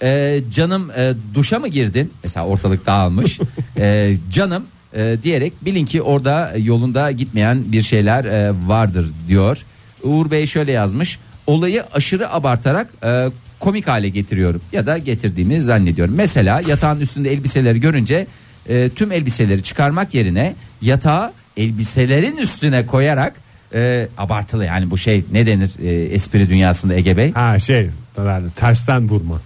Ee, 0.03 0.41
canım 0.53 0.91
e, 0.97 1.13
duşa 1.35 1.59
mı 1.59 1.69
girdin? 1.69 2.13
Mesela 2.25 2.47
ortalık 2.47 2.87
dağılmış. 2.87 3.39
Ee, 3.79 4.17
canım 4.31 4.65
e, 4.97 5.17
diyerek 5.23 5.53
bilin 5.65 5.85
ki 5.85 6.03
orada 6.03 6.53
yolunda 6.59 7.11
gitmeyen 7.11 7.73
bir 7.73 7.83
şeyler 7.83 8.25
e, 8.25 8.53
vardır 8.67 9.09
diyor. 9.29 9.59
Uğur 10.03 10.31
Bey 10.31 10.47
şöyle 10.47 10.73
yazmış. 10.73 11.19
Olayı 11.47 11.85
aşırı 11.93 12.33
abartarak 12.33 12.87
e, 13.05 13.29
komik 13.61 13.89
hale 13.89 14.09
getiriyorum 14.09 14.61
ya 14.73 14.87
da 14.87 14.99
getirdiğimi 14.99 15.61
zannediyorum. 15.61 16.15
Mesela 16.17 16.61
yatağın 16.69 17.01
üstünde 17.01 17.33
elbiseleri 17.33 17.81
görünce 17.81 18.27
e, 18.69 18.89
tüm 18.89 19.13
elbiseleri 19.13 19.63
çıkarmak 19.63 20.15
yerine 20.15 20.55
yatağı 20.83 21.33
elbiselerin 21.57 22.37
üstüne 22.37 22.87
koyarak 22.87 23.37
e, 23.75 24.09
abartılı 24.19 24.65
yani 24.65 24.91
bu 24.91 24.99
şey 24.99 25.25
ne 25.33 25.47
denir 25.47 25.71
e, 25.83 25.91
espri 26.15 26.49
dünyasında 26.51 26.95
Ege 26.95 27.17
Bey? 27.17 27.33
Ha 27.33 27.59
şey 27.59 27.89
yani 28.19 28.47
tersten 28.57 29.09
vurma 29.09 29.41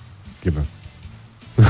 gibi. 0.44 0.58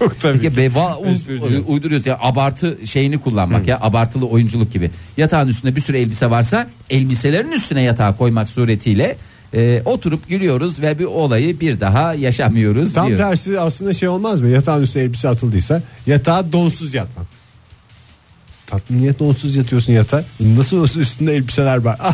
Yok 0.00 0.20
tabii. 0.20 0.38
Ege. 0.38 0.56
Bey 0.56 0.66
va- 0.66 0.96
u- 0.96 1.72
uyduruyoruz 1.72 2.06
ya 2.06 2.18
abartı 2.20 2.78
şeyini 2.84 3.18
kullanmak 3.18 3.66
ya 3.68 3.78
abartılı 3.80 4.26
oyunculuk 4.26 4.72
gibi. 4.72 4.90
Yatağın 5.16 5.48
üstünde 5.48 5.76
bir 5.76 5.80
sürü 5.80 5.96
elbise 5.98 6.30
varsa 6.30 6.66
elbiselerin 6.90 7.52
üstüne 7.52 7.82
yatağı 7.82 8.16
koymak 8.16 8.48
suretiyle 8.48 9.16
e, 9.56 9.82
oturup 9.84 10.28
gülüyoruz 10.28 10.82
ve 10.82 10.98
bir 10.98 11.04
olayı 11.04 11.60
bir 11.60 11.80
daha 11.80 12.14
yaşamıyoruz 12.14 12.92
Tam 12.92 13.08
diyor. 13.08 13.18
tersi 13.18 13.60
aslında 13.60 13.92
şey 13.92 14.08
olmaz 14.08 14.42
mı? 14.42 14.48
Yatağın 14.48 14.82
üstüne 14.82 15.02
elbise 15.02 15.28
atıldıysa 15.28 15.82
yatağa 16.06 16.52
donsuz 16.52 16.94
yatmak. 16.94 17.26
Tatlım 18.66 19.02
niye 19.02 19.18
donsuz 19.18 19.56
yatıyorsun 19.56 19.92
yatağa? 19.92 20.24
Nasıl 20.40 20.76
olsa 20.76 21.00
üstünde 21.00 21.34
elbiseler 21.36 21.76
var. 21.76 21.98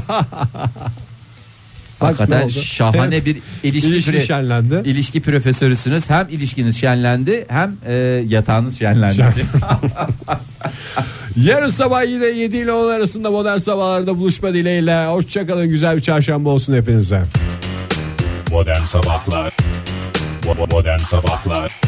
Hakikaten 2.03 2.49
şahane 2.49 3.25
bir 3.25 3.37
ilişki, 3.63 3.91
ilişki 3.91 4.21
şenlendi. 4.21 4.83
ilişki 4.85 5.21
profesörüsünüz. 5.21 6.11
Hem 6.11 6.29
ilişkiniz 6.29 6.81
şenlendi 6.81 7.45
hem 7.49 7.77
e, 7.87 7.93
yatağınız 8.29 8.79
şenlendi. 8.79 9.17
Şen- 9.17 9.33
Yarın 11.37 11.69
sabah 11.69 12.09
yine 12.09 12.25
7 12.27 12.57
ile 12.57 12.73
10 12.73 12.91
arasında 12.91 13.31
modern 13.31 13.57
sabahlarda 13.59 14.19
buluşma 14.19 14.55
dileğiyle. 14.55 15.07
Hoşçakalın 15.07 15.69
güzel 15.69 15.97
bir 15.97 16.01
çarşamba 16.03 16.49
olsun 16.49 16.75
hepinize. 16.75 17.23
Modern 18.51 18.83
Sabahlar 18.85 19.57
Modern 20.71 20.99
Sabahlar 20.99 21.81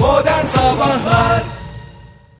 Modern 0.00 0.46
Sabahlar 0.46 1.42